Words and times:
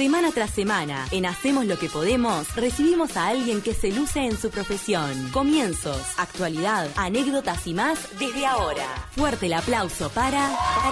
Semana 0.00 0.30
tras 0.32 0.48
semana, 0.52 1.06
en 1.10 1.26
Hacemos 1.26 1.66
lo 1.66 1.78
que 1.78 1.90
podemos, 1.90 2.56
recibimos 2.56 3.18
a 3.18 3.26
alguien 3.28 3.60
que 3.60 3.74
se 3.74 3.92
luce 3.92 4.20
en 4.20 4.34
su 4.38 4.48
profesión. 4.48 5.28
Comienzos, 5.30 6.00
actualidad, 6.16 6.88
anécdotas 6.96 7.66
y 7.66 7.74
más 7.74 8.08
desde 8.18 8.46
ahora. 8.46 8.86
Fuerte 9.10 9.44
el 9.44 9.52
aplauso 9.52 10.08
para... 10.08 10.48
para... 10.56 10.90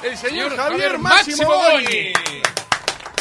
para... 0.00 0.02
El 0.10 0.16
señor 0.16 0.56
Javier 0.56 0.98
Máximo 0.98 1.46
Boni. 1.46 2.12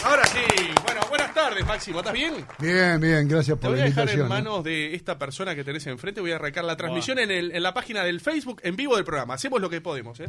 Ahora 0.04 0.25
sí, 0.25 0.39
bueno, 0.84 1.02
buenas 1.09 1.34
tardes 1.34 1.66
Máximo, 1.66 2.00
¿estás 2.00 2.13
bien? 2.13 2.45
Bien, 2.59 3.00
bien, 3.00 3.27
gracias 3.27 3.57
Te 3.59 3.61
por 3.61 3.71
voy 3.71 3.79
la 3.79 3.86
a 3.86 3.88
dejar 3.89 4.09
en 4.09 4.20
¿eh? 4.20 4.23
manos 4.23 4.63
de 4.63 4.93
esta 4.95 5.18
persona 5.18 5.55
que 5.55 5.63
tenés 5.63 5.86
enfrente, 5.88 6.21
voy 6.21 6.32
a 6.32 6.36
arrancar 6.36 6.63
la 6.63 6.75
transmisión 6.75 7.18
en, 7.20 7.29
el- 7.32 7.52
en 7.55 7.63
la 7.63 7.73
página 7.73 8.04
del 8.04 8.20
Facebook 8.21 8.61
en 8.63 8.75
vivo 8.75 8.95
del 8.95 9.05
programa. 9.05 9.36
Hacemos 9.36 9.61
lo 9.61 9.70
que 9.70 9.82
podemos, 9.82 10.20
¿eh? 10.20 10.27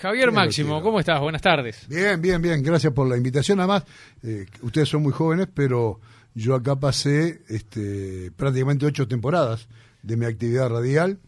Javier 0.00 0.30
Máximo. 0.30 0.80
¿cómo 0.80 1.00
estás? 1.00 1.20
Buenas 1.20 1.42
tardes. 1.42 1.86
Bien, 1.88 2.20
bien, 2.20 2.40
bien, 2.40 2.62
gracias 2.62 2.92
por 2.92 3.08
la 3.08 3.16
invitación. 3.16 3.58
Además, 3.58 3.84
eh, 4.22 4.46
ustedes 4.62 4.88
son 4.88 5.02
muy 5.02 5.12
jóvenes, 5.12 5.48
pero 5.52 6.00
yo 6.34 6.54
acá 6.54 6.76
pasé 6.76 7.42
este, 7.48 8.30
prácticamente 8.36 8.86
ocho 8.86 9.08
temporadas 9.08 9.68
de 10.02 10.16
mi 10.16 10.26
actividad 10.26 10.68
radial, 10.68 11.18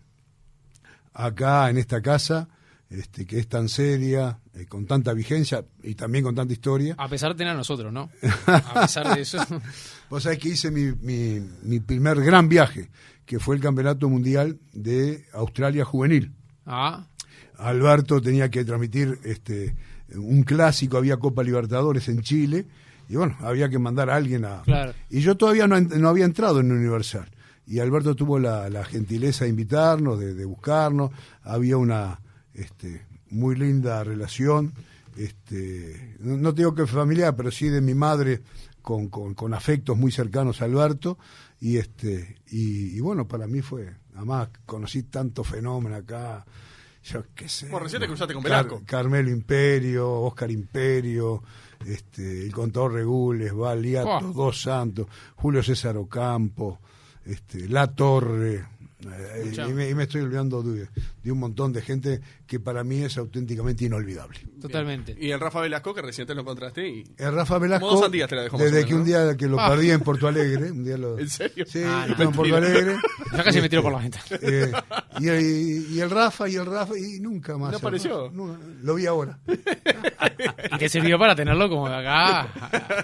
acá 1.12 1.68
en 1.68 1.78
esta 1.78 2.00
casa, 2.00 2.48
este, 2.88 3.26
que 3.26 3.40
es 3.40 3.48
tan 3.48 3.68
seria, 3.68 4.38
eh, 4.54 4.66
con 4.66 4.86
tanta 4.86 5.12
vigencia 5.14 5.64
y 5.82 5.96
también 5.96 6.22
con 6.22 6.36
tanta 6.36 6.52
historia. 6.52 6.94
A 6.96 7.08
pesar 7.08 7.32
de 7.32 7.38
tener 7.38 7.54
a 7.54 7.56
nosotros, 7.56 7.92
¿no? 7.92 8.08
A 8.46 8.82
pesar 8.82 9.14
de 9.14 9.22
eso. 9.22 9.38
Vos 10.08 10.22
sabés 10.22 10.38
que 10.38 10.50
hice 10.50 10.70
mi, 10.70 10.92
mi, 11.00 11.40
mi 11.62 11.80
primer 11.80 12.20
gran 12.20 12.48
viaje, 12.48 12.88
que 13.26 13.40
fue 13.40 13.56
el 13.56 13.60
Campeonato 13.60 14.08
Mundial 14.08 14.60
de 14.72 15.26
Australia 15.32 15.84
Juvenil. 15.84 16.32
Ah, 16.66 17.06
Alberto 17.60 18.20
tenía 18.20 18.50
que 18.50 18.64
transmitir 18.64 19.18
este 19.24 19.74
un 20.14 20.42
clásico, 20.42 20.96
había 20.96 21.18
Copa 21.18 21.42
Libertadores 21.42 22.08
en 22.08 22.20
Chile, 22.22 22.66
y 23.08 23.16
bueno, 23.16 23.36
había 23.40 23.68
que 23.68 23.78
mandar 23.78 24.10
a 24.10 24.16
alguien 24.16 24.44
a... 24.44 24.62
Claro. 24.62 24.92
Y 25.08 25.20
yo 25.20 25.36
todavía 25.36 25.66
no, 25.66 25.80
no 25.80 26.08
había 26.08 26.24
entrado 26.24 26.60
en 26.60 26.70
Universal. 26.70 27.28
Y 27.66 27.78
Alberto 27.78 28.16
tuvo 28.16 28.38
la, 28.38 28.68
la 28.68 28.84
gentileza 28.84 29.44
de 29.44 29.50
invitarnos, 29.50 30.18
de, 30.18 30.34
de 30.34 30.44
buscarnos, 30.44 31.10
había 31.42 31.76
una 31.76 32.20
este, 32.54 33.06
muy 33.30 33.54
linda 33.54 34.02
relación, 34.02 34.72
este, 35.16 36.16
no, 36.20 36.36
no 36.36 36.52
digo 36.52 36.74
que 36.74 36.86
familiar, 36.86 37.36
pero 37.36 37.50
sí 37.50 37.68
de 37.68 37.80
mi 37.80 37.94
madre 37.94 38.42
con, 38.82 39.08
con, 39.08 39.34
con 39.34 39.54
afectos 39.54 39.96
muy 39.96 40.10
cercanos 40.10 40.62
a 40.62 40.64
Alberto, 40.64 41.18
y 41.60 41.76
este 41.76 42.36
y, 42.48 42.96
y 42.96 43.00
bueno, 43.00 43.28
para 43.28 43.46
mí 43.46 43.60
fue, 43.60 43.92
además 44.14 44.48
conocí 44.66 45.04
tanto 45.04 45.44
fenómeno 45.44 45.96
acá, 45.96 46.44
yo 47.12 47.24
qué 47.34 47.48
sé. 47.48 47.66
Bueno, 47.68 47.84
recién 47.84 48.00
te 48.02 48.06
cruzaste 48.06 48.34
con 48.34 48.42
Car- 48.42 48.64
Velasco. 48.66 48.82
Carmelo 48.86 49.30
Imperio, 49.30 50.10
Oscar 50.22 50.50
Imperio, 50.50 51.42
este, 51.86 52.44
el 52.46 52.52
contador 52.52 52.92
Regules, 52.94 53.54
Baliato, 53.54 54.08
Oh. 54.28 54.32
Dos 54.32 54.62
Santos, 54.62 55.06
Julio 55.36 55.62
César 55.62 55.96
Ocampo, 55.96 56.80
este, 57.24 57.68
La 57.68 57.86
Torre. 57.94 58.66
Eh, 59.02 59.52
y, 59.68 59.72
me, 59.72 59.88
y 59.88 59.94
me 59.94 60.02
estoy 60.04 60.20
olvidando 60.22 60.62
de, 60.62 60.88
de 61.22 61.32
un 61.32 61.38
montón 61.38 61.72
de 61.72 61.80
gente 61.82 62.20
que 62.46 62.60
para 62.60 62.84
mí 62.84 63.02
es 63.02 63.16
auténticamente 63.18 63.84
inolvidable. 63.84 64.38
totalmente. 64.60 65.16
Y 65.18 65.30
el 65.30 65.40
Rafa 65.40 65.60
Velasco, 65.60 65.94
que 65.94 66.02
recién 66.02 66.26
te 66.26 66.34
lo 66.34 66.42
encontraste 66.42 66.88
y... 66.88 67.04
El 67.16 67.32
Rafa 67.34 67.58
Velasco, 67.58 68.10
te 68.10 68.18
la 68.36 68.42
dejó 68.42 68.58
desde 68.58 68.84
que 68.84 68.94
un 68.94 69.04
día 69.04 69.36
que 69.36 69.46
lo 69.46 69.58
Ah. 69.60 69.70
perdí 69.70 69.90
en 69.90 70.00
Porto 70.00 70.26
Alegre, 70.28 70.70
un 70.70 70.84
día 70.84 70.96
lo, 70.98 71.18
¿En 71.18 71.28
serio? 71.30 71.64
Sí, 71.66 71.82
Ah, 71.84 72.06
no. 72.08 72.22
en 72.24 72.32
Porto. 72.32 72.56
Alegre. 72.56 72.96
Yo 73.36 73.44
casi 73.44 73.60
me 73.60 73.68
tiro 73.68 73.82
por 73.82 73.92
la 73.92 73.98
ventana. 73.98 74.24
Eh, 74.42 74.72
y, 75.20 75.28
el, 75.28 75.86
y 75.92 76.00
el 76.00 76.10
Rafa, 76.10 76.48
y 76.48 76.56
el 76.56 76.66
Rafa, 76.66 76.98
y 76.98 77.20
nunca 77.20 77.56
más. 77.56 77.72
¿No 77.72 77.78
apareció? 77.78 78.30
No, 78.32 78.58
lo 78.82 78.94
vi 78.94 79.06
ahora. 79.06 79.38
Y 80.72 80.78
te 80.78 80.88
sirvió 80.88 81.18
para 81.18 81.34
tenerlo 81.34 81.68
como 81.68 81.88
de 81.88 81.94
acá 81.96 82.40
a- 82.42 82.46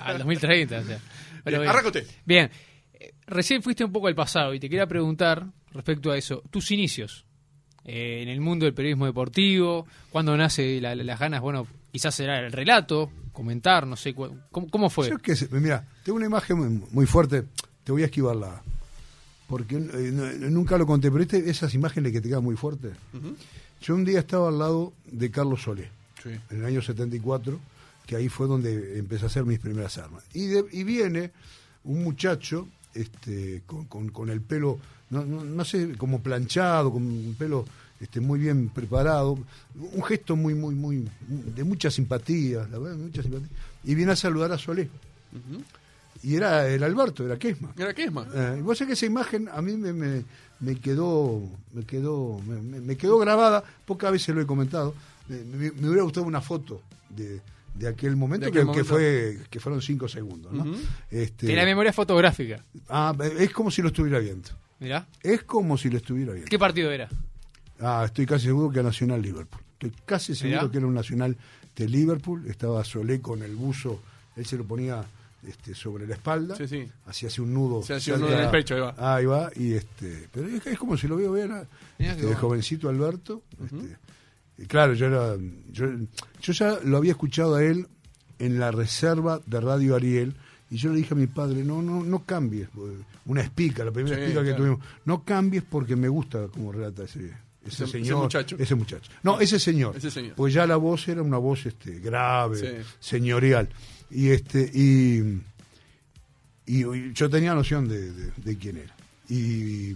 al 0.07 0.19
2030. 0.19 0.79
o 0.79 0.83
sea. 0.85 0.99
Pero 1.45 1.59
Bien, 1.59 1.61
bien. 1.61 1.69
arranca 1.71 1.87
usted. 1.89 2.07
Bien, 2.25 2.51
Eh, 2.99 3.13
recién 3.27 3.63
fuiste 3.63 3.85
un 3.85 3.93
poco 3.93 4.09
al 4.09 4.15
pasado 4.15 4.55
y 4.55 4.61
te 4.61 4.69
quería 4.69 4.87
preguntar 4.87 5.47
respecto 5.77 6.11
a 6.11 6.17
eso, 6.19 6.43
tus 6.51 6.71
inicios 6.71 7.25
eh, 7.85 8.21
en 8.23 8.29
el 8.29 8.41
mundo 8.41 8.65
del 8.65 8.75
periodismo 8.75 9.07
deportivo, 9.07 9.87
cuándo 10.11 10.37
nace 10.37 10.81
la- 10.81 10.95
la- 10.97 11.05
las 11.05 11.21
ganas, 11.21 11.41
bueno, 11.41 11.67
quizás 11.93 12.15
será 12.15 12.41
el 12.45 12.51
relato, 12.53 13.11
comentar, 13.33 13.87
no 13.87 13.95
sé, 13.97 14.13
¿cómo, 14.15 14.69
cómo 14.71 14.91
fue? 14.91 15.09
Yo 15.09 15.19
qué 15.19 15.37
sé, 15.37 15.49
mira, 15.53 15.87
tengo 16.05 16.17
una 16.17 16.27
imagen 16.27 16.59
muy, 16.59 16.83
muy 16.91 17.07
fuerte, 17.07 17.45
te 17.85 17.93
voy 17.93 18.03
a 18.03 18.07
esquivarla, 18.07 18.61
porque 19.47 19.77
eh, 19.77 20.11
no- 20.13 20.51
nunca 20.51 20.77
lo 20.79 20.87
conté, 20.87 21.11
pero 21.11 21.23
este- 21.23 21.49
esas 21.49 21.75
imágenes 21.75 22.11
que 22.13 22.21
te 22.21 22.29
quedan 22.29 22.43
muy 22.43 22.57
fuertes. 22.57 22.93
Yo 23.81 23.95
un 23.95 24.05
día 24.05 24.19
estaba 24.21 24.49
al 24.49 24.59
lado 24.59 24.93
de 25.07 25.31
Carlos 25.31 25.63
Solé, 25.63 25.89
Sí. 26.23 26.31
en 26.51 26.59
el 26.59 26.65
año 26.65 26.83
74, 26.83 27.61
que 28.07 28.17
ahí 28.17 28.29
fue 28.29 28.49
donde 28.49 28.99
empecé 28.99 29.25
a 29.25 29.27
hacer 29.29 29.45
mis 29.45 29.59
primeras 29.61 29.97
armas. 29.99 30.25
Y, 30.35 30.47
de- 30.47 30.65
y 30.73 30.83
viene 30.83 31.31
un 31.85 32.03
muchacho 32.03 32.67
este, 32.95 33.63
con, 33.67 33.85
con- 33.85 34.09
con 34.09 34.31
el 34.31 34.41
pelo, 34.41 34.79
no, 35.11 35.25
no- 35.25 35.45
no 35.45 35.65
sé, 35.65 35.93
como 35.97 36.21
planchado, 36.21 36.93
con 36.93 37.03
un 37.03 37.35
pelo 37.39 37.65
este, 38.01 38.21
muy 38.21 38.39
bien 38.39 38.69
preparado, 38.69 39.39
un 39.75 40.03
gesto 40.05 40.37
muy, 40.37 40.55
muy, 40.55 40.75
muy, 40.75 41.09
de 41.29 41.65
mucha 41.65 41.91
simpatía, 41.91 42.67
la 42.71 42.79
verdad, 42.79 42.97
mucha 42.99 43.23
simpatía. 43.23 43.49
Y 43.85 43.95
viene 43.95 44.13
a 44.13 44.17
saludar 44.17 44.53
a 44.53 44.59
Solé. 44.59 44.89
Y 46.23 46.35
era 46.35 46.67
el 46.69 46.83
Alberto, 46.83 47.25
era 47.25 47.39
Kesma. 47.39 47.73
¿Era 47.77 47.95
qué 47.95 48.05
es 48.05 48.13
más? 48.13 48.27
Eh, 48.35 48.57
y 48.59 48.63
vos 48.63 48.77
sabés 48.79 48.89
que 48.89 48.93
esa 48.95 49.07
imagen 49.07 49.49
a 49.53 49.61
mí 49.63 49.77
me, 49.77 49.93
me, 49.93 50.25
me 50.61 50.77
quedó 50.77 51.43
me 51.73 51.85
quedó 51.85 52.41
me, 52.47 52.81
me- 52.81 52.97
quedó 52.97 53.19
grabada 53.19 53.63
pocas 53.85 54.11
veces 54.13 54.35
lo 54.35 54.41
he 54.41 54.47
comentado 54.47 54.95
me, 55.29 55.69
hubiera 55.71 56.03
gustado 56.03 56.25
una 56.27 56.41
foto 56.41 56.81
de, 57.11 57.41
de 57.75 57.89
aquel 57.89 58.17
momento, 58.17 58.47
De 58.47 58.51
aquel 58.51 58.63
que, 58.63 58.67
momento. 58.67 58.83
que 58.83 58.89
fue 58.89 59.39
que 59.51 59.61
fueron 59.61 59.83
cinco 59.83 60.09
segundos 60.09 60.53
¿no? 60.53 60.63
Ujú. 60.63 60.77
este, 61.11 61.47
Tiene 61.47 61.61
la 61.61 61.67
memoria 61.67 61.93
fotográfica. 61.93 62.65
ah, 62.89 63.15
es 63.39 63.53
como 63.53 63.71
si 63.71 63.83
lo 63.83 63.89
estuviera 63.89 64.19
viendo 64.19 64.49
Mirá. 64.81 65.07
es 65.23 65.43
como 65.45 65.77
si 65.79 65.89
lo 65.91 65.97
estuviera 65.97 66.33
viendo 66.33 66.49
¿Qué 66.51 66.59
partido 66.59 66.91
era? 66.91 67.09
ah 67.81 68.03
estoy 68.07 68.27
casi 68.27 68.47
seguro 68.47 68.71
que 68.71 68.79
era 68.81 68.89
Nacional 68.89 69.23
Liverpool 69.23 69.61
estoy 69.73 69.93
casi 70.05 70.35
seguro 70.35 70.61
Mirá. 70.63 70.71
que 70.73 70.79
era 70.79 70.87
un 70.87 70.95
Nacional 70.95 71.37
de 71.77 71.89
Liverpool 71.89 72.47
estaba 72.49 72.85
Solé 72.85 73.21
con 73.21 73.43
el 73.43 73.55
buzo 73.57 74.01
él 74.37 74.45
se 74.47 74.57
lo 74.59 74.65
ponía 74.65 75.05
este, 75.47 75.75
sobre 75.75 76.07
la 76.07 76.15
espalda 76.15 76.57
Sí, 76.57 76.67
sí. 76.67 76.89
así 77.07 77.41
un 77.41 77.55
nudo 77.55 77.83
Se 77.83 77.95
hacía 77.95 78.15
un 78.15 78.23
nudo 78.23 78.33
en 78.35 78.41
el 78.45 78.51
pecho, 78.51 78.75
ahí 78.75 78.81
va. 78.81 79.15
Ahí 79.17 79.25
va, 79.27 79.51
y 79.55 79.73
este, 79.75 80.29
pero 80.33 80.49
es, 80.49 80.67
es 80.67 80.79
como 80.79 80.97
si 80.97 81.07
lo 81.07 81.17
veo 81.17 81.31
ver 81.33 81.53
a- 81.53 81.67
este, 81.99 82.23
bueno. 82.23 82.39
jovencito 82.39 82.89
Alberto. 82.89 83.43
este, 83.65 83.97
y 84.59 84.67
claro, 84.67 84.95
yo 84.95 85.07
era, 85.07 85.37
yo, 85.71 85.87
yo 86.41 86.53
ya 86.53 86.79
lo 86.83 86.97
había 86.97 87.13
escuchado 87.13 87.55
a 87.57 87.63
él 87.63 87.87
en 88.39 88.59
la 88.59 88.71
reserva 88.73 89.41
de 89.47 89.61
Radio 89.61 89.95
Ariel, 89.95 90.35
y 90.71 90.77
yo 90.77 90.91
le 90.91 90.97
dije 90.99 91.15
a 91.15 91.17
mi 91.17 91.27
padre, 91.27 91.63
no, 91.65 91.81
no, 91.83 92.03
no 92.03 92.25
cambies, 92.25 92.69
porque 92.75 92.97
una 93.27 93.43
espica, 93.43 93.85
la 93.85 93.93
primera 93.93 94.17
Sí, 94.17 94.23
espica 94.23 94.43
que 94.45 94.55
tuvimos, 94.55 94.81
no 95.05 95.23
cambies 95.25 95.63
porque 95.63 95.95
me 95.97 96.09
gusta 96.09 96.49
como 96.49 96.73
relata 96.73 97.05
ese, 97.05 97.21
ese, 97.27 97.35
Ese- 97.67 97.85
ese 97.85 97.93
señor, 97.93 98.23
muchacho. 98.25 98.57
ese 98.59 98.75
muchacho. 98.75 99.11
No, 99.23 99.41
ese 99.41 99.59
señor, 99.59 99.97
Ese 99.97 100.11
señor. 100.11 100.35
pues 100.35 100.53
ya 100.55 100.67
la 100.67 100.77
voz 100.77 101.07
era 101.09 101.23
una 101.23 101.39
voz 101.39 101.67
este, 101.67 101.99
grave, 102.01 102.59
Sí. 102.59 102.87
señorial, 103.01 103.69
y 104.11 104.29
este, 104.29 104.71
y 104.75 105.41
yo 107.13 107.31
tenía 107.31 107.55
noción 107.55 107.89
de, 107.89 108.11
de- 108.13 108.33
de 108.37 108.59
quién 108.59 108.77
era. 108.79 108.95
Y, 109.29 109.93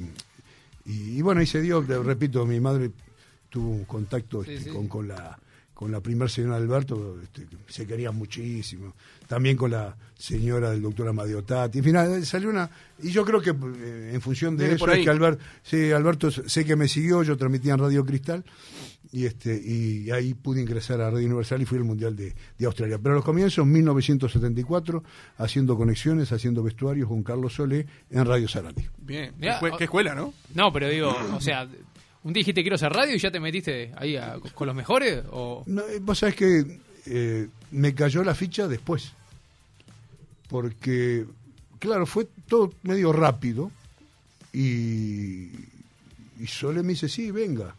y, 0.86 1.18
y 1.18 1.22
bueno, 1.22 1.42
y 1.42 1.46
se 1.46 1.60
dio, 1.60 1.80
repito, 1.82 2.46
mi 2.46 2.60
madre 2.60 2.90
tuvo 3.48 3.70
un 3.70 3.84
contacto 3.84 4.44
Sí, 4.44 4.52
este, 4.52 4.70
sí. 4.70 4.76
Con, 4.76 4.86
con 4.88 5.08
la 5.08 5.38
con 5.80 5.90
la 5.90 6.00
primera 6.02 6.28
señora 6.28 6.56
de 6.58 6.62
Alberto, 6.64 7.18
este, 7.22 7.46
se 7.66 7.86
querían 7.86 8.14
muchísimo. 8.14 8.94
También 9.26 9.56
con 9.56 9.70
la 9.70 9.96
señora 10.14 10.70
del 10.72 10.82
doctor 10.82 11.08
Amadeo 11.08 11.42
Tati. 11.42 11.78
En 11.78 11.84
fin, 11.84 11.96
eh, 11.96 12.22
salió 12.26 12.50
una. 12.50 12.68
Y 13.02 13.10
yo 13.10 13.24
creo 13.24 13.40
que 13.40 13.48
eh, 13.48 14.10
en 14.12 14.20
función 14.20 14.58
de 14.58 14.64
Viene 14.64 14.76
eso 14.76 14.92
es 14.92 15.02
que 15.02 15.08
Alberto, 15.08 15.42
sí, 15.62 15.90
Alberto 15.90 16.30
sé 16.30 16.66
que 16.66 16.76
me 16.76 16.86
siguió, 16.86 17.22
yo 17.22 17.34
transmitía 17.38 17.72
en 17.72 17.78
Radio 17.80 18.04
Cristal. 18.04 18.44
Y, 19.12 19.24
este, 19.24 19.56
y 19.60 20.10
ahí 20.12 20.34
pude 20.34 20.60
ingresar 20.60 21.00
a 21.00 21.10
Radio 21.10 21.26
Universal 21.26 21.62
y 21.62 21.64
fui 21.64 21.78
al 21.78 21.84
Mundial 21.84 22.14
de, 22.14 22.34
de 22.58 22.66
Australia. 22.66 22.98
Pero 23.02 23.14
a 23.14 23.16
los 23.16 23.24
comienzos, 23.24 23.66
1974, 23.66 25.02
haciendo 25.38 25.76
conexiones, 25.78 26.30
haciendo 26.30 26.62
vestuarios 26.62 27.08
con 27.08 27.22
Carlos 27.22 27.54
Solé 27.54 27.86
en 28.10 28.24
Radio 28.26 28.46
Sarandi. 28.48 28.86
Bien. 28.98 29.32
Mirá, 29.38 29.58
¿Qué, 29.58 29.66
escue- 29.66 29.78
qué 29.78 29.84
escuela, 29.84 30.14
no? 30.14 30.34
No, 30.54 30.72
pero 30.72 30.88
digo, 30.88 31.16
o 31.34 31.40
sea, 31.40 31.66
un 32.22 32.32
día 32.32 32.40
dijiste 32.40 32.62
quiero 32.62 32.76
hacer 32.76 32.92
radio 32.92 33.14
y 33.14 33.18
ya 33.18 33.30
te 33.30 33.40
metiste 33.40 33.92
ahí 33.96 34.16
a- 34.16 34.38
con 34.54 34.66
los 34.66 34.76
mejores 34.76 35.22
o 35.30 35.62
No, 35.66 35.82
eh, 35.82 35.98
vos 36.00 36.18
sabés 36.18 36.34
que 36.36 36.78
eh, 37.06 37.48
me 37.72 37.94
cayó 37.94 38.22
la 38.24 38.34
ficha 38.34 38.68
después. 38.68 39.12
Porque, 40.48 41.26
claro, 41.78 42.06
fue 42.06 42.26
todo 42.48 42.72
medio 42.82 43.12
rápido. 43.12 43.70
Y, 44.52 45.48
y 46.38 46.46
Sole 46.46 46.82
me 46.82 46.90
dice, 46.90 47.08
sí, 47.08 47.30
venga. 47.30 47.74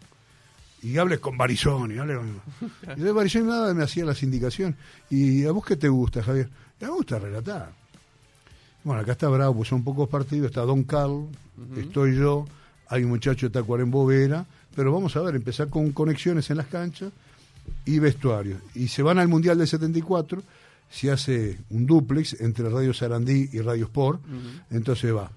Y 0.81 0.97
hables 0.97 1.19
con 1.19 1.37
Barizoni. 1.37 1.97
hable 1.97 2.15
con- 2.15 2.41
Y 2.97 3.01
de 3.01 3.11
Barizoni 3.11 3.45
nada 3.47 3.73
me 3.73 3.83
hacía 3.83 4.05
las 4.05 4.23
indicaciones. 4.23 4.75
¿Y 5.09 5.45
a 5.45 5.51
vos 5.51 5.65
qué 5.65 5.75
te 5.75 5.89
gusta, 5.89 6.23
Javier? 6.23 6.45
"A 6.45 6.49
mí 6.85 6.89
me 6.91 6.95
gusta 6.95 7.19
relatar. 7.19 7.71
Bueno, 8.83 9.01
acá 9.01 9.11
está 9.11 9.27
Bravo, 9.29 9.57
pues 9.57 9.69
son 9.69 9.83
pocos 9.83 10.09
partidos. 10.09 10.47
Está 10.47 10.61
Don 10.61 10.83
Carlos, 10.83 11.25
estoy 11.77 12.15
yo, 12.17 12.45
hay 12.91 13.03
un 13.03 13.09
muchacho 13.09 13.47
de 13.47 13.51
Tacuarembó 13.51 14.05
Vera. 14.05 14.45
Pero 14.75 14.91
vamos 14.93 15.15
a 15.15 15.21
ver, 15.21 15.35
empezar 15.35 15.69
con 15.69 15.91
conexiones 15.91 16.49
en 16.49 16.57
las 16.57 16.67
canchas 16.67 17.11
y 17.85 17.99
vestuarios. 17.99 18.59
Y 18.75 18.87
se 18.87 19.01
van 19.01 19.17
al 19.17 19.27
Mundial 19.27 19.57
del 19.57 19.67
74, 19.67 20.41
se 20.89 21.11
hace 21.11 21.57
un 21.69 21.85
duplex 21.85 22.39
entre 22.39 22.69
Radio 22.69 22.93
Sarandí 22.93 23.49
y 23.51 23.59
Radio 23.59 23.85
Sport. 23.85 24.21
Entonces 24.69 25.13
va 25.15 25.31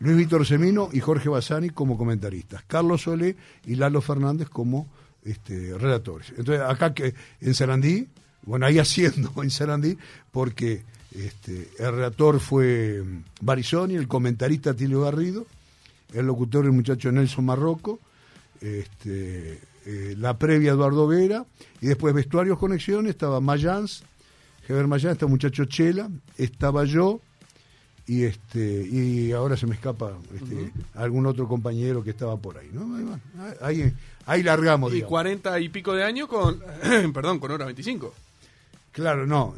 Luis 0.00 0.16
Víctor 0.16 0.46
Semino 0.46 0.88
y 0.92 1.00
Jorge 1.00 1.28
Bassani 1.28 1.70
como 1.70 1.98
comentaristas, 1.98 2.62
Carlos 2.66 3.02
Solé 3.02 3.36
y 3.66 3.74
Lalo 3.74 4.00
Fernández 4.00 4.48
como 4.48 4.88
este, 5.24 5.76
relatores. 5.76 6.30
Entonces, 6.30 6.60
acá 6.66 6.94
que 6.94 7.14
en 7.40 7.54
Sarandí, 7.54 8.08
bueno, 8.42 8.66
ahí 8.66 8.78
haciendo 8.78 9.30
en 9.42 9.50
Sarandí, 9.50 9.98
porque 10.30 10.82
este, 11.14 11.68
el 11.78 11.92
relator 11.92 12.40
fue 12.40 13.02
Barizoni, 13.40 13.94
el 13.94 14.08
comentarista 14.08 14.74
Tilio 14.74 15.02
Garrido, 15.02 15.46
el 16.12 16.26
locutor 16.26 16.64
el 16.64 16.72
muchacho 16.72 17.10
Nelson 17.12 17.44
Marroco, 17.44 18.00
este, 18.60 19.60
eh, 19.86 20.14
la 20.18 20.38
previa 20.38 20.72
Eduardo 20.72 21.06
Vera, 21.06 21.46
y 21.80 21.86
después 21.86 22.14
Vestuarios 22.14 22.58
Conexiones, 22.58 23.10
estaba 23.10 23.40
Mayans, 23.40 24.04
Heber 24.68 24.86
Mayans, 24.86 25.14
estaba 25.14 25.30
muchacho 25.30 25.64
Chela, 25.64 26.10
estaba 26.36 26.84
yo, 26.84 27.20
y 28.10 28.24
este 28.24 28.88
y 28.90 29.30
ahora 29.30 29.56
se 29.56 29.68
me 29.68 29.74
escapa 29.74 30.18
este, 30.34 30.72
algún 30.94 31.26
otro 31.26 31.46
compañero 31.46 32.02
que 32.02 32.10
estaba 32.10 32.36
por 32.36 32.58
ahí 32.58 32.68
no 32.72 32.98
ahí, 33.60 33.94
ahí, 34.26 34.42
largamos 34.42 34.92
y 34.92 35.02
cuarenta 35.02 35.60
y 35.60 35.68
pico 35.68 35.94
de 35.94 36.02
años 36.02 36.26
con 36.26 36.60
perdón 37.14 37.38
con 37.38 37.52
hora 37.52 37.66
25 37.66 38.12
Claro, 38.92 39.26
no. 39.26 39.54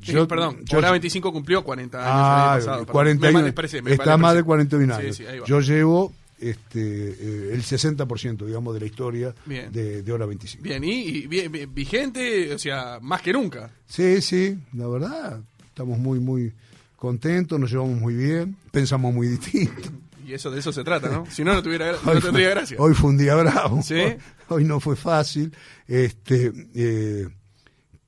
Yo, 0.00 0.28
perdón, 0.28 0.64
Hora 0.74 0.90
25 0.92 1.32
cumplió 1.32 1.64
40 1.64 1.98
años 1.98 2.10
ah, 2.10 2.58
el 2.60 2.68
año 2.68 3.54
pasado. 3.54 3.86
está 3.86 4.16
más 4.16 4.34
de 4.34 4.42
41 4.42 4.94
años. 4.94 5.22
yo 5.46 5.60
llevo 5.60 6.12
este 6.40 6.80
eh, 6.80 7.50
el 7.52 7.62
60%, 7.62 8.46
digamos, 8.46 8.74
de 8.74 8.80
la 8.80 8.86
historia 8.86 9.34
de, 9.46 10.02
de, 10.02 10.12
Hora 10.12 10.26
25. 10.26 10.62
Bien, 10.62 10.82
y, 10.84 11.26
vigente, 11.26 12.54
o 12.54 12.58
sea, 12.58 12.98
más 13.02 13.22
que 13.22 13.32
nunca. 13.32 13.70
Sí, 13.86 14.22
sí, 14.22 14.56
la 14.74 14.86
verdad, 14.86 15.40
estamos 15.66 15.98
muy, 15.98 16.20
muy 16.20 16.52
contentos, 16.96 17.58
nos 17.58 17.70
llevamos 17.70 17.98
muy 17.98 18.14
bien, 18.14 18.56
pensamos 18.70 19.12
muy 19.12 19.28
distinto. 19.28 19.90
Y 20.28 20.34
eso 20.34 20.50
de 20.50 20.58
eso 20.58 20.72
se 20.72 20.84
trata, 20.84 21.08
¿no? 21.08 21.24
Si 21.30 21.42
no, 21.42 21.54
no, 21.54 21.62
tuviera, 21.62 21.92
no 22.04 22.20
tendría 22.20 22.50
gracia. 22.50 22.76
Hoy 22.78 22.92
fue 22.92 23.10
un 23.10 23.16
día 23.16 23.34
bravo. 23.34 23.82
¿Sí? 23.82 24.02
Hoy, 24.48 24.64
no 24.64 24.78
fue 24.78 24.94
fácil. 24.94 25.54
Este, 25.86 26.52
eh, 26.74 27.28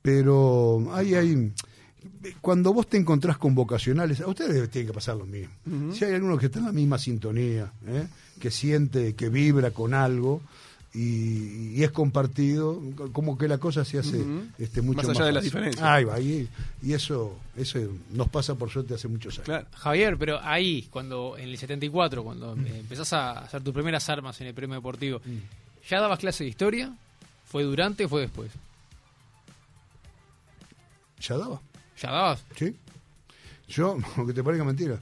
pero 0.03 0.89
hay, 0.93 1.15
hay. 1.15 1.53
Cuando 2.41 2.73
vos 2.73 2.87
te 2.89 2.97
encontrás 2.97 3.39
con 3.39 3.55
vocacionales, 3.55 4.21
a 4.21 4.27
ustedes 4.27 4.71
tienen 4.71 4.89
que 4.89 4.95
pasar 4.95 5.17
lo 5.17 5.27
mismo. 5.27 5.53
Si 5.93 6.05
hay 6.05 6.15
alguno 6.15 6.39
que 6.39 6.47
está 6.47 6.59
en 6.59 6.67
la 6.67 6.73
misma 6.73 6.99
sintonía, 6.99 7.73
¿eh? 7.87 8.07
que 8.39 8.51
siente, 8.51 9.15
que 9.15 9.29
vibra 9.29 9.71
con 9.71 9.95
algo, 9.95 10.43
y, 10.93 11.83
es 11.83 11.91
compartido, 11.93 12.83
como 13.13 13.39
que 13.39 13.47
la 13.47 13.59
cosa 13.59 13.85
se 13.85 13.99
hace 13.99 14.25
este, 14.59 14.83
mucho 14.83 15.07
más 15.07 15.17
allá 15.17 15.27
de 15.27 15.33
las 15.33 15.45
diferencias. 15.45 15.83
Ahí 15.83 16.05
va, 16.05 16.19
y, 16.19 16.49
eso, 16.89 17.39
eso 17.57 17.79
nos 18.11 18.29
pasa 18.29 18.57
por 18.57 18.71
suerte 18.71 18.95
hace 18.95 19.07
muchos 19.07 19.39
años. 19.39 19.67
Javier, 19.73 20.17
pero 20.19 20.41
ahí, 20.43 20.89
cuando 20.91 21.37
en 21.39 21.49
el 21.49 21.59
74, 21.59 22.25
cuando 22.25 22.57
mm. 22.57 22.67
empezás 22.67 23.13
a 23.13 23.39
hacer 23.41 23.63
tus 23.63 23.73
primeras 23.73 24.09
armas 24.09 24.41
en 24.41 24.49
el 24.49 24.55
premio 24.55 24.77
deportivo, 24.77 25.21
mm. 25.25 25.89
¿ya 25.89 26.01
dabas 26.01 26.19
clase 26.19 26.45
de 26.45 26.51
historia? 26.51 26.93
¿Fue 27.47 27.63
durante 27.63 28.05
o 28.05 28.09
fue 28.09 28.23
después? 28.23 28.51
Ya 31.21 31.37
daba. 31.37 31.61
¿Ya 31.99 32.11
dabas? 32.11 32.45
Sí. 32.57 32.75
Yo, 33.69 33.99
aunque 34.17 34.33
te 34.33 34.43
parezca 34.43 34.65
mentira, 34.65 34.99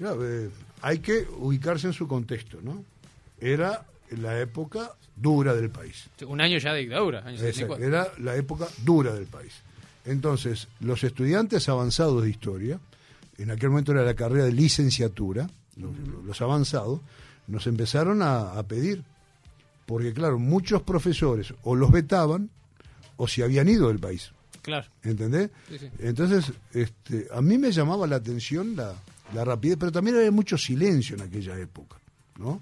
eh, 0.00 0.50
hay 0.82 0.98
que 0.98 1.26
ubicarse 1.38 1.86
en 1.86 1.92
su 1.92 2.06
contexto, 2.06 2.58
¿no? 2.62 2.84
Era 3.40 3.86
la 4.18 4.38
época 4.40 4.94
dura 5.16 5.54
del 5.54 5.70
país. 5.70 6.08
Un 6.26 6.40
año 6.40 6.58
ya 6.58 6.72
de 6.72 6.80
dictadura. 6.80 7.24
era 7.80 8.08
la 8.18 8.36
época 8.36 8.66
dura 8.84 9.12
del 9.12 9.26
país. 9.26 9.52
Entonces, 10.04 10.68
los 10.80 11.04
estudiantes 11.04 11.68
avanzados 11.68 12.22
de 12.22 12.30
historia, 12.30 12.80
en 13.38 13.50
aquel 13.50 13.70
momento 13.70 13.92
era 13.92 14.02
la 14.02 14.14
carrera 14.14 14.44
de 14.44 14.52
licenciatura, 14.52 15.48
los, 15.76 16.40
avanzados, 16.40 17.00
nos 17.46 17.66
empezaron 17.66 18.22
a, 18.22 18.62
pedir, 18.64 19.02
porque 19.86 20.12
claro, 20.12 20.38
muchos 20.38 20.82
profesores 20.82 21.54
o 21.62 21.74
los 21.74 21.90
vetaban 21.90 22.50
o 23.16 23.28
se 23.28 23.42
habían 23.42 23.68
ido 23.68 23.88
del 23.88 23.98
país. 23.98 24.32
Claro. 24.62 24.86
¿Entendés? 25.02 25.50
Entonces, 25.98 26.52
este, 26.72 27.28
a 27.32 27.40
mí 27.40 27.58
me 27.58 27.72
llamaba 27.72 28.06
la 28.06 28.16
atención 28.16 28.76
la, 28.76 28.94
la 29.34 29.44
rapidez, 29.44 29.76
pero 29.78 29.92
también 29.92 30.16
había 30.16 30.30
mucho 30.30 30.58
silencio 30.58 31.16
en 31.16 31.22
aquella 31.22 31.58
época, 31.58 31.96
¿no? 32.38 32.60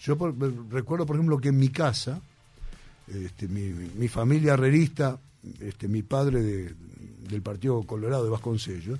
Yo 0.00 0.16
recuerdo, 0.70 1.06
por 1.06 1.16
ejemplo, 1.16 1.38
que 1.38 1.48
en 1.48 1.58
mi 1.58 1.70
casa, 1.70 2.20
este, 3.08 3.48
mi, 3.48 4.08
familia 4.08 4.54
herrerista, 4.54 5.18
este, 5.60 5.88
mi 5.88 6.02
padre 6.02 6.74
del 7.28 7.42
Partido 7.42 7.82
Colorado 7.82 8.24
de 8.24 8.30
Vasconcellos, 8.30 8.98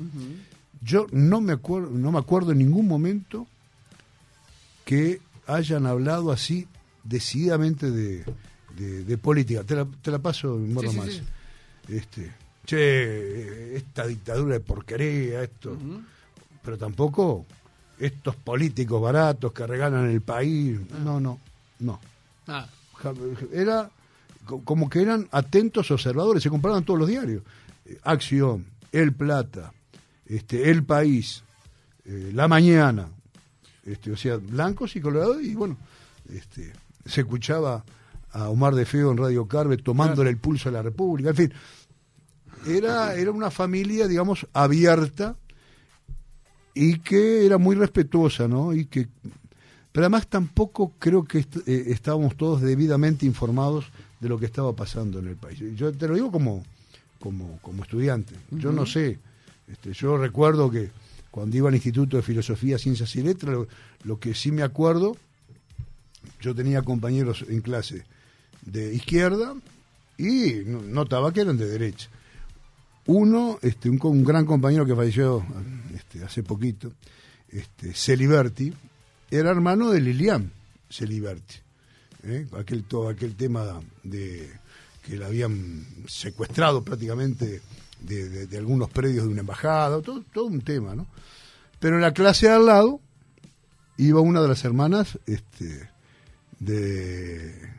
yo 0.81 1.07
no 1.13 1.41
me, 1.41 1.53
acuerdo, 1.53 1.91
no 1.91 2.13
me 2.13 2.19
acuerdo 2.19 2.53
en 2.53 2.59
ningún 2.59 2.89
momento 2.89 3.47
que 4.85 5.21
hayan 5.47 5.87
hablado 5.87 6.33
así 6.33 6.67
decididamente 7.05 7.91
de, 7.91 9.19
política. 9.19 9.65
Te 9.65 9.77
la, 9.77 9.87
te 10.03 10.11
la 10.11 10.19
paso 10.19 10.57
en 10.57 10.73
más. 10.73 11.21
Este, 11.89 12.33
che, 12.65 13.77
esta 13.77 14.07
dictadura 14.07 14.55
de 14.55 14.61
porquería, 14.61 15.43
esto. 15.43 15.77
Pero 16.63 16.79
tampoco 16.79 17.47
estos 17.99 18.37
políticos 18.37 19.01
baratos 19.01 19.53
que 19.53 19.67
regalan 19.67 20.11
el 20.11 20.21
país. 20.21 20.79
Ah. 20.93 20.99
No, 21.03 21.21
no, 21.21 21.39
no. 21.81 22.01
Ah. 22.47 22.67
Era 23.53 23.91
como 24.65 24.89
que 24.89 25.03
eran 25.03 25.29
atentos 25.33 25.91
observadores, 25.91 26.43
se 26.43 26.51
compraban 26.51 26.85
todos 26.85 27.01
los 27.01 27.09
diarios. 27.09 27.43
Eh, 27.85 27.99
Acción, 28.05 28.65
El 28.93 29.13
Plata, 29.13 29.73
este, 30.27 30.71
El 30.71 30.85
País, 30.85 31.43
eh, 32.05 32.31
La 32.33 32.49
Mañana, 32.49 33.09
este, 33.85 34.13
o 34.13 34.17
sea, 34.17 34.37
blancos 34.37 34.95
y 34.97 35.01
colorados, 35.01 35.43
y 35.43 35.55
bueno, 35.55 35.77
este, 36.33 36.73
se 37.05 37.21
escuchaba 37.23 37.85
a 38.33 38.49
Omar 38.49 38.75
de 38.75 38.85
Feo 38.85 39.11
en 39.11 39.17
Radio 39.17 39.47
Carve 39.47 39.79
tomándole 39.79 40.31
el 40.31 40.39
pulso 40.39 40.69
a 40.69 40.73
la 40.73 40.83
República, 40.83 41.31
en 41.31 41.37
fin, 41.37 41.53
era, 42.67 43.15
era 43.15 43.31
una 43.31 43.51
familia, 43.51 44.07
digamos, 44.07 44.47
abierta 44.53 45.37
y 46.75 46.99
que 46.99 47.47
era 47.47 47.59
muy 47.59 47.75
respetuosa, 47.77 48.49
¿no? 48.49 48.75
Y 48.75 48.87
que, 48.87 49.09
pero 49.93 50.05
además 50.05 50.27
tampoco 50.29 50.93
creo 50.99 51.25
que 51.25 51.39
eh, 51.39 51.85
estábamos 51.87 52.37
todos 52.37 52.61
debidamente 52.61 53.25
informados 53.25 53.87
de 54.21 54.29
lo 54.29 54.39
que 54.39 54.47
estaba 54.47 54.75
pasando 54.75 55.19
en 55.19 55.29
el 55.29 55.37
país. 55.37 55.59
Yo 55.75 55.93
te 55.93 56.09
lo 56.09 56.15
digo 56.15 56.31
como, 56.31 56.65
como, 57.19 57.59
como 57.63 57.83
estudiante. 57.83 58.35
Yo 58.51 58.73
no 58.73 58.87
sé. 58.87 59.19
Este, 59.69 59.93
yo 59.93 60.17
recuerdo 60.17 60.71
que 60.71 60.91
cuando 61.31 61.57
iba 61.57 61.69
al 61.69 61.75
Instituto 61.75 62.17
de 62.17 62.23
Filosofía, 62.23 62.79
Ciencias 62.79 63.15
y 63.17 63.23
Letras, 63.23 63.67
lo, 64.05 64.19
que 64.19 64.35
sí 64.35 64.53
me 64.53 64.63
acuerdo, 64.63 65.17
yo 66.41 66.55
tenía 66.55 66.83
compañeros 66.83 67.45
en 67.49 67.61
clase 67.61 68.05
de 68.63 68.95
izquierda 68.95 69.55
y 70.19 70.63
notaba 70.65 71.33
que 71.33 71.41
eran 71.41 71.59
de 71.59 71.67
derecha. 71.67 72.09
Uno, 73.07 73.59
este, 73.63 73.89
un, 73.89 73.99
un 74.03 74.25
gran 74.25 74.45
compañero 74.47 74.85
que 74.85 74.97
falleció 74.97 75.45
este, 75.95 76.25
hace 76.25 76.43
poquito, 76.43 76.93
este, 77.49 77.93
Celiberti, 77.95 78.73
era 79.31 79.51
hermano 79.51 79.91
de 79.91 80.01
Lilian 80.01 80.51
Celiberti. 80.91 81.57
¿eh? 82.25 82.47
Aquel, 82.59 82.85
todo 82.85 83.09
aquel 83.09 83.37
tema 83.37 83.81
de 84.03 84.51
que 85.03 85.17
la 85.17 85.27
habían 85.27 85.87
secuestrado 86.09 86.83
prácticamente 86.83 87.63
de, 88.01 88.49
algunos 88.57 88.91
predios 88.91 89.25
de 89.25 89.31
una 89.31 89.41
embajada, 89.41 90.01
todo, 90.03 90.23
todo 90.33 90.47
un 90.47 90.61
tema, 90.61 90.95
¿no? 90.95 91.07
Pero 91.79 91.97
en 91.97 92.03
la 92.03 92.13
clase 92.13 92.49
al 92.49 92.67
lado 92.67 93.01
iba 93.97 94.21
una 94.21 94.43
de 94.43 94.49
las 94.49 94.65
hermanas 94.65 95.19
este, 95.27 95.89
de 96.59 97.77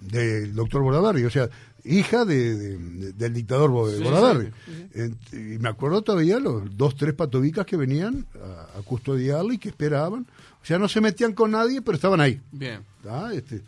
del 0.00 0.54
doctor 0.54 0.82
Bordaberry, 0.82 1.24
o 1.24 1.30
sea, 1.30 1.48
hija 1.86 2.24
de, 2.24 2.78
del 3.12 3.32
dictador 3.32 3.70
Bordaberry. 3.70 4.52
Y 5.32 5.58
me 5.58 5.68
acuerdo 5.68 6.02
todavía 6.02 6.38
los 6.38 6.76
dos, 6.76 6.96
tres 6.96 7.14
patobicas 7.14 7.66
que 7.66 7.76
venían 7.76 8.26
a, 8.76 8.82
custodiarlo 8.82 9.52
y 9.52 9.58
que 9.58 9.68
esperaban. 9.68 10.26
O 10.62 10.66
sea, 10.66 10.78
no 10.78 10.88
se 10.88 11.00
metían 11.00 11.32
con 11.32 11.52
nadie, 11.52 11.82
pero 11.82 11.94
estaban 11.96 12.20
ahí. 12.20 12.40
Bien. 12.50 12.80
Este, 13.32 13.62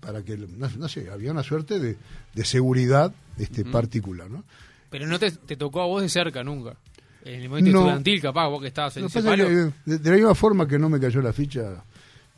para 0.00 0.22
que, 0.22 0.36
no, 0.36 0.88
sé, 0.88 1.10
había 1.10 1.32
una 1.32 1.42
suerte 1.42 1.78
de, 1.78 1.96
seguridad 2.44 3.12
este, 3.38 3.64
particular, 3.64 4.30
¿no? 4.30 4.44
Pero 4.90 5.06
no 5.06 5.18
te, 5.18 5.30
tocó 5.56 5.82
a 5.82 5.86
vos 5.86 6.02
de 6.02 6.08
cerca 6.08 6.42
nunca. 6.42 6.76
En 7.24 7.42
el 7.42 7.48
momento 7.48 7.70
estudiantil, 7.70 8.22
capaz, 8.22 8.48
vos 8.48 8.62
que 8.62 8.68
estabas 8.68 8.96
en 8.96 9.04
ese 9.04 9.22
palo. 9.22 9.44
de, 9.48 9.72
la 9.84 10.16
misma 10.16 10.34
forma 10.34 10.66
que 10.66 10.78
no 10.78 10.88
me 10.88 10.98
cayó 10.98 11.20
la 11.20 11.32
ficha 11.32 11.84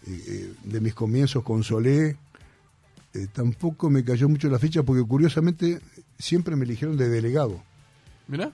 eh, 0.06 0.20
eh, 0.26 0.52
de 0.64 0.80
mis 0.80 0.94
comienzos 0.94 1.44
con 1.44 1.62
Solé, 1.62 2.16
eh, 3.14 3.26
tampoco 3.32 3.90
me 3.90 4.04
cayó 4.04 4.28
mucho 4.28 4.48
la 4.48 4.58
ficha 4.58 4.82
porque 4.82 5.02
curiosamente 5.06 5.80
siempre 6.18 6.56
me 6.56 6.64
eligieron 6.64 6.96
de 6.96 7.08
delegado. 7.08 7.62
¿Mira? 8.28 8.52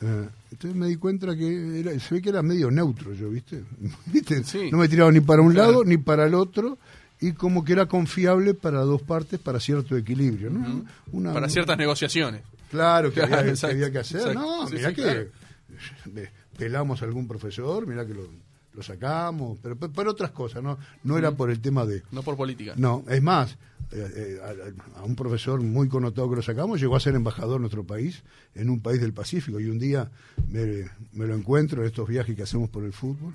Eh, 0.00 0.28
entonces 0.50 0.78
me 0.78 0.88
di 0.88 0.96
cuenta 0.96 1.34
que 1.36 1.80
era, 1.80 1.98
se 1.98 2.14
ve 2.14 2.20
que 2.22 2.28
era 2.28 2.42
medio 2.42 2.70
neutro 2.70 3.14
yo, 3.14 3.30
¿viste? 3.30 3.64
No 4.70 4.78
me 4.78 4.88
tiraba 4.88 5.10
ni 5.10 5.20
para 5.20 5.40
un 5.42 5.54
lado 5.54 5.84
ni 5.84 5.96
para 5.96 6.26
el 6.26 6.34
otro 6.34 6.78
y 7.20 7.32
como 7.32 7.64
que 7.64 7.72
era 7.72 7.86
confiable 7.86 8.54
para 8.54 8.80
dos 8.80 9.00
partes 9.02 9.38
para 9.40 9.60
cierto 9.60 9.96
equilibrio, 9.96 10.50
¿no? 10.50 10.84
para 11.32 11.48
ciertas 11.48 11.78
negociaciones. 11.78 12.42
Claro, 12.70 13.08
que, 13.10 13.20
Claro, 13.20 13.34
había, 13.34 13.44
que 13.44 13.50
exacto, 13.50 13.74
había 13.76 13.92
que 13.92 13.98
hacer. 13.98 14.20
exacto. 14.20 14.40
No, 14.40 14.66
Sí, 14.68 14.74
mirá 14.74 14.88
sí, 14.90 14.94
que 14.96 15.02
claro. 15.02 15.26
pelamos 16.58 17.00
a 17.02 17.04
algún 17.04 17.26
profesor, 17.28 17.86
mirá 17.86 18.04
que 18.04 18.14
lo, 18.14 18.28
lo 18.74 18.82
sacamos, 18.82 19.58
pero 19.62 19.76
por 19.76 20.08
otras 20.08 20.32
cosas, 20.32 20.62
¿no? 20.62 20.76
No 21.04 21.16
era 21.16 21.30
por 21.30 21.50
el 21.50 21.60
tema 21.60 21.86
de... 21.86 22.02
No 22.10 22.22
por 22.22 22.36
política. 22.36 22.74
No, 22.76 23.04
es 23.08 23.22
más, 23.22 23.56
eh, 23.94 24.38
eh, 24.42 24.72
a, 24.96 25.00
a 25.00 25.04
un 25.04 25.14
profesor 25.16 25.60
muy 25.60 25.88
connotado 25.88 26.28
que 26.30 26.36
lo 26.36 26.42
sacamos 26.42 26.80
llegó 26.80 26.96
a 26.96 27.00
ser 27.00 27.14
embajador 27.14 27.56
en 27.56 27.62
nuestro 27.62 27.84
país, 27.84 28.22
en 28.54 28.68
un 28.70 28.80
país 28.80 29.00
del 29.00 29.12
Pacífico, 29.12 29.60
y 29.60 29.66
un 29.66 29.78
día 29.78 30.10
me, 30.48 30.90
me 31.12 31.26
lo 31.26 31.34
encuentro 31.34 31.80
en 31.82 31.86
estos 31.86 32.08
viajes 32.08 32.34
que 32.36 32.42
hacemos 32.42 32.68
por 32.70 32.84
el 32.84 32.92
fútbol, 32.92 33.34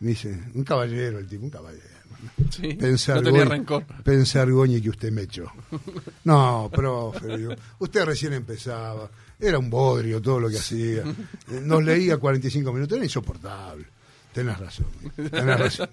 me 0.00 0.10
dice, 0.10 0.40
un 0.54 0.62
caballero 0.64 1.18
el 1.18 1.26
tipo, 1.26 1.44
un 1.44 1.50
caballero. 1.50 1.82
Sí, 2.50 2.74
Pensar, 2.74 3.16
no 3.16 3.22
tenía 3.24 3.44
Goñi- 3.44 3.48
rencor. 3.50 3.84
Pensar, 4.04 4.50
Goñi, 4.50 4.80
que 4.80 4.90
usted 4.90 5.12
me 5.12 5.22
echó. 5.22 5.46
No, 6.24 6.68
profe, 6.72 7.48
usted 7.78 8.04
recién 8.04 8.32
empezaba. 8.32 9.08
Era 9.38 9.58
un 9.58 9.70
bodrio 9.70 10.20
todo 10.20 10.40
lo 10.40 10.48
que 10.48 10.58
hacía. 10.58 11.02
Eh, 11.50 11.60
Nos 11.62 11.82
leía 11.84 12.16
45 12.18 12.72
minutos, 12.72 12.96
era 12.96 13.04
insoportable. 13.04 13.86
Tenés 14.32 14.58
razón. 14.58 14.86
Tenés 15.16 15.58
razón. 15.58 15.88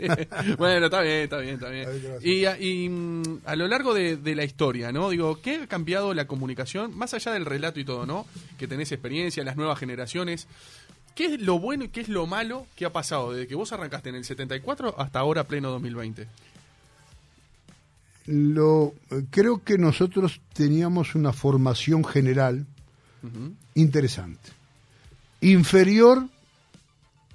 bueno, 0.57 0.85
está 0.85 1.01
bien, 1.01 1.21
está 1.23 1.37
bien, 1.39 1.53
está 1.55 1.69
bien. 1.69 1.89
Y, 2.21 2.45
a- 2.45 2.59
y, 2.59 2.89
mm, 2.89 3.23
a 3.45 3.55
lo 3.55 3.67
largo 3.67 3.93
de, 3.93 4.17
de 4.17 4.35
la 4.35 4.43
historia, 4.43 4.91
¿no? 4.91 5.09
Digo, 5.09 5.41
¿qué 5.41 5.55
ha 5.63 5.67
cambiado 5.67 6.13
la 6.13 6.27
comunicación? 6.27 6.95
Más 6.97 7.13
allá 7.13 7.31
del 7.33 7.45
relato 7.45 7.79
y 7.79 7.85
todo, 7.85 8.05
¿no? 8.05 8.25
Que 8.59 8.67
tenés 8.67 8.91
experiencia, 8.91 9.43
las 9.43 9.55
nuevas 9.55 9.79
generaciones. 9.79 10.47
¿Qué 11.15 11.25
es 11.27 11.41
lo 11.41 11.59
bueno 11.59 11.85
y 11.85 11.89
qué 11.89 12.01
es 12.01 12.09
lo 12.09 12.27
malo 12.27 12.67
que 12.75 12.85
ha 12.85 12.91
pasado 12.91 13.31
desde 13.31 13.47
que 13.47 13.55
vos 13.55 13.71
arrancaste 13.71 14.09
en 14.09 14.15
el 14.15 14.25
74 14.25 14.95
hasta 14.99 15.19
ahora 15.19 15.45
pleno 15.45 15.69
2020? 15.71 16.27
Lo, 18.27 18.93
creo 19.29 19.63
que 19.63 19.77
nosotros 19.77 20.41
teníamos 20.53 21.15
una 21.15 21.31
formación 21.31 22.03
general 22.03 22.65
interesante. 23.75 24.51
Inferior 25.41 26.27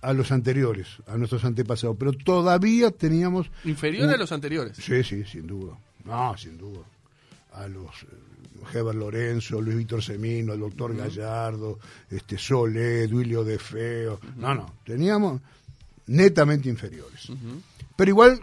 a 0.02 0.12
los 0.12 0.32
anteriores, 0.32 0.86
a 1.06 1.16
nuestros 1.16 1.44
antepasados, 1.44 1.96
pero 1.98 2.12
todavía 2.12 2.90
teníamos 2.90 3.50
Inferior 3.64 4.08
un- 4.08 4.14
a 4.14 4.16
los 4.16 4.32
anteriores. 4.32 4.76
Sí, 4.78 5.02
sí, 5.04 5.24
sin 5.24 5.46
duda. 5.46 5.76
No, 6.04 6.36
sin 6.38 6.56
duda. 6.56 6.80
A 7.52 7.66
los 7.68 7.90
eh, 8.04 8.06
Heber 8.72 8.94
Lorenzo, 8.94 9.60
Luis 9.60 9.76
Víctor 9.76 10.02
Semino, 10.02 10.52
el 10.54 10.60
doctor 10.60 10.96
Gallardo, 10.96 11.78
este 12.10 12.38
Solé, 12.38 13.06
Duilio 13.06 13.44
de 13.44 13.58
Feo. 13.58 14.20
No, 14.36 14.54
no, 14.54 14.72
teníamos 14.84 15.40
netamente 16.06 16.68
inferiores. 16.68 17.28
Pero 17.96 18.08
igual 18.10 18.40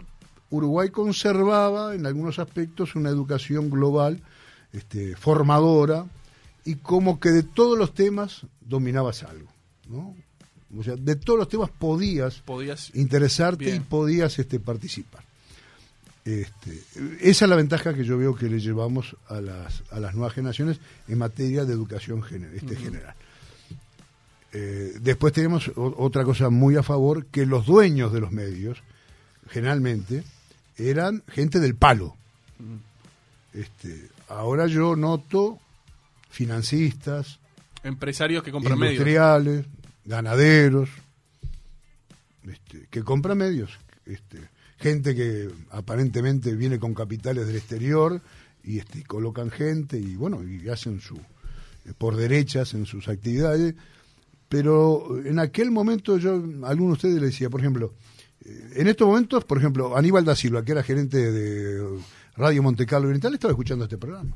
Uruguay 0.50 0.90
conservaba 0.90 1.94
en 1.94 2.06
algunos 2.06 2.38
aspectos 2.38 2.94
una 2.94 3.10
educación 3.10 3.68
global, 3.70 4.20
este, 4.72 5.16
formadora, 5.16 6.06
y 6.64 6.76
como 6.76 7.18
que 7.20 7.30
de 7.30 7.42
todos 7.42 7.78
los 7.78 7.94
temas 7.94 8.42
dominabas 8.60 9.22
algo, 9.24 9.48
¿no? 9.88 10.14
O 10.76 10.82
sea, 10.82 10.96
de 10.96 11.16
todos 11.16 11.38
los 11.38 11.48
temas 11.48 11.70
podías 11.70 12.36
Podías. 12.44 12.90
interesarte 12.94 13.64
Bien. 13.66 13.76
y 13.76 13.80
podías 13.80 14.38
este, 14.38 14.60
participar. 14.60 15.24
Este, 16.24 16.82
esa 17.20 17.44
es 17.46 17.48
la 17.48 17.56
ventaja 17.56 17.94
que 17.94 18.04
yo 18.04 18.18
veo 18.18 18.34
que 18.34 18.50
le 18.50 18.60
llevamos 18.60 19.16
a 19.28 19.40
las, 19.40 19.82
a 19.90 19.98
las 19.98 20.14
nuevas 20.14 20.34
generaciones 20.34 20.78
en 21.08 21.16
materia 21.16 21.64
de 21.64 21.72
educación 21.72 22.20
gener- 22.22 22.52
este, 22.54 22.76
general. 22.76 23.14
Eh, 24.52 24.94
después 25.00 25.32
tenemos 25.32 25.70
otra 25.74 26.24
cosa 26.24 26.50
muy 26.50 26.76
a 26.76 26.82
favor, 26.82 27.26
que 27.26 27.46
los 27.46 27.64
dueños 27.66 28.12
de 28.12 28.20
los 28.20 28.30
medios, 28.32 28.78
generalmente, 29.48 30.22
eran 30.76 31.22
gente 31.28 31.60
del 31.60 31.74
palo. 31.76 32.14
Este, 33.54 34.08
ahora 34.28 34.66
yo 34.66 34.96
noto 34.96 35.58
financistas, 36.30 37.38
Empresarios 37.84 38.42
que 38.42 38.50
compran 38.50 38.78
medios. 38.78 38.98
Ganaderos, 40.08 40.88
este, 42.50 42.86
que 42.90 43.02
compran 43.04 43.36
medios, 43.36 43.78
este, 44.06 44.38
gente 44.78 45.14
que 45.14 45.50
aparentemente 45.70 46.54
viene 46.54 46.78
con 46.78 46.94
capitales 46.94 47.46
del 47.46 47.56
exterior 47.56 48.22
y 48.64 48.78
este, 48.78 49.04
colocan 49.04 49.50
gente 49.50 49.98
y 49.98 50.16
bueno, 50.16 50.42
y 50.42 50.66
hacen 50.70 51.00
su 51.00 51.16
eh, 51.16 51.92
por 51.96 52.16
derechas 52.16 52.72
en 52.72 52.86
sus 52.86 53.06
actividades, 53.08 53.74
pero 54.48 55.20
en 55.22 55.38
aquel 55.38 55.70
momento 55.70 56.16
yo 56.16 56.42
alguno 56.64 56.88
de 56.88 56.92
ustedes 56.94 57.20
le 57.20 57.26
decía, 57.26 57.50
por 57.50 57.60
ejemplo, 57.60 57.92
eh, 58.46 58.70
en 58.76 58.88
estos 58.88 59.06
momentos, 59.06 59.44
por 59.44 59.58
ejemplo, 59.58 59.94
Aníbal 59.94 60.24
da 60.24 60.34
Silva, 60.34 60.64
que 60.64 60.72
era 60.72 60.82
gerente 60.82 61.30
de 61.30 62.00
Radio 62.34 62.62
Monte 62.62 62.86
Carlo 62.86 63.08
Oriental, 63.08 63.34
estaba 63.34 63.52
escuchando 63.52 63.84
este 63.84 63.98
programa. 63.98 64.34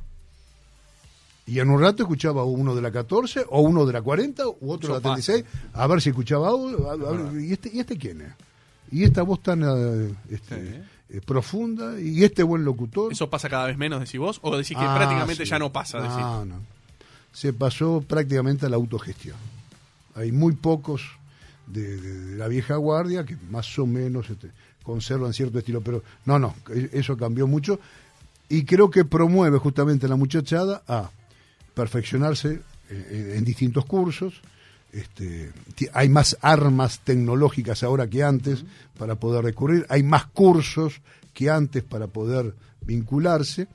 Y 1.46 1.58
en 1.58 1.70
un 1.70 1.80
rato 1.80 2.04
escuchaba 2.04 2.44
uno 2.44 2.74
de 2.74 2.82
la 2.82 2.92
14, 2.92 3.44
o 3.48 3.60
uno 3.62 3.84
de 3.84 3.92
la 3.92 4.00
40, 4.02 4.46
u 4.48 4.70
otro 4.72 4.88
de 4.88 4.94
la 4.94 4.98
Eso 4.98 5.02
pasa. 5.16 5.32
36, 5.32 5.44
a 5.72 5.86
ver 5.88 6.00
si 6.00 6.10
escuchaba 6.10 6.48
a- 6.48 6.52
a 6.52 7.40
¿y, 7.40 7.52
este, 7.52 7.70
¿y 7.72 7.80
este 7.80 7.96
quién 7.98 8.20
es? 8.20 8.32
Y 8.92 9.04
esta 9.04 9.22
voz 9.22 9.42
tan 9.42 9.62
eh, 9.64 10.14
este, 10.30 10.56
Sí. 10.70 10.80
eh, 11.10 11.20
profunda, 11.24 12.00
y 12.00 12.22
este 12.24 12.42
buen 12.42 12.64
locutor. 12.64 13.10
¿Eso 13.12 13.28
pasa 13.28 13.48
cada 13.48 13.66
vez 13.66 13.76
menos, 13.76 14.00
decís 14.00 14.20
vos? 14.20 14.38
¿O 14.42 14.56
decís 14.56 14.76
que 14.76 14.84
Ah, 14.84 14.94
prácticamente 14.96 15.44
sí. 15.44 15.50
ya 15.50 15.58
no 15.58 15.72
pasa? 15.72 15.98
decís? 16.00 16.16
No, 16.16 16.44
no. 16.44 16.54
Se 17.32 17.52
pasó 17.52 18.04
prácticamente 18.06 18.66
a 18.66 18.68
la 18.68 18.76
autogestión. 18.76 19.36
Hay 20.14 20.30
muy 20.30 20.52
pocos 20.54 21.02
de, 21.66 21.96
de- 21.96 22.20
de 22.20 22.36
la 22.36 22.46
vieja 22.48 22.76
guardia 22.76 23.24
que 23.24 23.36
más 23.50 23.78
o 23.78 23.86
menos 23.86 24.28
este, 24.30 24.50
conservan 24.84 25.32
cierto 25.32 25.58
estilo, 25.58 25.80
pero 25.80 26.02
no, 26.26 26.38
no, 26.38 26.54
e- 26.72 26.90
eso 26.92 27.16
cambió 27.16 27.46
mucho 27.46 27.80
y 28.48 28.64
creo 28.64 28.90
que 28.90 29.04
promueve 29.06 29.58
justamente 29.58 30.04
a 30.06 30.08
la 30.10 30.16
muchachada 30.16 30.82
a 30.86 31.08
perfeccionarse 31.74 32.60
en, 32.90 33.06
en- 33.10 33.30
en 33.36 33.44
distintos 33.44 33.84
cursos. 33.86 34.40
Este, 34.92 35.50
hay 35.94 36.08
más 36.10 36.36
armas 36.42 37.00
tecnológicas 37.02 37.82
ahora 37.82 38.08
que 38.08 38.22
antes 38.22 38.64
para 38.98 39.14
poder 39.14 39.42
recurrir, 39.44 39.86
hay 39.88 40.02
más 40.02 40.26
cursos 40.26 41.00
que 41.32 41.48
antes 41.48 41.82
para 41.82 42.08
poder 42.08 42.54
vincularse 42.82 43.68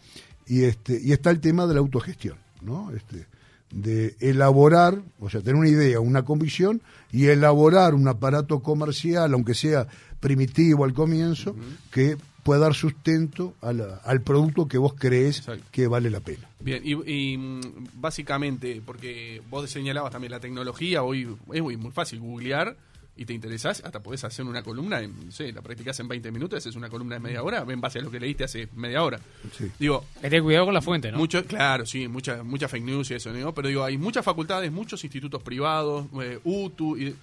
y 0.46 0.64
este 0.64 1.00
y 1.02 1.14
está 1.14 1.32
el 1.32 1.40
tema 1.40 1.66
de 1.66 1.74
la 1.74 1.80
autogestión, 1.80 2.38
¿no? 2.62 2.92
Este, 2.92 3.26
de 3.72 4.16
elaborar, 4.20 5.02
o 5.20 5.30
sea, 5.30 5.42
tener 5.42 5.56
una 5.56 5.68
idea, 5.70 6.00
una 6.00 6.24
convicción 6.24 6.82
y 7.12 7.26
elaborar 7.26 7.96
un 7.96 8.08
aparato 8.08 8.60
comercial, 8.62 9.34
aunque 9.34 9.56
sea 9.56 9.88
primitivo 10.20 10.86
al 10.86 10.94
comienzo, 10.94 11.56
que 11.92 12.16
pueda 12.48 12.62
dar 12.62 12.74
sustento 12.74 13.56
a 13.62 13.74
la- 13.74 13.96
al 14.06 14.22
producto 14.22 14.68
que 14.70 14.78
vos 14.78 14.94
crees 14.98 15.40
Exacto. 15.40 15.66
que 15.70 15.88
vale 15.88 16.10
la 16.10 16.22
pena. 16.22 16.48
Bien, 16.62 16.82
y, 16.84 16.94
y, 17.34 17.38
mm, 17.38 17.62
básicamente, 17.96 18.82
porque 18.86 19.42
vos 19.50 19.70
señalabas 19.70 20.12
también 20.14 20.32
la 20.32 20.40
tecnología, 20.40 21.04
hoy 21.04 21.28
es 21.54 21.62
muy, 21.62 21.76
muy 21.76 21.92
fácil 21.92 22.20
googlear 22.22 22.76
y 23.18 23.26
te 23.26 23.34
interesás, 23.34 23.82
hasta 23.84 24.00
podés 24.02 24.24
hacer 24.24 24.46
una 24.46 24.62
columna, 24.64 25.02
en, 25.02 25.26
no 25.26 25.32
sé, 25.32 25.52
la 25.52 25.62
practicás 25.62 26.00
en 26.00 26.08
20 26.08 26.32
minutos, 26.32 26.60
haces 26.60 26.76
una 26.78 26.88
columna 26.88 27.16
de 27.16 27.20
media 27.20 27.44
hora, 27.44 27.66
en 27.68 27.82
base 27.82 28.00
a 28.00 28.02
lo 28.02 28.10
que 28.12 28.20
leíste 28.20 28.46
hace 28.46 28.70
media 28.76 29.04
hora. 29.04 29.20
Sí. 29.58 29.70
Digo, 29.78 30.06
Hay 30.18 30.22
que 30.22 30.30
tener 30.30 30.44
cuidado 30.44 30.66
con 30.66 30.74
la 30.74 30.82
fuente, 30.82 31.12
¿no? 31.12 31.18
mucho, 31.18 31.44
claro, 31.46 31.86
sí, 31.86 32.08
mucha, 32.08 32.44
mucha 32.44 32.68
fake 32.70 32.84
news 32.86 33.12
y 33.12 33.16
eso, 33.16 33.32
¿no? 33.34 33.54
Pero 33.54 33.68
digo, 33.68 33.84
hay 33.84 33.98
muchas 33.98 34.24
facultades, 34.24 34.72
muchos 34.72 35.04
institutos 35.04 35.44
privados, 35.44 36.06
eh, 36.22 36.40
UTU, 36.46 36.96
y- 36.98 37.16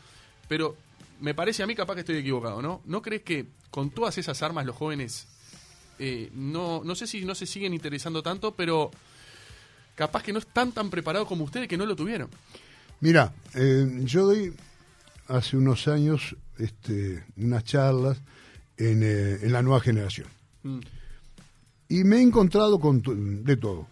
pero 0.48 0.76
me 1.24 1.34
parece 1.34 1.62
a 1.62 1.66
mí 1.66 1.74
capaz 1.74 1.94
que 1.94 2.00
estoy 2.00 2.16
equivocado, 2.18 2.60
¿no? 2.60 2.82
¿No 2.84 3.00
crees 3.00 3.22
que 3.22 3.46
con 3.70 3.88
todas 3.90 4.18
esas 4.18 4.42
armas 4.42 4.66
los 4.66 4.76
jóvenes, 4.76 5.26
eh, 5.98 6.30
no, 6.34 6.82
no 6.84 6.94
sé 6.94 7.06
si 7.06 7.24
no 7.24 7.34
se 7.34 7.46
siguen 7.46 7.72
interesando 7.72 8.22
tanto, 8.22 8.52
pero 8.54 8.90
capaz 9.94 10.22
que 10.22 10.34
no 10.34 10.38
están 10.38 10.72
tan 10.72 10.90
preparados 10.90 11.26
como 11.26 11.44
ustedes 11.44 11.66
que 11.66 11.78
no 11.78 11.86
lo 11.86 11.96
tuvieron? 11.96 12.28
Mira, 13.00 13.32
eh, 13.54 14.02
yo 14.04 14.26
doy 14.26 14.52
hace 15.28 15.56
unos 15.56 15.88
años 15.88 16.36
este, 16.58 17.24
unas 17.38 17.64
charlas 17.64 18.18
en, 18.76 19.02
eh, 19.02 19.38
en 19.40 19.50
la 19.52 19.62
nueva 19.62 19.80
generación. 19.80 20.28
Mm, 20.62 20.80
Y 21.88 22.04
me 22.04 22.16
he 22.16 22.20
encontrado 22.20 22.78
con 22.78 23.00
de 23.44 23.56
todo. 23.56 23.86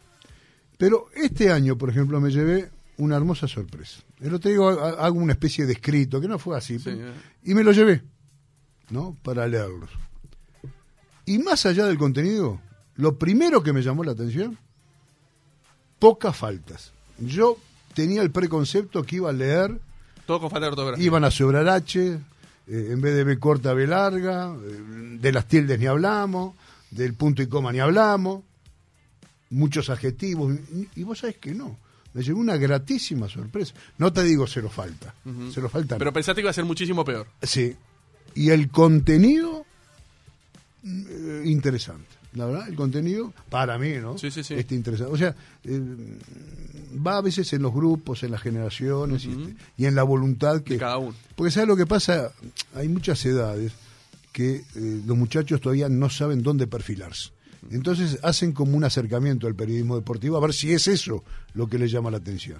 Pero 0.77 1.07
este 1.15 1.51
año, 1.51 1.79
por 1.79 1.89
ejemplo, 1.89 2.21
me 2.21 2.31
llevé 2.31 2.71
una 2.99 3.17
hermosa 3.17 3.49
sorpresa. 3.49 4.03
El 4.23 4.35
otro 4.35 4.51
día 4.51 4.61
ha- 4.83 5.05
hago 5.07 5.19
una 5.19 5.33
especie 5.33 5.67
de 5.67 5.73
escrito, 5.73 6.21
que 6.21 6.29
no 6.29 6.39
fue 6.39 6.57
así, 6.57 6.79
Sí, 6.79 6.85
pero- 6.85 7.09
eh. 7.09 7.13
y 7.45 7.55
me 7.55 7.65
lo 7.65 7.73
llevé, 7.73 8.03
¿no? 8.91 9.17
Para 9.23 9.47
leerlos. 9.49 9.91
Y 11.27 11.39
más 11.39 11.67
allá 11.67 11.87
del 11.87 11.99
contenido, 11.99 12.61
lo 12.97 13.19
primero 13.19 13.63
que 13.63 13.73
me 13.73 13.83
llamó 13.83 14.05
la 14.05 14.13
atención, 14.13 14.59
pocas 15.99 16.37
faltas. 16.37 16.93
Yo 17.19 17.59
tenía 17.95 18.23
el 18.23 18.31
preconcepto 18.31 19.03
que 19.05 19.17
iba 19.17 19.31
a 19.31 19.33
leer, 19.33 19.81
Todo 20.27 20.41
con 20.41 20.51
falta 20.51 20.67
de 20.67 20.71
ortografía. 20.71 21.05
iban 21.05 21.25
a 21.25 21.31
sobrar 21.31 21.69
H, 21.69 22.01
eh, 22.01 22.19
en 22.67 23.01
vez 23.01 23.15
de 23.15 23.25
B 23.25 23.39
corta, 23.39 23.73
B 23.75 23.87
larga, 23.87 24.55
eh, 24.55 25.19
de 25.21 25.33
las 25.33 25.47
tildes 25.47 25.79
ni 25.79 25.87
hablamos, 25.87 26.55
del 26.91 27.15
punto 27.15 27.43
y 27.43 27.47
coma 27.49 27.73
ni 27.73 27.81
hablamos, 27.81 28.43
muchos 29.51 29.91
adjetivos, 29.91 30.55
y, 30.75 30.89
y 31.01 31.03
vos 31.05 31.19
sabés 31.21 31.37
que 31.39 31.55
no. 31.55 31.77
Me 32.15 32.23
llegó 32.23 32.39
una 32.41 32.57
gratísima 32.57 33.29
sorpresa. 33.29 33.75
No 33.99 34.13
te 34.13 34.23
digo 34.25 34.47
cero 34.47 34.69
falta, 34.69 35.15
Ujú. 35.25 35.51
cero 35.53 35.69
falta. 35.69 35.99
Pero 35.99 36.13
pensaste 36.13 36.41
que 36.41 36.45
iba 36.45 36.51
a 36.51 36.55
ser 36.55 36.65
muchísimo 36.65 37.05
peor. 37.05 37.27
Sí. 37.43 37.75
Y 38.35 38.51
el 38.51 38.71
contenido 38.71 39.65
eh, 40.85 41.43
interesante. 41.47 42.07
La 42.35 42.47
verdad, 42.47 42.67
el 42.69 42.75
contenido, 42.77 43.33
para 43.51 43.79
mí, 43.79 43.93
¿no? 44.01 44.17
Sí, 44.17 44.31
sí, 44.31 44.43
sí. 44.43 44.55
Este, 44.55 44.75
interesante. 44.75 45.13
O 45.13 45.19
sea, 45.19 45.37
eh, 45.65 45.81
va 47.07 47.19
a 47.19 47.21
veces 47.21 47.53
en 47.53 47.61
los 47.63 47.75
grupos, 47.75 48.23
en 48.23 48.31
las 48.31 48.41
generaciones 48.41 49.27
y, 49.27 49.33
este, 49.33 49.57
y 49.77 49.85
en 49.85 49.95
la 49.95 50.03
voluntad 50.03 50.63
que... 50.63 50.75
De 50.75 50.81
cada 50.81 50.97
uno. 50.97 51.15
Porque 51.37 51.51
¿sabes 51.51 51.69
lo 51.69 51.77
que 51.77 51.85
pasa? 51.85 52.33
Hay 52.75 52.89
muchas 52.89 53.23
edades 53.27 53.73
que 54.33 54.57
eh, 54.75 55.03
los 55.07 55.17
muchachos 55.17 55.61
todavía 55.61 55.91
no 55.91 56.09
saben 56.09 56.43
dónde 56.43 56.67
perfilarse. 56.67 57.31
Entonces 57.71 58.19
hacen 58.23 58.53
como 58.53 58.77
un 58.77 58.85
acercamiento 58.85 59.47
al 59.47 59.55
periodismo 59.55 59.97
deportivo 59.97 60.37
a 60.37 60.41
ver 60.41 60.53
si 60.53 60.73
es 60.73 60.89
eso 60.89 61.23
lo 61.55 61.69
que 61.69 61.79
les 61.79 61.91
llama 61.91 62.11
la 62.11 62.17
atención. 62.19 62.59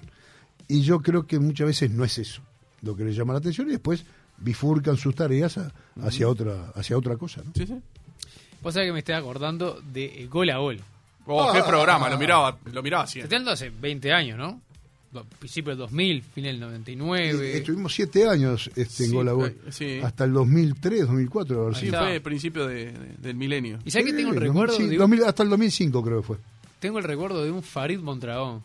Y 0.67 0.81
yo 0.81 1.01
creo 1.01 1.27
que 1.27 1.39
muchas 1.39 1.67
veces 1.67 1.91
no 1.91 2.03
es 2.05 2.17
eso 2.17 2.41
lo 2.81 2.95
que 2.95 3.03
les 3.03 3.15
llama 3.15 3.33
la 3.33 3.39
atención 3.39 3.67
y 3.67 3.71
después 3.71 4.05
bifurcan 4.37 4.97
sus 4.97 5.13
tareas 5.15 5.57
a- 5.57 5.71
hacia 6.01 6.27
otra 6.27 6.71
hacia 6.75 6.97
otra 6.97 7.17
cosa. 7.17 7.41
¿no? 7.45 7.51
Sí, 7.55 7.65
sí. 7.67 7.79
Vos 8.61 8.73
sabés 8.73 8.87
que 8.89 8.93
me 8.93 8.99
estoy 8.99 9.15
acordando 9.15 9.81
de 9.91 10.27
Gol 10.31 10.49
a 10.49 10.57
Gol. 10.57 10.79
Oh, 11.25 11.51
qué 11.53 11.61
programa, 11.63 12.09
lo 12.09 12.17
miraba, 12.17 12.57
lo 12.71 12.81
miraba 12.83 13.03
Estoy 13.03 13.21
siempre. 13.21 13.35
hablando 13.37 13.51
hace 13.51 13.69
20 13.69 14.11
años, 14.11 14.37
¿no? 14.37 14.61
Do- 15.13 15.25
Principio 15.39 15.69
del 15.71 15.77
2000, 15.79 16.23
final 16.23 16.51
del 16.53 16.59
99. 16.59 17.29
Eh, 17.53 17.57
Estuvimos 17.57 17.93
siete 17.93 18.27
años 18.27 18.67
este, 18.75 19.03
en 19.03 19.09
Sí, 19.11 19.15
Gol 19.15 19.29
a 19.29 19.31
Gol, 19.33 19.49
eh, 19.49 19.71
sí. 19.71 19.99
hasta 20.03 20.23
el 20.25 20.33
2003, 20.33 21.01
2004. 21.01 21.61
haber 21.61 21.75
Sí, 21.75 21.89
fue 21.89 22.19
principio 22.19 22.65
de- 22.67 22.91
de- 22.91 23.15
del 23.19 23.35
milenio. 23.35 23.79
¿Y 23.85 23.91
sabés 23.91 24.07
que 24.07 24.13
tengo 24.13 24.33
el 24.33 24.39
recuerdo? 24.41 24.77
de 24.77 24.83
un- 24.85 24.97
2000 24.97 25.23
hasta 25.25 25.43
el 25.43 25.49
2005 25.49 26.03
creo 26.03 26.21
que 26.21 26.27
fue. 26.27 26.37
Tengo 26.79 26.97
el 26.97 27.03
recuerdo 27.05 27.43
de 27.43 27.51
un 27.51 27.61
Farid 27.63 27.99
Mondragón. 27.99 28.63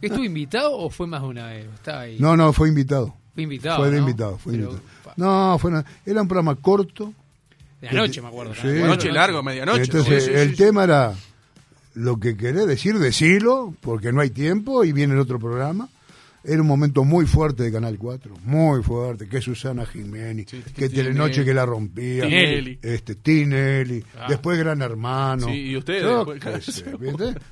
¿Estuvo 0.00 0.24
invitado 0.24 0.72
o 0.76 0.90
fue 0.90 1.06
más 1.06 1.20
de 1.22 1.28
una 1.28 1.46
vez? 1.48 1.66
Estaba 1.74 2.00
ahí. 2.02 2.16
No, 2.18 2.36
no, 2.36 2.52
fue 2.52 2.68
invitado. 2.68 3.14
Fue 3.34 3.42
invitado. 3.42 3.78
fue 3.78 3.86
de 3.90 3.96
¿no? 3.96 3.98
invitado, 4.00 4.38
fue 4.38 4.52
Pero, 4.52 4.70
invitado. 4.70 5.14
No, 5.16 5.58
fue 5.58 5.70
una- 5.70 5.84
era 6.06 6.22
un 6.22 6.28
programa 6.28 6.54
corto. 6.56 7.12
De 7.80 7.88
anoche, 7.88 8.22
me 8.22 8.28
acuerdo. 8.28 8.54
Sí. 8.54 8.66
Noche 8.68 9.08
¿no? 9.08 9.14
largo, 9.14 9.42
medianoche. 9.42 9.82
Entonces, 9.82 10.24
Sí, 10.24 10.30
sí, 10.30 10.36
el 10.36 10.48
sí, 10.50 10.56
sí. 10.56 10.62
tema 10.62 10.84
era 10.84 11.14
lo 11.94 12.18
que 12.18 12.36
querés 12.36 12.66
decir, 12.66 12.98
decilo, 12.98 13.74
porque 13.80 14.12
no 14.12 14.20
hay 14.20 14.30
tiempo 14.30 14.84
y 14.84 14.92
viene 14.92 15.14
el 15.14 15.20
otro 15.20 15.38
programa. 15.38 15.88
Era 16.46 16.60
un 16.60 16.68
momento 16.68 17.04
muy 17.04 17.24
fuerte 17.24 17.62
de 17.62 17.72
Canal 17.72 17.96
4, 17.96 18.34
muy 18.44 18.82
fuerte, 18.82 19.26
que 19.26 19.40
Susana 19.40 19.86
Jiménez, 19.86 20.46
Sí, 20.50 20.60
que 20.74 20.90
Tinelli. 20.90 20.94
Telenoche 20.94 21.42
que 21.42 21.54
la 21.54 21.64
rompía, 21.64 22.24
Tinelli. 22.24 22.78
este 22.82 23.14
Tinelli, 23.14 24.04
Ah. 24.18 24.26
después 24.28 24.58
Gran 24.58 24.82
Hermano. 24.82 25.46
Sí, 25.46 25.52
y 25.70 25.76
ustedes, 25.78 26.04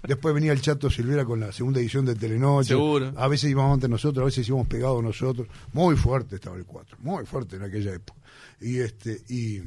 después, 0.06 0.34
venía 0.34 0.52
el 0.52 0.60
Chato 0.60 0.90
Silvera 0.90 1.24
con 1.24 1.40
la 1.40 1.52
segunda 1.52 1.80
edición 1.80 2.04
de 2.04 2.14
Telenoche. 2.14 2.68
Seguro. 2.68 3.12
A 3.16 3.28
veces 3.28 3.50
íbamos 3.50 3.74
ante 3.74 3.88
nosotros, 3.88 4.22
a 4.22 4.26
veces 4.26 4.46
íbamos 4.46 4.66
pegados 4.68 5.02
nosotros. 5.02 5.48
Muy 5.72 5.96
fuerte 5.96 6.34
estaba 6.36 6.56
el 6.56 6.64
4, 6.66 6.98
muy 7.00 7.24
fuerte 7.24 7.56
en 7.56 7.62
aquella 7.62 7.94
época. 7.94 8.20
Y 8.60 8.78
este 8.78 9.22
y 9.28 9.60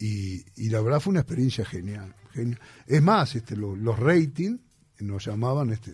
y, 0.00 0.44
y 0.56 0.70
la 0.70 0.80
verdad 0.80 1.00
fue 1.00 1.10
una 1.10 1.20
experiencia 1.20 1.64
genial, 1.64 2.14
Es 2.86 3.02
más, 3.02 3.34
este, 3.34 3.56
lo- 3.56 3.76
los 3.76 3.98
ratings 3.98 4.58
nos 5.00 5.24
llamaban 5.26 5.70
este 5.70 5.92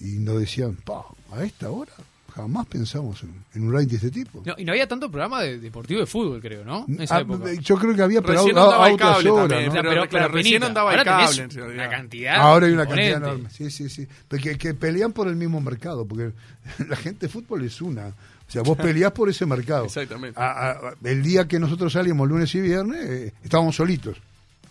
y 0.00 0.18
nos 0.18 0.38
decían, 0.40 0.76
pa, 0.76 1.02
a 1.32 1.42
esta 1.44 1.70
hora 1.70 1.92
jamás 2.34 2.64
pensamos 2.68 3.20
en, 3.24 3.34
en 3.54 3.62
un 3.66 3.72
rating 3.72 3.88
de 3.88 3.96
este 3.96 4.10
tipo. 4.12 4.40
No, 4.46 4.54
y 4.56 4.64
no 4.64 4.70
había 4.70 4.86
tanto 4.86 5.10
programa 5.10 5.42
de, 5.42 5.58
deportivo 5.58 5.98
de 6.00 6.06
fútbol, 6.06 6.40
creo, 6.40 6.64
¿no? 6.64 6.84
En 6.86 7.00
esa 7.02 7.16
Ah, 7.16 7.20
época. 7.22 7.52
yo 7.54 7.76
creo 7.76 7.94
que 7.96 8.02
había, 8.02 8.22
pero 8.22 8.34
Recién 8.38 8.56
a, 8.56 8.62
andaba 8.62 8.84
a 8.84 8.88
el 8.88 8.94
otras 8.94 9.10
cable 9.16 9.30
horas, 9.30 9.48
también, 9.48 9.66
¿no? 9.66 9.72
pero- 9.74 9.90
Pero, 9.90 10.08
claro, 10.08 10.28
recién 10.32 10.62
andaba 10.62 10.94
el 10.94 11.02
cable, 11.04 11.42
en 11.42 11.50
realidad. 11.50 11.74
Una 11.86 11.88
cantidad. 11.90 12.36
Ahora 12.36 12.66
hay 12.68 12.72
una 12.72 12.86
cantidad 12.86 13.16
enorme. 13.16 13.50
Sí, 13.50 13.70
sí, 13.70 13.88
sí. 13.88 14.06
Porque 14.28 14.56
que 14.56 14.74
pelean 14.74 15.12
por 15.12 15.26
el 15.26 15.34
mismo 15.34 15.60
mercado, 15.60 16.06
porque 16.06 16.30
la 16.88 16.96
gente 16.96 17.26
de 17.26 17.32
fútbol 17.32 17.64
es 17.64 17.82
una. 17.82 18.06
O 18.06 18.52
sea, 18.52 18.62
vos 18.62 18.78
peleás 18.78 19.10
por 19.12 19.28
ese 19.28 19.44
mercado. 19.44 19.84
Exactamente. 19.86 20.40
A- 20.40 20.70
a- 20.70 20.94
el 21.02 21.22
día 21.24 21.48
que 21.48 21.58
nosotros 21.58 21.92
salimos 21.92 22.28
lunes 22.28 22.54
y 22.54 22.60
viernes, 22.60 23.00
eh, 23.10 23.32
estábamos 23.42 23.74
solitos. 23.74 24.16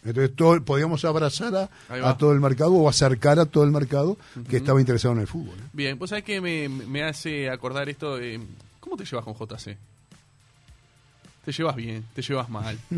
Entonces 0.05 0.35
todo, 0.35 0.63
podíamos 0.63 1.03
abrazar 1.05 1.69
a, 1.89 2.17
todo 2.17 2.31
el 2.31 2.39
mercado 2.39 2.71
o 2.73 2.87
acercar 2.89 3.37
a 3.39 3.45
todo 3.45 3.63
el 3.65 3.71
mercado 3.71 4.17
que 4.49 4.57
estaba 4.57 4.79
interesado 4.79 5.13
en 5.13 5.21
el 5.21 5.27
fútbol. 5.27 5.57
¿eh? 5.59 5.63
Bien, 5.73 5.99
vos 5.99 6.09
sabés 6.09 6.23
que 6.23 6.39
me, 6.41 6.69
me 6.69 7.03
hace 7.03 7.49
acordar 7.49 7.89
esto 7.89 8.17
de... 8.17 8.39
¿Cómo 8.79 8.95
te 8.95 9.03
llevas 9.05 9.25
con 9.25 9.33
JC? 9.35 9.77
Te 11.45 11.51
llevas 11.53 11.75
bien, 11.75 12.05
te 12.13 12.21
llevas 12.21 12.49
mal. 12.49 12.77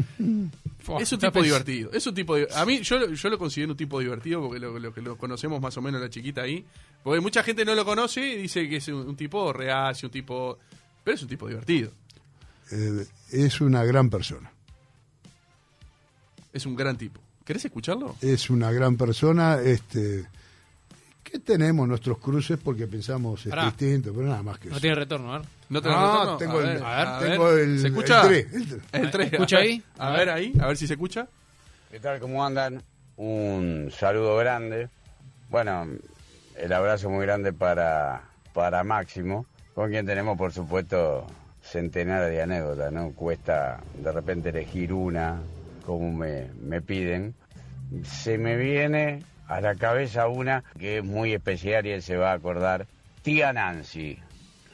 Es 0.99 1.11
un 1.11 1.19
tipo 1.19 1.43
divertido. 1.43 1.91
Es 1.93 2.07
un 2.07 2.15
tipo 2.15 2.35
a 2.55 2.65
mí 2.65 2.81
yo, 2.81 2.97
lo- 2.97 3.13
yo 3.13 3.29
lo 3.29 3.37
considero 3.37 3.71
un 3.71 3.77
tipo 3.77 3.99
divertido 3.99 4.41
porque 4.41 4.59
lo, 4.59 4.79
lo 4.79 4.91
que 4.93 5.01
lo 5.01 5.15
conocemos 5.15 5.61
más 5.61 5.77
o 5.77 5.81
menos 5.81 6.01
la 6.01 6.09
chiquita 6.09 6.41
ahí. 6.41 6.65
Porque 7.03 7.19
mucha 7.21 7.43
gente 7.43 7.63
no 7.65 7.75
lo 7.75 7.85
conoce 7.85 8.33
y 8.33 8.37
dice 8.43 8.67
que 8.67 8.77
es 8.77 8.87
un, 8.87 9.07
un 9.07 9.15
tipo 9.15 9.53
reacio, 9.53 10.07
un 10.07 10.11
tipo 10.11 10.57
pero 11.03 11.15
es 11.15 11.21
un 11.21 11.29
tipo 11.29 11.47
divertido. 11.47 11.91
Eh, 12.71 13.05
es 13.31 13.61
una 13.61 13.83
gran 13.83 14.09
persona. 14.09 14.51
Es 16.53 16.65
un 16.65 16.75
gran 16.75 16.97
tipo. 16.97 17.21
¿Querés 17.45 17.65
escucharlo? 17.65 18.15
Es 18.21 18.49
una 18.49 18.71
gran 18.71 18.97
persona. 18.97 19.59
Este, 19.63 20.25
que 21.23 21.39
tenemos 21.39 21.87
nuestros 21.87 22.17
cruces 22.19 22.59
porque 22.63 22.87
pensamos 22.87 23.39
este, 23.39 23.49
Pará. 23.51 23.65
distinto, 23.65 24.11
pero 24.13 24.27
nada 24.27 24.43
más 24.43 24.59
que 24.59 24.67
No 24.69 24.75
eso. 24.75 24.81
tiene 24.81 24.95
retorno, 24.95 25.33
a 25.33 25.39
ver. 25.39 25.47
¿No 25.69 25.79
Ah, 25.85 26.11
retorno? 26.25 26.37
tengo 26.37 26.59
a 26.59 26.61
el- 26.61 26.67
ver, 26.67 26.83
a 26.83 27.19
ver, 27.19 27.31
tengo 27.31 27.49
el- 27.51 27.79
¿Se 27.79 27.87
escucha? 27.87 28.21
el 28.21 28.27
tres, 28.27 28.53
el 28.53 28.67
tres. 28.67 28.81
El 28.91 29.11
tres, 29.11 29.33
¿Escucha 29.33 29.55
a 29.57 29.59
ver, 29.59 29.69
ahí? 29.69 29.83
A 29.97 30.11
ver. 30.11 30.29
ahí, 30.29 30.53
a 30.59 30.67
ver 30.67 30.77
si 30.77 30.87
se 30.87 30.93
escucha. 30.93 31.27
¿Qué 31.89 31.99
tal? 31.99 32.19
¿Cómo 32.19 32.45
andan? 32.45 32.83
Un 33.17 33.91
saludo 33.97 34.35
grande. 34.37 34.89
Bueno, 35.49 35.87
el 36.57 36.73
abrazo 36.73 37.09
muy 37.09 37.25
grande 37.25 37.53
para, 37.53 38.23
para 38.53 38.83
Máximo, 38.83 39.45
con 39.73 39.89
quien 39.89 40.05
tenemos, 40.05 40.37
por 40.37 40.51
supuesto, 40.53 41.25
centenares 41.61 42.29
de 42.29 42.41
anécdotas, 42.41 42.91
¿no? 42.91 43.11
Cuesta 43.11 43.79
de 44.01 44.11
repente 44.11 44.49
elegir 44.49 44.91
una, 44.93 45.39
como 45.91 46.11
me, 46.11 46.47
me 46.59 46.81
piden. 46.81 47.33
Se 48.03 48.37
me 48.37 48.55
viene 48.55 49.23
a 49.47 49.59
la 49.59 49.75
cabeza 49.75 50.27
una 50.27 50.63
que 50.79 50.99
es 50.99 51.03
muy 51.03 51.33
especial 51.33 51.85
y 51.85 51.91
él 51.91 52.01
se 52.01 52.15
va 52.15 52.31
a 52.31 52.35
acordar. 52.35 52.87
Tía 53.21 53.51
Nancy, 53.51 54.17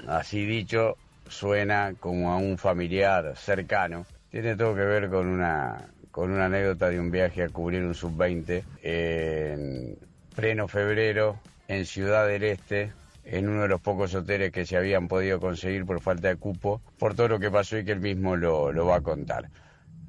así 0.08 0.46
dicho, 0.46 0.98
suena 1.28 1.96
como 2.00 2.32
a 2.32 2.38
un 2.38 2.58
familiar 2.58 3.36
cercano. 3.36 4.06
Tiene 4.30 4.56
todo 4.56 4.76
que 4.76 4.82
ver 4.82 5.10
con 5.10 5.28
una, 5.28 5.88
con 6.12 6.32
una 6.32 6.46
anécdota 6.46 6.90
de 6.90 7.00
un 7.00 7.10
viaje 7.10 7.44
a 7.44 7.50
cubrir 7.50 7.84
un 7.84 7.96
sub-20 7.96 8.64
en 8.84 9.98
pleno 10.36 10.68
febrero 10.68 11.40
en 11.68 11.86
Ciudad 11.86 12.28
del 12.28 12.44
Este, 12.44 12.92
en 13.26 13.50
uno 13.50 13.64
de 13.64 13.68
los 13.68 13.82
pocos 13.82 14.14
hoteles 14.14 14.52
que 14.52 14.66
se 14.66 14.78
habían 14.78 15.08
podido 15.08 15.40
conseguir 15.40 15.86
por 15.86 16.02
falta 16.02 16.28
de 16.28 16.36
cupo, 16.36 16.82
por 17.00 17.16
todo 17.16 17.28
lo 17.28 17.40
que 17.40 17.50
pasó 17.50 17.78
y 17.78 17.84
que 17.84 17.94
él 17.94 18.00
mismo 18.00 18.36
lo, 18.36 18.72
lo 18.72 18.86
va 18.86 18.98
a 18.98 19.02
contar. 19.02 19.50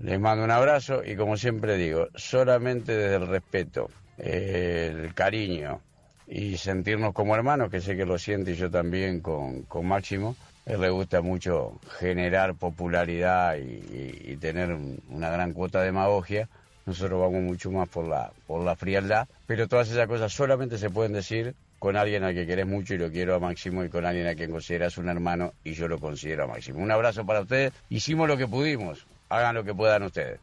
Les 0.00 0.18
mando 0.20 0.44
un 0.44 0.50
abrazo 0.50 1.02
y 1.04 1.16
como 1.16 1.36
siempre 1.36 1.76
digo, 1.76 2.08
solamente 2.14 2.96
desde 2.96 3.16
el 3.16 3.26
respeto, 3.26 3.90
eh, 4.18 4.92
el 4.94 5.12
cariño 5.14 5.80
y 6.28 6.56
sentirnos 6.56 7.12
como 7.14 7.34
hermanos, 7.34 7.70
que 7.70 7.80
sé 7.80 7.96
que 7.96 8.04
lo 8.06 8.18
siente 8.18 8.54
yo 8.54 8.70
también 8.70 9.20
con, 9.20 9.62
con 9.62 9.86
Máximo. 9.86 10.36
Él 10.66 10.80
le 10.82 10.90
gusta 10.90 11.20
mucho 11.22 11.80
generar 11.98 12.54
popularidad 12.54 13.56
y, 13.56 14.36
tener 14.36 14.70
un- 14.72 15.00
una 15.08 15.30
gran 15.30 15.52
cuota 15.52 15.80
de 15.80 15.86
demagogia. 15.86 16.48
Nosotros 16.86 17.20
vamos 17.20 17.42
mucho 17.42 17.70
más 17.70 17.88
por 17.88 18.06
la, 18.06 18.30
por 18.46 18.62
la 18.62 18.76
frialdad, 18.76 19.26
pero 19.46 19.66
todas 19.66 19.90
esas 19.90 20.06
cosas 20.06 20.32
solamente 20.32 20.78
se 20.78 20.90
pueden 20.90 21.12
decir 21.12 21.54
con 21.78 21.96
alguien 21.96 22.22
al 22.24 22.34
que 22.34 22.46
querés 22.46 22.66
mucho 22.66 22.94
y 22.94 22.98
lo 22.98 23.10
quiero 23.10 23.34
a 23.34 23.40
Máximo 23.40 23.82
y 23.84 23.88
con 23.88 24.04
alguien 24.06 24.26
a 24.26 24.34
quien 24.34 24.50
consideras 24.50 24.96
un 24.98 25.08
hermano 25.08 25.52
y 25.64 25.72
yo 25.72 25.88
lo 25.88 25.98
considero 25.98 26.44
a 26.44 26.46
Máximo. 26.46 26.80
Un 26.80 26.90
abrazo 26.90 27.24
para 27.26 27.40
ustedes. 27.40 27.72
Hicimos 27.88 28.28
lo 28.28 28.36
que 28.36 28.46
pudimos. 28.46 29.06
Hagan 29.28 29.54
lo 29.54 29.64
que 29.64 29.74
puedan 29.74 30.02
ustedes. 30.04 30.40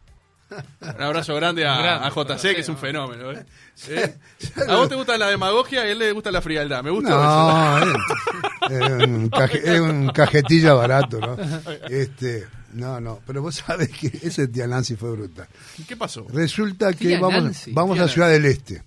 Un 0.80 1.02
abrazo 1.02 1.34
grande 1.36 1.66
a, 1.66 1.76
Grande, 1.82 2.06
a 2.08 2.10
JC, 2.12 2.42
que 2.54 2.60
es 2.62 2.70
un 2.70 2.76
¿no? 2.76 2.82
fenómeno. 2.82 3.32
¿eh? 3.32 3.46
¿Eh? 3.90 4.16
A 4.68 4.76
vos 4.76 4.88
te 4.88 4.96
gusta 4.96 5.18
la 5.18 5.28
demagogia, 5.28 5.82
a 5.82 5.88
él 5.88 5.98
le 5.98 6.12
gusta 6.12 6.32
la 6.32 6.40
frialdad. 6.42 6.84
Me 6.84 6.92
gusta 6.92 7.10
eso. 7.10 7.90
No, 8.70 8.70
es, 8.70 9.02
es 9.02 9.08
un 9.08 9.30
caje- 9.30 9.62
es 9.76 9.80
un 9.80 10.08
cajetilla 10.10 10.74
barato, 10.76 11.20
¿no? 11.20 11.36
Este, 11.90 12.46
no, 12.74 13.02
no, 13.02 13.22
pero 13.26 13.42
vos 13.42 13.56
sabés 13.56 13.90
que 13.90 14.08
ese 14.22 14.48
tía 14.48 14.68
Nancy 14.68 14.96
fue 14.96 15.12
brutal. 15.12 15.48
¿Qué 15.88 15.98
pasó? 15.98 16.28
Resulta 16.32 16.94
que 16.94 17.08
Tía 17.08 17.20
vamos, 17.20 17.44
Nancy. 17.44 17.72
vamos 17.74 18.00
a. 18.00 18.08
Ciudad 18.08 18.30
del 18.30 18.46
Este. 18.46 18.84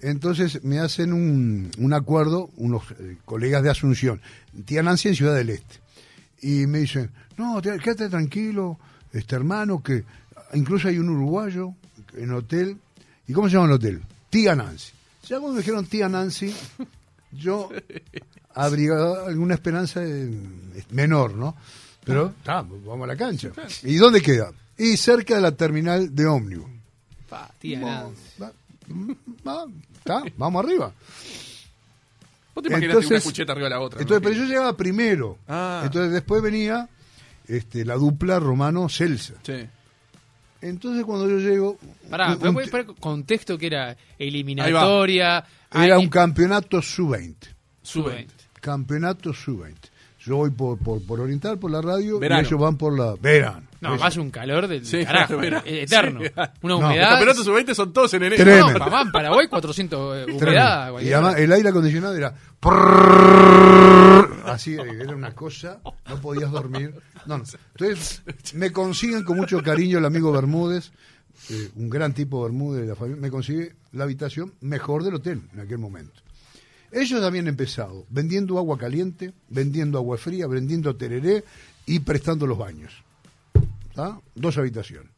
Entonces 0.00 0.62
me 0.62 0.78
hacen 0.78 1.12
un, 1.12 1.70
un 1.78 1.92
acuerdo 1.94 2.50
unos 2.56 2.82
eh, 3.00 3.16
colegas 3.24 3.62
de 3.64 3.70
Asunción, 3.70 4.20
tía 4.66 4.82
Nancy 4.82 5.08
en 5.08 5.14
Ciudad 5.16 5.34
del 5.34 5.50
Este. 5.50 5.76
Y 6.42 6.66
me 6.66 6.78
dicen, 6.80 7.10
no, 7.36 7.60
te- 7.62 7.78
quédate 7.78 8.08
tranquilo, 8.08 8.78
este 9.12 9.36
hermano, 9.36 9.82
que 9.82 10.04
incluso 10.54 10.88
hay 10.88 10.98
un 10.98 11.08
uruguayo 11.10 11.74
en 12.16 12.32
hotel. 12.32 12.76
¿Y 13.26 13.32
cómo 13.32 13.48
se 13.48 13.54
llama 13.54 13.66
el 13.66 13.72
hotel? 13.72 14.02
Tía 14.30 14.54
Nancy. 14.54 14.92
Ya 15.24 15.38
cuando 15.38 15.54
me 15.54 15.58
dijeron 15.60 15.84
tía 15.86 16.08
Nancy, 16.08 16.54
yo 17.32 17.68
abrigaba 18.54 19.26
alguna 19.26 19.54
esperanza 19.54 20.00
menor, 20.90 21.34
¿no? 21.34 21.54
Pero, 22.04 22.32
ta, 22.42 22.62
vamos 22.62 23.04
a 23.04 23.06
la 23.08 23.16
cancha. 23.16 23.50
¿Y 23.82 23.96
dónde 23.96 24.22
queda? 24.22 24.50
Y 24.78 24.96
cerca 24.96 25.34
de 25.34 25.42
la 25.42 25.52
terminal 25.52 26.14
de 26.14 26.26
ómnibus. 26.26 26.70
Pa, 27.28 27.50
tía 27.58 27.80
Vamos, 27.80 28.14
Nancy. 28.38 29.14
va- 29.46 30.24
vamos 30.38 30.64
arriba. 30.64 30.92
Vos 32.54 32.62
te 32.62 32.68
imaginas 32.70 32.94
Entonces- 32.96 33.10
una 33.10 33.20
cucheta 33.20 33.52
arriba 33.52 33.66
de 33.68 33.74
la 33.74 33.80
otra. 33.80 34.00
Entonces, 34.00 34.22
¿no? 34.22 34.28
pero 34.30 34.42
yo 34.42 34.48
llegaba 34.48 34.76
primero. 34.76 35.38
Ah. 35.46 35.82
Entonces 35.84 36.12
después 36.12 36.40
venía 36.42 36.88
este, 37.48 37.84
la 37.84 37.94
dupla 37.94 38.38
Romano 38.38 38.88
Celsa. 38.88 39.34
Sí. 39.42 39.66
Entonces 40.60 41.04
cuando 41.04 41.28
yo 41.28 41.38
llego... 41.38 41.78
Pará, 42.10 42.34
un- 42.34 42.42
¿me 42.42 42.48
un 42.48 42.54
poner 42.70 42.86
contexto 43.00 43.56
que 43.58 43.66
era 43.68 43.96
eliminatoria? 44.18 45.44
era 45.72 45.98
un 45.98 46.08
campeonato 46.08 46.82
sub-20. 46.82 47.34
sub-20. 47.82 48.26
Campeonato 48.60 49.32
sub-20. 49.32 49.74
Yo 50.20 50.36
voy 50.38 50.50
por, 50.50 50.76
por, 50.78 51.00
por 51.06 51.20
Oriental, 51.20 51.58
por 51.58 51.70
la 51.70 51.80
radio, 51.80 52.18
Verano. 52.18 52.42
y 52.42 52.46
ellos 52.46 52.60
van 52.60 52.76
por 52.76 52.98
la... 52.98 53.14
Verano. 53.20 53.62
No, 53.80 53.96
más 53.96 54.16
un 54.16 54.30
calor 54.30 54.66
del 54.66 54.84
Sí, 54.84 55.04
carajo, 55.04 55.40
eterno. 55.64 56.20
Sí. 56.22 56.26
Una 56.34 56.50
No, 56.62 56.68
Los 56.68 56.80
humedad. 56.80 57.08
campeonatos 57.10 57.44
sub-20 57.46 57.74
son 57.74 57.92
todos 57.92 58.12
en 58.14 58.24
enero. 58.24 58.42
Tremendo. 58.42 58.72
No, 58.72 58.78
mamá, 58.80 59.02
en 59.02 59.12
Paraguay 59.12 59.46
400 59.46 60.16
eh, 60.28 60.32
humedad. 60.32 60.92
Y 61.00 61.12
además 61.12 61.36
el 61.38 61.52
aire 61.52 61.68
acondicionado 61.68 62.16
era... 62.16 62.34
Así, 64.52 64.74
era 64.74 65.14
una 65.14 65.34
cosa, 65.34 65.80
no 66.08 66.20
podías 66.20 66.50
dormir. 66.50 66.94
No, 67.26 67.38
no. 67.38 67.44
Entonces 67.74 68.22
me 68.54 68.72
consiguen 68.72 69.24
con 69.24 69.36
mucho 69.36 69.62
cariño 69.62 69.98
el 69.98 70.04
amigo 70.04 70.32
Bermúdez, 70.32 70.90
eh, 71.50 71.70
un 71.76 71.88
gran 71.88 72.14
tipo 72.14 72.42
Bermúdez 72.42 72.82
de 72.82 72.88
la 72.88 72.94
familia, 72.94 73.20
me 73.20 73.30
consigue 73.30 73.74
la 73.92 74.04
habitación 74.04 74.54
mejor 74.60 75.04
del 75.04 75.14
hotel 75.14 75.42
en 75.52 75.60
aquel 75.60 75.78
momento. 75.78 76.20
Ellos 76.90 77.22
habían 77.22 77.48
empezado 77.48 78.06
vendiendo 78.08 78.58
agua 78.58 78.78
caliente, 78.78 79.32
vendiendo 79.48 79.98
agua 79.98 80.16
fría, 80.16 80.46
vendiendo 80.46 80.96
tereré 80.96 81.44
y 81.86 82.00
prestando 82.00 82.46
los 82.46 82.56
baños. 82.56 82.92
¿Tá? 83.94 84.18
Dos 84.34 84.56
habitaciones. 84.58 85.10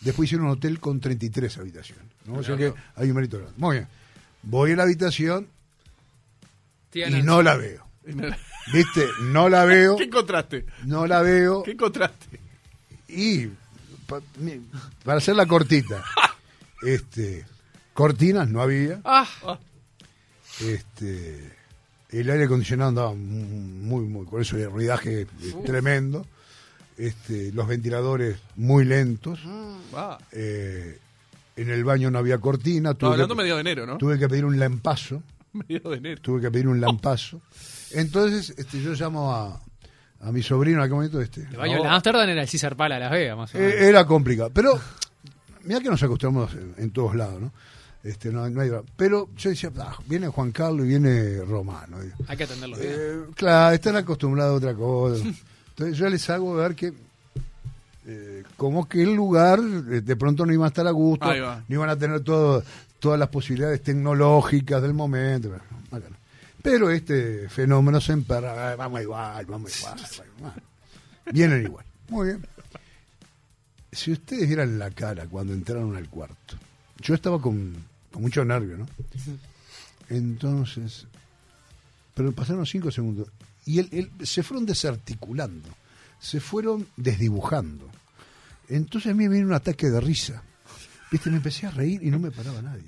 Después 0.00 0.28
hicieron 0.28 0.46
un 0.46 0.52
hotel 0.52 0.80
con 0.80 1.00
33 1.00 1.58
habitaciones. 1.58 2.04
¿no? 2.26 2.34
O 2.34 2.42
sea 2.42 2.56
que 2.56 2.72
hay 2.96 3.08
un 3.08 3.16
mérito 3.16 3.38
grande. 3.38 3.54
Muy 3.58 3.76
bien. 3.76 3.88
Voy 4.42 4.72
a 4.72 4.76
la 4.76 4.82
habitación 4.84 5.46
y 6.92 7.22
no 7.22 7.42
la 7.42 7.56
veo. 7.56 7.86
¿Viste? 8.72 9.06
No 9.22 9.48
la 9.48 9.64
veo, 9.64 9.96
¿Qué 9.98 10.04
encontraste? 10.04 10.66
no 10.84 11.06
la 11.06 11.22
veo. 11.22 11.62
¿Qué 11.62 11.72
encontraste? 11.72 12.40
Y 13.08 13.46
pa- 14.06 14.20
mi- 14.38 14.60
para 15.04 15.18
hacerla 15.18 15.46
cortita, 15.46 16.04
este, 16.82 17.44
cortinas 17.94 18.48
no 18.48 18.60
había. 18.62 19.00
Ah, 19.04 19.26
Este, 20.60 21.50
el 22.10 22.28
aire 22.30 22.44
acondicionado 22.44 22.88
andaba 22.90 23.14
muy, 23.14 24.04
muy, 24.04 24.26
con 24.26 24.42
eso 24.42 24.56
el 24.56 24.70
ruidaje 24.70 25.22
eh, 25.22 25.26
tremendo. 25.64 26.26
Este, 26.98 27.50
los 27.52 27.66
ventiladores 27.66 28.38
muy 28.56 28.84
lentos. 28.84 29.40
Ah, 29.94 30.18
Eh, 30.32 30.98
en 31.56 31.70
el 31.70 31.82
baño 31.84 32.10
no 32.10 32.18
había 32.18 32.38
cortina. 32.38 32.90
no, 32.90 32.96
Tuve, 32.96 33.12
hablando 33.12 33.34
que, 33.34 33.42
medio 33.42 33.54
de 33.56 33.60
enero, 33.62 33.86
¿no? 33.86 33.98
tuve 33.98 34.18
que 34.18 34.28
pedir 34.28 34.44
un 34.44 34.58
lampazo. 34.58 35.22
Medio 35.52 35.80
de 35.90 35.96
enero. 35.96 36.20
Tuve 36.22 36.40
que 36.42 36.50
pedir 36.50 36.68
un 36.68 36.80
lampazo. 36.80 37.40
Entonces, 37.92 38.54
este, 38.56 38.80
yo 38.80 38.92
llamo 38.94 39.32
a, 39.34 39.60
a 40.20 40.32
mi 40.32 40.42
sobrino 40.42 40.78
en 40.78 40.82
aquel 40.84 40.94
momento. 40.96 41.20
Este, 41.20 41.42
el 41.42 41.56
baño 41.56 41.82
de 41.82 41.88
Amsterdam 41.88 42.28
era 42.28 42.42
el 42.42 42.48
César 42.48 42.76
Pala 42.76 42.98
Las 42.98 43.10
Vegas, 43.10 43.36
más 43.36 43.54
o 43.54 43.58
menos. 43.58 43.72
Eh, 43.74 43.88
era 43.88 44.06
complicado. 44.06 44.50
Pero, 44.52 44.78
mira 45.64 45.80
que 45.80 45.88
nos 45.90 46.02
acostumbramos 46.02 46.52
en, 46.54 46.74
en 46.76 46.90
todos 46.90 47.14
lados, 47.14 47.40
¿no? 47.40 47.52
Este, 48.02 48.32
no, 48.32 48.48
no 48.48 48.62
hay, 48.62 48.70
pero 48.96 49.28
yo 49.36 49.50
decía, 49.50 49.70
"Ah, 49.78 49.94
viene 50.06 50.26
Juan 50.28 50.52
Carlos 50.52 50.86
y 50.86 50.88
viene 50.88 51.42
Romano. 51.42 51.98
Hay 52.28 52.36
que 52.36 52.44
atenderlo 52.44 52.76
bien. 52.78 52.90
eh, 52.90 53.20
claro, 53.34 53.74
están 53.74 53.96
acostumbrados 53.96 54.54
a 54.54 54.56
otra 54.56 54.74
cosa. 54.74 55.22
Entonces 55.70 55.98
yo 55.98 56.08
les 56.08 56.30
hago 56.30 56.54
ver 56.54 56.74
que 56.74 56.94
eh, 58.06 58.42
como 58.56 58.88
que 58.88 59.02
el 59.02 59.14
lugar 59.14 59.58
eh, 59.60 60.00
de 60.00 60.16
pronto 60.16 60.46
no 60.46 60.52
iba 60.54 60.64
a 60.64 60.68
estar 60.68 60.86
a 60.86 60.90
gusto, 60.92 61.26
no 61.68 61.74
iban 61.74 61.90
a 61.90 61.96
tener 61.98 62.20
todo, 62.20 62.62
todas 62.98 63.18
las 63.20 63.28
posibilidades 63.28 63.82
tecnológicas 63.82 64.80
del 64.80 64.94
momento. 64.94 65.50
Pero 66.62 66.90
este 66.90 67.48
fenómeno 67.48 68.00
se 68.00 68.12
emperra, 68.12 68.72
"Ah, 68.72 68.76
vamos 68.76 69.00
igual, 69.02 69.46
vamos 69.46 69.78
igual, 69.78 69.98
igual". 70.38 70.62
Vienen 71.32 71.64
igual. 71.64 71.84
Muy 72.08 72.26
bien. 72.28 72.46
Si 73.92 74.12
ustedes 74.12 74.46
vieran 74.46 74.78
la 74.78 74.90
cara 74.90 75.26
cuando 75.26 75.52
entraron 75.52 75.96
al 75.96 76.08
cuarto, 76.08 76.56
yo 76.98 77.14
estaba 77.14 77.40
con, 77.40 77.74
mucho 78.12 78.44
nervio, 78.44 78.76
¿no? 78.76 78.86
Entonces, 80.08 81.06
pero 82.14 82.32
pasaron 82.32 82.66
cinco 82.66 82.90
segundos 82.90 83.28
y 83.64 83.78
él, 83.78 83.88
él- 83.92 84.26
se 84.26 84.42
fueron 84.42 84.66
desarticulando, 84.66 85.68
se 86.20 86.40
fueron 86.40 86.86
desdibujando. 86.96 87.88
Entonces 88.68 89.10
a 89.12 89.14
mí 89.14 89.28
me 89.28 89.34
vino 89.36 89.46
un 89.46 89.52
ataque 89.54 89.88
de 89.90 90.00
risa. 90.00 90.42
Viste, 91.10 91.30
me 91.30 91.36
empecé 91.36 91.66
a 91.66 91.70
reír 91.70 92.02
y 92.04 92.10
no 92.10 92.18
me 92.20 92.30
paraba 92.30 92.62
nadie. 92.62 92.84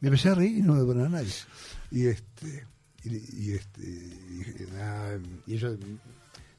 Me 0.00 0.08
empecé 0.08 0.28
a 0.28 0.34
reír 0.36 0.58
y 0.58 0.62
no 0.62 0.74
me 0.74 0.84
paraba 0.84 1.08
nadie. 1.08 1.32
Y 1.90 2.06
este, 2.06 2.64
y, 3.06 3.46
y 3.48 3.52
este, 3.52 3.82
y 5.46 5.54
ellos, 5.54 5.78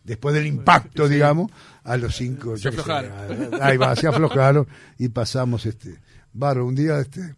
después 0.04 0.34
del 0.36 0.48
impacto, 0.48 1.08
digamos, 1.08 1.52
a 1.84 1.98
los 1.98 2.16
cinco, 2.16 2.56
Se 2.58 2.64
sé, 2.64 2.70
aflojaron. 2.70 3.12
ah, 3.54 3.58
ahí 3.62 3.78
va, 3.78 3.96
se 3.96 4.08
aflojaron 4.08 4.68
y 4.98 5.10
pasamos 5.10 5.66
este, 5.66 6.00
barro. 6.34 6.66
Un 6.66 6.76
día, 6.76 7.00
este, 7.00 7.36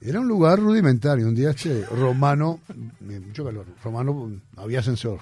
era 0.00 0.20
un 0.20 0.28
lugar 0.28 0.58
rudimentario. 0.58 1.26
Un 1.28 1.34
día, 1.34 1.50
este, 1.50 1.84
Romano, 1.86 2.60
eh, 3.08 3.20
mucho 3.20 3.44
calor, 3.44 3.66
Romano, 3.82 4.32
había 4.56 4.80
ascensor. 4.80 5.20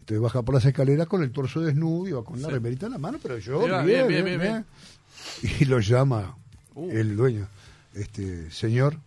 Entonces 0.00 0.20
baja 0.22 0.42
por 0.42 0.54
las 0.54 0.64
escaleras 0.64 1.08
con 1.08 1.22
el 1.24 1.32
torso 1.32 1.60
desnudo, 1.60 2.06
iba 2.08 2.24
con 2.24 2.40
la 2.40 2.48
remerita 2.48 2.86
en 2.86 2.92
la 2.92 2.98
mano, 2.98 3.18
pero 3.20 3.38
yo, 3.38 3.60
bien, 3.60 3.84
bien, 3.86 4.08
bien, 4.08 4.24
bien, 4.24 4.40
bien, 4.40 4.40
bien. 4.40 5.56
Y 5.60 5.64
lo 5.64 5.80
llama 5.80 6.36
Uh. 6.76 6.90
el 6.90 7.16
dueño, 7.16 7.48
este 7.94 8.50
señor, 8.50 8.98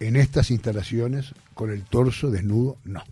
en 0.00 0.16
estas 0.16 0.50
instalaciones, 0.50 1.32
con 1.60 1.70
el 1.70 1.82
torso 1.84 2.30
desnudo, 2.30 2.78
no. 2.84 3.02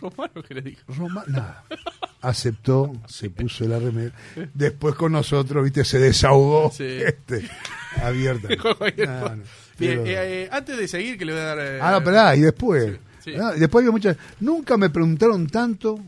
Romano, 0.00 0.42
¿qué 0.48 0.54
le 0.54 0.62
dijo? 0.62 0.80
Roma, 0.88 1.24
nada. 1.26 1.62
Aceptó, 2.22 2.90
se 3.06 3.28
puso 3.28 3.66
la 3.68 3.78
remera. 3.78 4.12
Después 4.54 4.94
con 4.94 5.12
nosotros, 5.12 5.62
viste, 5.62 5.84
se 5.84 5.98
desahogó 5.98 6.70
Sí. 6.72 6.84
este, 6.84 7.46
abierta. 8.02 8.48
No, 8.64 8.74
pero- 8.78 10.06
eh, 10.06 10.44
eh, 10.44 10.48
antes 10.50 10.78
de 10.78 10.88
seguir, 10.88 11.18
que 11.18 11.26
le 11.26 11.32
voy 11.32 11.40
a 11.42 11.44
dar. 11.44 11.58
eh, 11.60 11.78
Ah, 11.82 11.92
no, 11.92 12.02
pará, 12.02 12.34
y 12.34 12.40
después. 12.40 12.98
Sí, 13.22 13.32
sí. 13.32 13.36
Ah, 13.38 13.52
después 13.52 13.82
había 13.82 13.92
muchas. 13.92 14.16
Nunca 14.40 14.78
me 14.78 14.88
preguntaron 14.88 15.46
tanto 15.48 16.00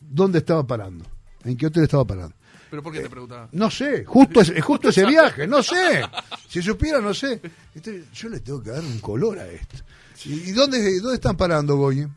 dónde 0.00 0.38
estaba 0.38 0.64
parando, 0.64 1.04
en 1.42 1.56
qué 1.56 1.66
hotel 1.66 1.82
estaba 1.82 2.04
parando. 2.04 2.36
¿Pero 2.74 2.82
por 2.82 2.92
qué 2.92 2.98
te 2.98 3.08
preguntaba? 3.08 3.48
No 3.52 3.70
sé, 3.70 4.04
justo, 4.04 4.40
ese- 4.40 4.60
justo 4.60 4.88
ese 4.88 5.06
viaje, 5.06 5.46
no 5.46 5.62
sé. 5.62 6.02
Si 6.48 6.60
supiera, 6.60 7.00
no 7.00 7.14
sé. 7.14 7.40
Entonces, 7.72 8.06
yo 8.12 8.28
le 8.28 8.40
tengo 8.40 8.60
que 8.60 8.70
dar 8.70 8.80
un 8.82 8.98
color 8.98 9.38
a 9.38 9.46
esto. 9.46 9.76
¿Y, 10.24 10.50
y 10.50 10.52
dónde, 10.52 10.98
dónde 11.00 11.14
están 11.14 11.36
parando, 11.36 11.76
Goye? 11.76 12.08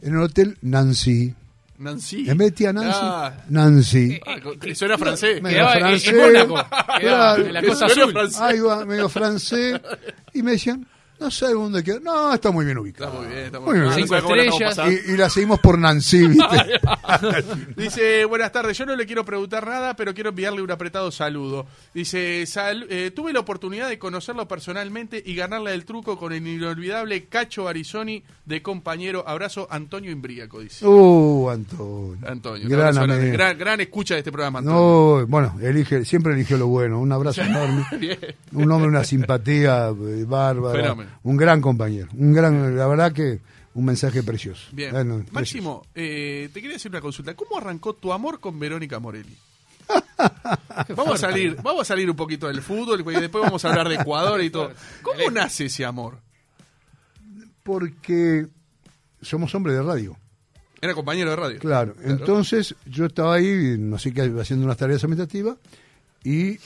En 0.00 0.14
el 0.14 0.22
hotel 0.22 0.56
Nancy. 0.62 1.34
Nancy. 1.76 2.30
En 2.30 2.38
vez 2.38 2.48
de 2.48 2.52
tía 2.52 2.72
Nancy, 2.72 2.98
Ah, 3.02 3.44
Nancy. 3.50 4.20
ah, 4.26 4.36
con- 4.42 4.74
suena 4.74 4.96
francés. 4.96 5.42
medio 5.42 5.70
en- 5.70 5.78
francés. 5.78 6.08
en 6.08 6.16
Mónaco, 6.16 6.54
quedaba 6.54 7.34
Claro. 7.36 7.46
en 7.46 7.52
la 7.52 7.60
Suena 7.74 8.22
Azul. 8.22 8.42
Ahí 8.42 8.60
va, 8.60 8.84
medio 8.86 9.08
francés. 9.10 9.80
Y 10.32 10.42
me 10.42 10.52
decían, 10.52 10.86
no 11.20 11.30
sé 11.30 11.52
dónde 11.52 11.84
queda. 11.84 12.00
No, 12.00 12.32
está 12.34 12.50
muy 12.50 12.64
bien 12.64 12.78
ubicado. 12.78 13.10
Está 13.12 13.20
muy 13.22 13.28
bien, 13.34 13.44
está 13.46 13.60
muy 13.60 13.68
Muy 13.70 13.80
bien. 13.80 13.92
Cinco 13.94 14.16
estrellas. 14.16 14.80
Y, 15.06 15.12
y 15.12 15.16
la 15.16 15.28
seguimos 15.30 15.60
por 15.60 15.78
Nancy, 15.78 16.26
¿viste? 16.28 16.80
Dice, 17.76 18.24
buenas 18.24 18.52
tardes, 18.52 18.76
yo 18.78 18.86
no 18.86 18.96
le 18.96 19.06
quiero 19.06 19.24
preguntar 19.24 19.66
nada, 19.66 19.94
pero 19.96 20.14
quiero 20.14 20.30
enviarle 20.30 20.62
un 20.62 20.70
apretado 20.70 21.10
saludo. 21.10 21.66
Dice, 21.94 22.44
"Sal- 22.46 22.86
eh, 22.88 23.10
tuve 23.14 23.32
la 23.32 23.40
oportunidad 23.40 23.88
de 23.88 23.98
conocerlo 23.98 24.46
personalmente 24.48 25.22
y 25.24 25.34
ganarle 25.34 25.74
el 25.74 25.84
truco 25.84 26.16
con 26.18 26.32
el 26.32 26.46
inolvidable 26.46 27.26
Cacho 27.26 27.68
Arizoni 27.68 28.22
de 28.46 28.62
compañero. 28.62 29.24
Abrazo, 29.26 29.68
Antonio 29.70 30.10
Imbríaco, 30.10 30.60
dice. 30.60 30.86
Uh, 30.86 31.50
Antonio. 31.50 32.18
Antonio, 32.26 32.68
Gran 32.68 32.98
abrazo 32.98 33.20
gran, 33.32 33.58
gran 33.58 33.80
escucha 33.80 34.14
de 34.14 34.20
este 34.20 34.32
programa, 34.32 34.60
Antonio. 34.60 34.80
No, 35.20 35.26
bueno, 35.26 35.56
elige, 35.62 36.04
siempre 36.04 36.32
eligió 36.34 36.56
lo 36.56 36.66
bueno. 36.66 36.98
Un 37.00 37.12
abrazo 37.12 37.42
enorme. 37.42 37.84
Bien. 37.98 38.18
Un 38.52 38.70
hombre, 38.72 38.88
una 38.88 39.04
simpatía 39.04 39.88
eh, 39.88 40.24
bárbara. 40.26 40.80
Fenómeno. 40.82 41.09
Un 41.22 41.36
gran 41.36 41.60
compañero. 41.60 42.08
Un 42.14 42.32
gran, 42.32 42.76
la 42.76 42.86
verdad 42.86 43.12
que 43.12 43.40
un 43.74 43.84
mensaje 43.84 44.22
precioso. 44.22 44.68
Bien. 44.72 45.24
Máximo, 45.30 45.86
eh, 45.94 46.50
te 46.52 46.60
quería 46.60 46.76
hacer 46.76 46.90
una 46.90 47.00
consulta. 47.00 47.34
¿Cómo 47.34 47.58
arrancó 47.58 47.94
tu 47.94 48.12
amor 48.12 48.40
con 48.40 48.58
Verónica 48.58 48.98
Morelli? 48.98 49.36
vamos 50.96 51.14
a 51.14 51.18
salir, 51.18 51.56
vamos 51.62 51.82
a 51.82 51.84
salir 51.84 52.08
un 52.08 52.16
poquito 52.16 52.46
del 52.46 52.62
fútbol 52.62 53.00
y 53.00 53.20
después 53.20 53.42
vamos 53.42 53.64
a 53.64 53.68
hablar 53.70 53.88
de 53.88 53.96
Ecuador 53.96 54.42
y 54.42 54.50
todo. 54.50 54.72
¿Cómo 55.02 55.30
nace 55.30 55.66
ese 55.66 55.84
amor? 55.84 56.18
Porque 57.62 58.46
somos 59.20 59.54
hombres 59.54 59.76
de 59.76 59.82
radio. 59.82 60.16
Era 60.80 60.94
compañero 60.94 61.30
de 61.30 61.36
radio. 61.36 61.58
Claro. 61.58 61.94
Entonces 62.02 62.74
yo 62.86 63.06
estaba 63.06 63.34
ahí, 63.34 63.76
no 63.78 63.98
sé 63.98 64.12
qué, 64.14 64.22
haciendo 64.40 64.64
unas 64.64 64.78
tareas 64.78 65.04
administrativas 65.04 65.58
y 66.24 66.58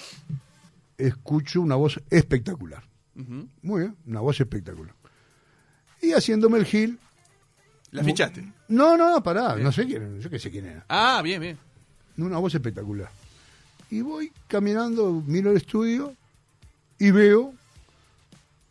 escucho 0.96 1.61
una 1.61 1.74
voz 1.74 2.00
espectacular. 2.11 2.83
Muy 3.62 3.81
bien, 3.83 3.96
una 4.07 4.20
voz 4.20 4.40
espectacular. 4.40 4.94
Y 6.03 6.12
haciéndome 6.12 6.59
el 6.59 6.64
gil. 6.66 6.98
¿La 7.92 8.03
fichaste? 8.03 8.44
No, 8.68 8.96
no, 8.96 9.22
pará, 9.22 9.55
no 9.57 9.70
sé 9.70 9.87
quién, 9.87 10.20
yo 10.20 10.29
qué 10.29 10.38
sé 10.38 10.50
quién 10.50 10.66
era. 10.66 10.85
Ah, 10.88 11.20
bien, 11.22 11.40
bien. 11.40 11.59
Una 12.16 12.38
voz 12.38 12.55
espectacular. 12.55 13.09
Y 13.90 14.00
voy 14.00 14.33
caminando, 14.48 15.22
miro 15.27 15.50
el 15.53 15.57
estudio 15.59 16.14
y 16.98 17.11
veo 17.12 17.55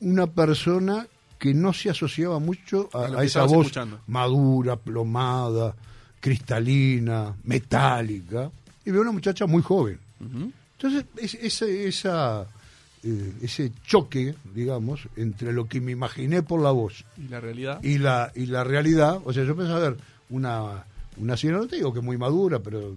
una 0.01 0.27
persona 0.27 1.07
que 1.39 1.53
no 1.53 1.71
se 1.73 1.89
asociaba 1.89 2.39
mucho 2.39 2.89
a, 2.93 3.23
esa 3.23 3.43
voz 3.43 3.65
escuchando. 3.67 4.01
madura, 4.07 4.75
plomada, 4.75 5.75
cristalina, 6.19 7.35
metálica. 7.43 8.51
Y 8.85 8.91
veo 8.91 9.01
una 9.01 9.11
muchacha 9.11 9.45
muy 9.45 9.61
joven. 9.61 9.99
Entonces, 10.77 11.05
es- 11.17 11.61
esa, 11.61 12.45
eh, 13.03 13.33
ese 13.41 13.71
choque, 13.85 14.33
digamos, 14.53 15.07
entre 15.17 15.51
lo 15.51 15.67
que 15.67 15.81
me 15.81 15.91
imaginé 15.91 16.41
por 16.41 16.61
la 16.61 16.71
voz 16.71 17.03
Y 17.17 17.27
la 17.27 17.41
realidad. 17.41 17.83
y 17.83 17.97
la, 17.97 18.31
y 18.33 18.45
la 18.45 18.63
realidad, 18.63 19.19
o 19.25 19.33
sea, 19.33 19.43
yo 19.43 19.55
pensaba 19.55 19.79
ver 19.79 19.97
una, 20.29 20.85
una 21.17 21.35
señora, 21.35 21.59
no 21.59 21.67
te 21.67 21.75
digo 21.75 21.93
que 21.93 22.01
muy 22.01 22.17
madura, 22.17 22.59
pero 22.59 22.95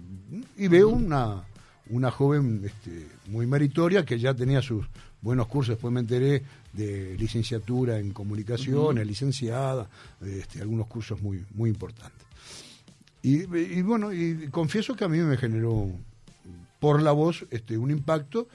y 0.57 0.67
veo 0.67 0.89
una, 0.89 1.43
una 1.89 2.09
joven 2.11 2.61
este, 2.65 3.07
muy 3.27 3.45
meritoria 3.47 4.05
que 4.05 4.17
ya 4.17 4.33
tenía 4.33 4.61
sus 4.61 4.85
buenos 5.21 5.47
cursos, 5.47 5.75
después 5.75 5.93
me 5.93 5.99
enteré 5.99 6.41
de 6.71 7.15
licenciatura 7.17 7.99
en 7.99 8.11
comunicación, 8.11 8.97
es 8.99 9.07
licenciada, 9.07 9.89
este, 10.21 10.61
algunos 10.61 10.87
cursos 10.87 11.21
muy, 11.21 11.43
muy 11.53 11.69
importantes. 11.69 12.25
Y, 13.23 13.41
y 13.41 13.81
bueno, 13.81 14.13
y 14.13 14.47
confieso 14.51 14.95
que 14.95 15.03
a 15.03 15.09
mí 15.09 15.17
me 15.17 15.35
generó 15.37 15.91
por 16.79 17.01
la 17.01 17.11
voz 17.11 17.45
este, 17.51 17.77
un 17.77 17.91
impacto 17.91 18.47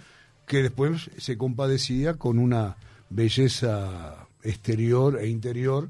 que 0.52 0.62
después 0.62 1.10
se 1.16 1.38
compadecía 1.38 2.12
con 2.14 2.38
una 2.38 2.76
belleza 3.08 4.26
exterior 4.42 5.18
e 5.18 5.26
interior 5.28 5.88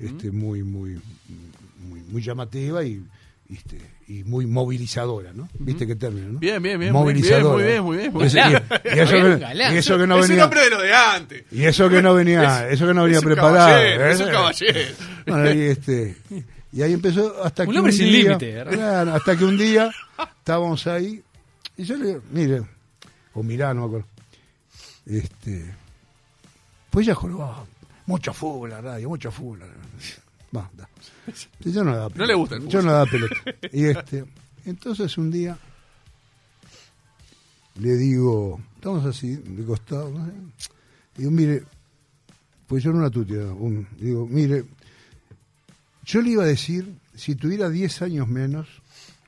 este, 0.00 0.30
muy, 0.30 0.62
muy, 0.62 1.00
muy, 1.88 2.00
muy 2.02 2.22
llamativa 2.22 2.84
y, 2.84 3.02
este, 3.52 3.78
y 4.06 4.22
muy 4.22 4.46
movilizadora, 4.46 5.32
¿no? 5.32 5.48
¿Viste 5.58 5.84
qué 5.86 5.96
término, 5.96 6.28
no? 6.34 6.38
Bien, 6.38 6.62
bien, 6.62 6.78
bien, 6.78 6.92
Movilizadora. 6.92 7.54
muy 7.54 7.64
bien, 7.64 7.82
muy 7.82 7.96
bien, 7.96 8.12
muy 8.12 8.24
bien. 8.24 8.28
Ese- 8.28 8.38
Galán. 8.38 8.62
y, 8.84 8.98
eso 9.00 9.12
que, 9.12 9.36
galán. 9.38 9.74
y 9.74 9.76
eso 9.78 9.98
que 9.98 10.06
no 10.06 10.14
es 10.18 10.22
un 10.22 10.28
venía, 10.28 10.44
hombre 10.44 10.60
de 10.60 10.70
lo 10.70 10.80
de 10.82 10.94
antes. 10.94 11.44
y 11.50 11.64
eso 11.64 11.88
que 11.88 12.00
no 12.02 12.14
venía, 12.14 12.68
eso 12.70 12.86
que 12.86 12.94
no 12.94 13.02
venía 13.02 13.18
es 13.18 13.24
preparado. 13.24 13.56
caballero, 13.66 14.06
es 14.06 14.20
¿eh? 14.20 14.24
un 14.24 14.30
caballero. 14.30 14.80
Bueno, 15.26 15.52
y, 15.54 15.60
este, 15.62 16.16
y 16.72 16.82
ahí 16.82 16.92
empezó 16.92 17.42
hasta 17.42 17.64
Un 17.64 17.72
que 17.72 17.78
hombre 17.78 17.92
un 17.92 17.98
sin 17.98 18.06
día, 18.06 18.22
límite, 18.22 18.52
¿verdad? 18.54 18.72
claro, 18.72 19.14
hasta 19.14 19.36
que 19.36 19.44
un 19.44 19.58
día 19.58 19.90
estábamos 20.38 20.86
ahí 20.86 21.20
y 21.76 21.82
yo 21.84 21.96
le 21.96 22.06
digo, 22.06 22.22
mire, 22.30 22.62
o 23.34 23.42
mirá, 23.42 23.74
no 23.74 23.82
me 23.82 23.86
acuerdo. 23.86 24.08
Este, 25.06 25.74
pues 26.90 27.06
ella 27.06 27.14
jorobaba, 27.14 27.64
mucho 28.06 28.32
fútbol 28.32 28.70
la 28.70 28.80
radio, 28.80 29.08
mucho 29.08 29.30
fútbol. 29.30 29.60
la 29.60 29.66
radio". 29.66 29.82
Va, 30.56 30.70
da. 30.74 30.88
Y 31.64 31.72
yo 31.72 31.82
no 31.84 31.90
le 31.90 31.96
daba 31.96 32.10
No 32.14 32.26
le 32.26 32.34
gusta 32.34 32.56
el 32.56 32.68
Yo 32.68 32.80
no 32.80 32.88
le 32.88 32.92
daba 32.92 33.06
pelota. 33.06 33.36
Y 33.72 33.86
este, 33.86 34.24
entonces 34.64 35.18
un 35.18 35.30
día 35.30 35.58
le 37.80 37.96
digo, 37.96 38.60
estamos 38.76 39.04
así, 39.04 39.34
de 39.34 39.64
costado, 39.64 40.10
no 40.10 40.30
digo, 41.16 41.30
mire, 41.30 41.64
pues 42.66 42.82
yo 42.84 42.92
no 42.92 42.98
una 42.98 43.10
tutia, 43.10 43.38
un, 43.38 43.86
digo, 43.98 44.26
mire, 44.26 44.64
yo 46.04 46.22
le 46.22 46.30
iba 46.30 46.44
a 46.44 46.46
decir, 46.46 46.94
si 47.14 47.34
tuviera 47.34 47.68
10 47.68 48.02
años 48.02 48.28
menos, 48.28 48.68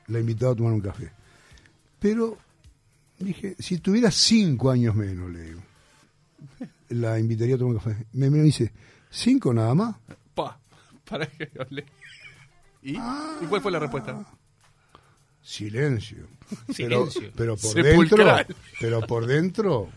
la 0.07 0.19
invitaba 0.19 0.53
a 0.53 0.55
tomar 0.55 0.73
un 0.73 0.81
café. 0.81 1.11
Pero 1.99 2.37
dije, 3.19 3.55
si 3.59 3.77
tuviera 3.79 4.11
5 4.11 4.69
años 4.71 4.95
menos, 4.95 5.29
le 5.31 5.41
digo, 5.41 5.61
la 6.89 7.19
invitaría 7.19 7.55
a 7.55 7.57
tomar 7.57 7.73
un 7.75 7.79
café. 7.79 8.05
Me, 8.13 8.29
me 8.29 8.39
dice, 8.39 8.71
¿cinco 9.09 9.53
nada 9.53 9.73
más? 9.75 9.95
Pa, 10.33 10.57
para 11.09 11.25
que 11.27 11.49
hable. 11.59 11.85
¿Y? 12.81 12.95
Ah. 12.97 13.37
¿Y 13.41 13.45
cuál 13.45 13.61
fue 13.61 13.71
la 13.71 13.79
respuesta? 13.79 14.23
Silencio. 15.41 16.27
Silencio. 16.73 17.31
Pero, 17.35 17.55
pero 17.55 17.57
por 17.57 17.71
Sepulcral. 17.71 18.37
dentro, 18.47 18.55
pero 18.79 19.01
por 19.01 19.25
dentro 19.25 19.89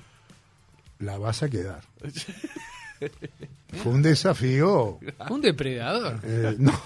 la 1.01 1.19
vas 1.19 1.43
a 1.43 1.49
quedar. 1.49 1.83
Fue 3.83 3.93
un 3.93 4.03
desafío. 4.03 4.99
Un 5.29 5.41
depredador. 5.41 6.21
eh, 6.25 6.55
no, 6.59 6.73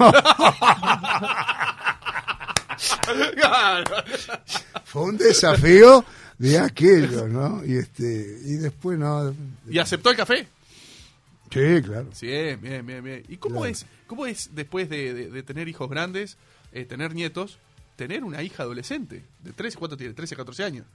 fue 4.85 5.03
un 5.03 5.17
desafío 5.17 6.05
de 6.39 6.59
aquello, 6.59 7.29
¿no? 7.29 7.65
Y 7.65 7.77
este 7.77 8.39
y 8.45 8.55
después 8.57 8.99
no. 8.99 9.35
¿Y 9.69 9.79
aceptó 9.79 10.11
el 10.11 10.17
café? 10.17 10.49
Sí, 11.51 11.83
claro. 11.83 12.09
Sí, 12.13 12.27
bien, 12.27 12.85
bien, 12.85 13.05
bien. 13.05 13.23
¿Y 13.29 13.37
cómo 13.37 13.61
Claro. 13.61 13.71
es 13.71 13.87
cómo 14.07 14.27
es 14.27 14.51
después 14.55 14.89
de, 14.89 15.15
de- 15.15 15.31
de 15.31 15.43
tener 15.45 15.69
hijos 15.69 15.89
grandes, 15.89 16.37
eh, 16.73 16.85
tener 16.85 17.15
nietos, 17.15 17.59
tener 17.97 18.25
una 18.25 18.43
hija 18.43 18.65
adolescente? 18.65 19.23
¿De 19.43 19.53
13? 19.53 19.79
¿Cuánto 19.79 19.97
tiene? 19.97 20.15
¿13, 20.15 20.35
14 20.37 20.65
años? 20.65 20.87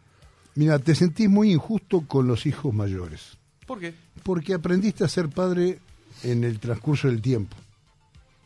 Mira, 0.55 0.77
te 0.79 0.95
sentís 0.95 1.29
muy 1.29 1.51
injusto 1.53 2.01
con 2.07 2.27
los 2.27 2.45
hijos 2.45 2.73
mayores. 2.73 3.37
¿Por 3.65 3.79
qué? 3.79 3.93
Porque 4.23 4.53
aprendiste 4.53 5.03
a 5.03 5.07
ser 5.07 5.29
padre 5.29 5.79
en 6.23 6.43
el 6.43 6.59
transcurso 6.59 7.07
del 7.07 7.21
tiempo. 7.21 7.55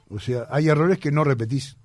O 0.10 0.20
sea, 0.20 0.46
hay 0.52 0.68
errores 0.68 1.00
que 1.00 1.12
no 1.12 1.24
repetís. 1.24 1.76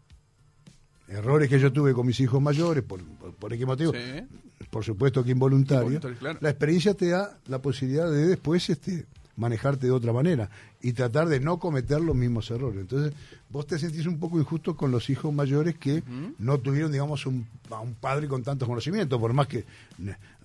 Errores 1.06 1.48
que 1.48 1.58
yo 1.58 1.72
tuve 1.72 1.94
con 1.94 2.06
mis 2.06 2.20
hijos 2.20 2.42
mayores, 2.42 2.84
por, 2.84 3.02
por, 3.02 3.32
por 3.34 3.56
qué 3.56 3.64
motivo. 3.64 3.92
Sí. 3.92 4.57
Por 4.70 4.84
supuesto 4.84 5.24
que 5.24 5.30
involuntario. 5.30 5.84
Involuntario, 5.84 6.18
claro. 6.18 6.38
La 6.40 6.50
experiencia 6.50 6.94
te 6.94 7.08
da 7.08 7.38
la 7.46 7.60
posibilidad 7.60 8.10
de 8.10 8.26
después 8.26 8.68
este, 8.70 9.06
manejarte 9.38 9.86
de 9.86 9.92
otra 9.92 10.12
manera 10.12 10.50
y 10.82 10.92
tratar 10.92 11.28
de 11.28 11.40
no 11.40 11.58
cometer 11.58 12.00
los 12.00 12.14
mismos 12.14 12.50
errores. 12.50 12.80
Entonces, 12.80 13.14
vos 13.50 13.66
te 13.66 13.78
sentís 13.78 14.06
un 14.06 14.18
poco 14.18 14.38
injusto 14.38 14.76
con 14.76 14.90
los 14.90 15.08
hijos 15.10 15.32
mayores 15.32 15.76
que 15.78 16.02
no 16.38 16.58
tuvieron, 16.58 16.92
digamos, 16.92 17.24
un, 17.26 17.46
a 17.70 17.80
un 17.80 17.94
padre 17.94 18.28
con 18.28 18.42
tantos 18.42 18.68
conocimientos, 18.68 19.18
por 19.18 19.32
más 19.32 19.46
que 19.46 19.64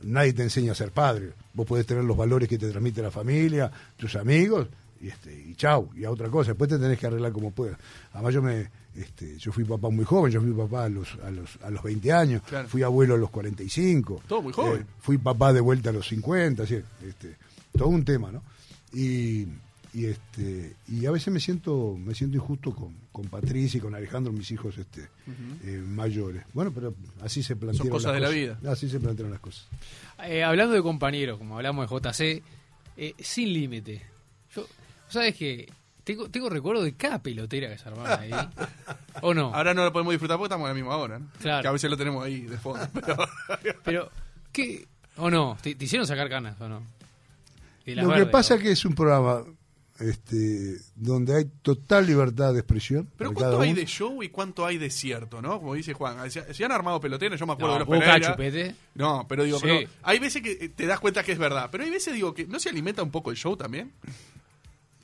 nadie 0.03 0.33
te 0.33 0.43
enseña 0.43 0.71
a 0.71 0.75
ser 0.75 0.91
padre. 0.91 1.33
Vos 1.53 1.65
podés 1.67 1.85
tener 1.85 2.03
los 2.03 2.17
valores 2.17 2.47
que 2.47 2.57
te 2.57 2.69
transmite 2.69 3.01
la 3.01 3.11
familia, 3.11 3.71
tus 3.97 4.15
amigos, 4.15 4.67
y 5.01 5.09
este 5.09 5.33
y 5.33 5.55
chau, 5.55 5.89
y 5.95 6.05
a 6.05 6.11
otra 6.11 6.29
cosa. 6.29 6.51
Después 6.51 6.69
te 6.69 6.79
tenés 6.79 6.97
que 6.97 7.07
arreglar 7.07 7.31
como 7.31 7.51
puedas. 7.51 7.77
Además, 8.13 8.33
yo 8.33 8.41
me 8.41 8.69
este, 8.95 9.37
yo 9.37 9.51
fui 9.51 9.63
papá 9.63 9.89
muy 9.89 10.05
joven, 10.05 10.31
yo 10.31 10.41
fui 10.41 10.51
papá 10.53 10.85
a 10.85 10.89
los, 10.89 11.15
a 11.23 11.31
los, 11.31 11.57
a 11.63 11.69
los 11.69 11.81
20 11.83 12.11
años, 12.11 12.41
Claro. 12.43 12.67
fui 12.67 12.83
abuelo 12.83 13.15
a 13.15 13.17
los 13.17 13.29
45. 13.29 14.23
Todo 14.27 14.41
muy 14.41 14.53
joven. 14.53 14.81
Eh, 14.81 14.85
fui 14.99 15.17
papá 15.17 15.51
de 15.53 15.61
vuelta 15.61 15.89
a 15.89 15.93
los 15.93 16.07
50, 16.07 16.63
así, 16.63 16.75
este, 17.07 17.35
todo 17.77 17.87
un 17.89 18.05
tema, 18.05 18.31
¿no? 18.31 18.43
Y, 18.93 19.47
y 19.95 20.05
este 20.05 20.75
y 20.87 21.05
a 21.05 21.11
veces 21.11 21.31
me 21.31 21.39
siento 21.39 21.95
me 21.97 22.15
siento 22.15 22.35
injusto 22.37 22.73
con, 22.75 22.95
con 23.11 23.25
Patricia 23.27 23.77
y 23.77 23.81
con 23.81 23.93
Alejandro, 23.93 24.31
mis 24.33 24.49
hijos 24.51 24.77
este 24.77 25.07
eh, 25.63 25.83
mayores. 25.85 26.43
Bueno, 26.53 26.71
pero 26.71 26.95
así 27.21 27.43
se 27.43 27.55
plantearon 27.55 27.89
cosas 27.91 28.11
las 28.11 28.15
de 28.15 28.19
la 28.21 28.27
cosas. 28.27 28.61
vida. 28.61 28.71
Así 28.71 28.89
se 28.89 28.99
plantearon 28.99 29.31
las 29.31 29.39
cosas. 29.41 29.67
Eh, 30.25 30.43
hablando 30.43 30.73
de 30.75 30.81
compañeros, 30.81 31.37
como 31.37 31.57
hablamos 31.57 31.87
de 31.89 31.95
JC, 31.95 32.43
eh, 32.97 33.13
sin 33.19 33.53
límite. 33.53 34.01
Yo, 34.55 34.65
¿sabes 35.09 35.35
que 35.35 35.67
tengo, 36.03 36.29
tengo 36.29 36.49
recuerdo 36.49 36.83
de 36.83 36.93
cada 36.95 37.21
pelotera 37.21 37.69
que 37.69 37.77
se 37.77 37.87
armaba 37.87 38.19
ahí? 38.19 38.31
¿O 39.21 39.33
no? 39.33 39.53
Ahora 39.53 39.73
no 39.73 39.83
lo 39.83 39.91
podemos 39.93 40.11
disfrutar 40.13 40.37
porque 40.37 40.47
estamos 40.47 40.65
en 40.65 40.69
la 40.69 40.73
misma 40.81 40.97
hora, 40.97 41.19
¿no? 41.19 41.27
Claro. 41.39 41.61
Que 41.61 41.67
a 41.67 41.71
veces 41.71 41.89
lo 41.89 41.97
tenemos 41.97 42.23
ahí 42.25 42.41
de 42.41 42.57
fondo. 42.57 42.87
Pero, 43.63 43.79
Pero, 43.83 44.09
¿qué? 44.51 44.87
¿O 45.17 45.29
no? 45.29 45.57
¿Te, 45.61 45.75
te 45.75 45.85
hicieron 45.85 46.07
sacar 46.07 46.29
canas 46.29 46.59
o 46.59 46.67
no? 46.67 46.81
De 47.85 47.95
Lo 47.95 48.13
que 48.13 48.25
pasa 48.27 48.55
¿no? 48.55 48.61
que 48.61 48.71
es 48.71 48.85
un 48.85 48.95
programa 48.95 49.43
este 49.99 50.77
donde 50.95 51.35
hay 51.35 51.45
total 51.61 52.07
libertad 52.07 52.51
de 52.53 52.59
expresión. 52.59 53.07
pero 53.15 53.31
¿cuánto 53.33 53.61
hay 53.61 53.73
de 53.73 53.85
show 53.85 54.23
y 54.23 54.29
cuánto 54.29 54.65
hay 54.65 54.77
de 54.77 54.89
cierto, 54.89 55.41
no? 55.41 55.59
Como 55.59 55.75
dice 55.75 55.93
Juan, 55.93 56.29
se, 56.31 56.53
se 56.53 56.65
han 56.65 56.71
armado 56.71 56.99
peloteros, 56.99 57.39
yo 57.39 57.45
me 57.45 57.53
acuerdo 57.53 57.73
No, 57.79 57.85
de 57.85 57.85
los 57.91 57.99
Pereira. 57.99 58.31
Chupete. 58.31 58.75
No, 58.95 59.25
pero 59.27 59.43
digo, 59.43 59.59
Sí. 59.59 59.65
pero 59.67 59.89
hay 60.01 60.19
veces 60.19 60.41
que 60.41 60.51
eh, 60.53 60.69
te 60.69 60.87
das 60.87 60.99
cuenta 60.99 61.23
que 61.23 61.31
es 61.33 61.37
verdad, 61.37 61.69
pero 61.71 61.83
hay 61.83 61.89
veces 61.91 62.13
digo 62.15 62.33
que 62.33 62.47
no 62.47 62.59
se 62.59 62.69
alimenta 62.69 63.03
un 63.03 63.11
poco 63.11 63.29
el 63.31 63.37
show 63.37 63.55
también. 63.55 63.91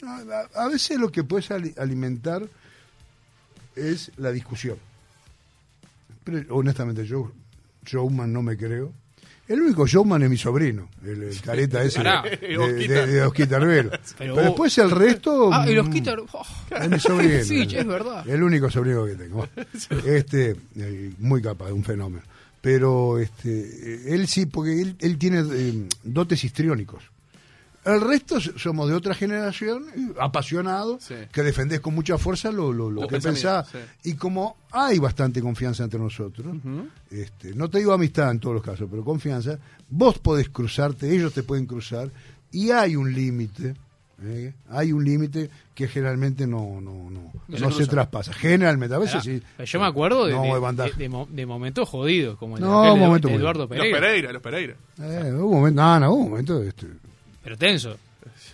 No, 0.02 0.12
A, 0.12 0.64
a 0.66 0.68
veces 0.68 0.98
lo 1.00 1.12
que 1.12 1.24
puedes 1.24 1.50
ali- 1.52 1.74
alimentar 1.78 2.44
es 3.76 4.12
la 4.18 4.32
discusión. 4.32 4.78
Pero 6.24 6.56
honestamente, 6.56 7.06
yo 7.06 7.32
showman 7.86 8.32
no 8.32 8.42
me 8.42 8.58
creo. 8.58 8.92
El 9.48 9.62
único 9.64 9.88
showman 9.88 10.22
es 10.22 10.30
mi 10.30 10.38
sobrino, 10.38 10.90
el, 11.04 11.24
el 11.24 11.42
careta 11.42 11.82
ese 11.82 11.98
Pará. 11.98 12.22
de, 12.22 12.38
de, 12.38 12.58
Osquita. 12.60 13.06
de 13.08 13.22
Osquita 13.24 13.56
Arbelo. 13.56 13.92
Pero 14.20 14.36
después 14.36 14.78
el 14.78 14.92
resto... 14.92 15.50
Ah, 15.52 15.68
y 15.68 15.74
los 15.74 15.88
mm, 15.88 15.92
quitan. 15.92 16.20
oh, 16.32 16.46
Es 16.80 16.90
mi 16.90 17.00
sobrino. 17.00 17.44
Sí, 17.44 17.62
es 17.76 17.88
verdad. 17.88 18.30
El 18.30 18.44
único 18.44 18.70
sobrino 18.70 19.06
que 19.06 19.16
tengo. 19.16 19.48
Este, 20.06 20.56
eh, 20.76 21.12
muy 21.18 21.42
capaz, 21.42 21.72
un 21.72 21.84
fenómeno. 21.84 22.22
Pero 22.62 23.18
este, 23.18 24.14
él 24.14 24.28
sí, 24.28 24.46
porque 24.46 24.82
él, 24.84 24.96
él 25.00 25.18
tiene 25.18 25.40
eh, 25.52 25.88
dotes 26.04 26.44
histriónicos. 26.44 27.04
El 27.94 28.02
resto 28.02 28.40
somos 28.40 28.88
de 28.90 28.96
otra 28.96 29.14
generación, 29.14 29.86
apasionados, 30.20 31.04
Sí. 31.04 31.16
que 31.32 31.44
defendés 31.44 31.80
con 31.80 31.94
mucha 31.96 32.18
fuerza 32.18 32.52
lo, 32.52 32.72
lo, 32.74 32.90
lo 32.92 33.08
que 33.08 33.20
pensás. 33.20 33.68
sí. 33.70 33.78
Y 34.12 34.14
como 34.16 34.58
hay 34.72 35.00
bastante 35.00 35.42
confianza 35.42 35.84
entre 35.84 36.00
nosotros, 36.00 36.56
este, 37.12 37.54
no 37.56 37.70
te 37.70 37.80
digo 37.80 37.94
amistad 37.94 38.32
en 38.32 38.40
todos 38.40 38.56
los 38.56 38.64
casos, 38.64 38.88
pero 38.90 39.04
confianza, 39.04 39.58
vos 39.90 40.20
podés 40.20 40.50
cruzarte, 40.50 41.14
ellos 41.14 41.34
te 41.34 41.44
pueden 41.44 41.66
cruzar, 41.66 42.10
y 42.52 42.72
hay 42.72 42.96
un 42.96 43.14
límite, 43.14 43.76
¿eh? 44.24 44.54
hay 44.70 44.92
un 44.92 45.04
límite 45.06 45.50
que 45.74 45.88
generalmente 45.88 46.46
no, 46.46 46.82
no, 46.82 47.10
no, 47.10 47.32
No 47.48 47.58
no 47.60 47.72
se 47.72 47.86
traspasa. 47.88 48.34
Generalmente, 48.34 48.94
a 48.94 48.98
veces 49.00 49.24
sí. 49.24 49.42
Yo 49.66 49.80
me 49.80 49.86
acuerdo 49.86 50.26
de, 50.26 50.34
No, 50.34 50.42
de, 50.44 50.50
de 50.74 50.84
de- 50.90 50.94
de 50.98 51.10
mo- 51.10 51.28
de 51.32 51.46
momentos 51.46 51.88
jodidos, 51.88 52.38
como 52.38 52.58
el 52.58 52.64
momento 52.64 53.30
de 53.30 53.36
Eduardo 53.36 53.62
Los 53.62 53.70
Pereira. 53.70 54.00
Pereira, 54.00 54.34
los 54.34 54.42
Pereira. 54.42 54.74
Eh, 55.02 55.32
hubo 55.36 55.46
un 55.52 55.56
momento, 55.60 55.82
no, 55.82 56.00
no, 56.02 56.12
hubo 56.12 56.24
un 56.24 56.30
momento, 56.32 56.62
este, 56.64 56.88
Pero 57.50 57.58
tenso. 57.58 57.98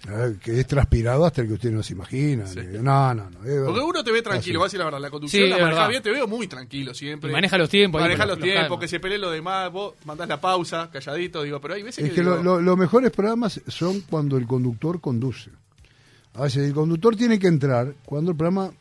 Eh, 0.08 0.38
que 0.42 0.58
es 0.60 0.68
transpirado 0.68 1.26
hasta 1.26 1.42
el 1.42 1.48
que 1.48 1.54
usted 1.56 1.72
no 1.72 1.84
se 1.84 1.92
imagina. 1.94 2.48
Sí. 2.48 2.60
No, 2.82 3.14
no, 3.14 3.30
no. 3.30 3.40
Porque 3.66 3.82
uno 3.82 4.04
te 4.06 4.12
ve 4.14 4.22
tranquilo, 4.22 4.60
va 4.60 4.66
a 4.66 4.68
así. 4.68 4.74
decir 4.78 4.80
la 4.80 4.86
verdad. 4.86 5.00
La 5.02 5.10
conducción 5.10 5.44
Sí, 5.44 5.50
la 5.50 5.56
maneja 5.58 5.70
verdad. 5.74 5.90
bien, 5.90 6.04
te 6.04 6.12
veo 6.12 6.28
muy 6.28 6.48
tranquilo 6.48 6.94
siempre. 6.94 7.30
Y 7.30 7.34
maneja 7.34 7.58
los 7.58 7.70
tiempos 7.70 8.00
Maneja 8.00 8.26
los- 8.26 8.38
los 8.38 8.38
los 8.40 8.44
tiempos, 8.46 8.64
calma. 8.70 8.80
que 8.80 8.88
se 8.88 9.00
pelee 9.02 9.18
lo 9.18 9.32
demás, 9.32 9.70
vos 9.72 9.96
mandás 10.06 10.30
la 10.30 10.40
pausa, 10.40 10.90
calladito, 10.94 11.44
digo, 11.44 11.60
pero 11.60 11.74
hay 11.74 11.84
veces 11.84 12.06
Es 12.06 12.10
que. 12.12 12.16
que 12.18 12.24
lo- 12.24 12.38
digo, 12.38 12.44
lo- 12.44 12.62
los 12.62 12.78
mejores 12.78 13.12
programas 13.12 13.60
son 13.68 14.00
cuando 14.02 14.38
el 14.38 14.48
conductor 14.48 15.02
conduce. 15.02 15.50
A 16.36 16.44
veces 16.44 16.68
el 16.68 16.74
conductor 16.74 17.16
tiene 17.18 17.38
que 17.38 17.48
entrar 17.48 17.94
cuando 18.06 18.32
el 18.32 18.38
programa 18.38 18.72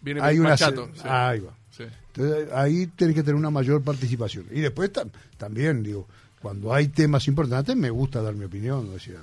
viene 0.00 0.20
hay 0.22 0.38
una... 0.38 0.56
chato. 0.56 0.88
se- 0.94 1.02
sí. 1.02 1.08
Ahí 1.10 1.40
va. 1.40 1.52
Sí. 1.70 1.82
Entonces, 2.14 2.48
ahí 2.54 2.86
tiene 2.86 3.12
que 3.12 3.22
tener 3.22 3.34
una 3.34 3.50
mayor 3.50 3.82
participación. 3.82 4.46
Y 4.52 4.60
después 4.60 4.90
tam- 4.92 5.10
también, 5.36 5.82
digo, 5.82 6.06
cuando 6.44 6.74
hay 6.74 6.88
temas 6.88 7.26
importantes 7.26 7.74
me 7.74 7.88
gusta 7.88 8.20
dar 8.20 8.34
mi 8.34 8.44
opinión. 8.44 8.90
O 8.94 8.98
sea, 8.98 9.20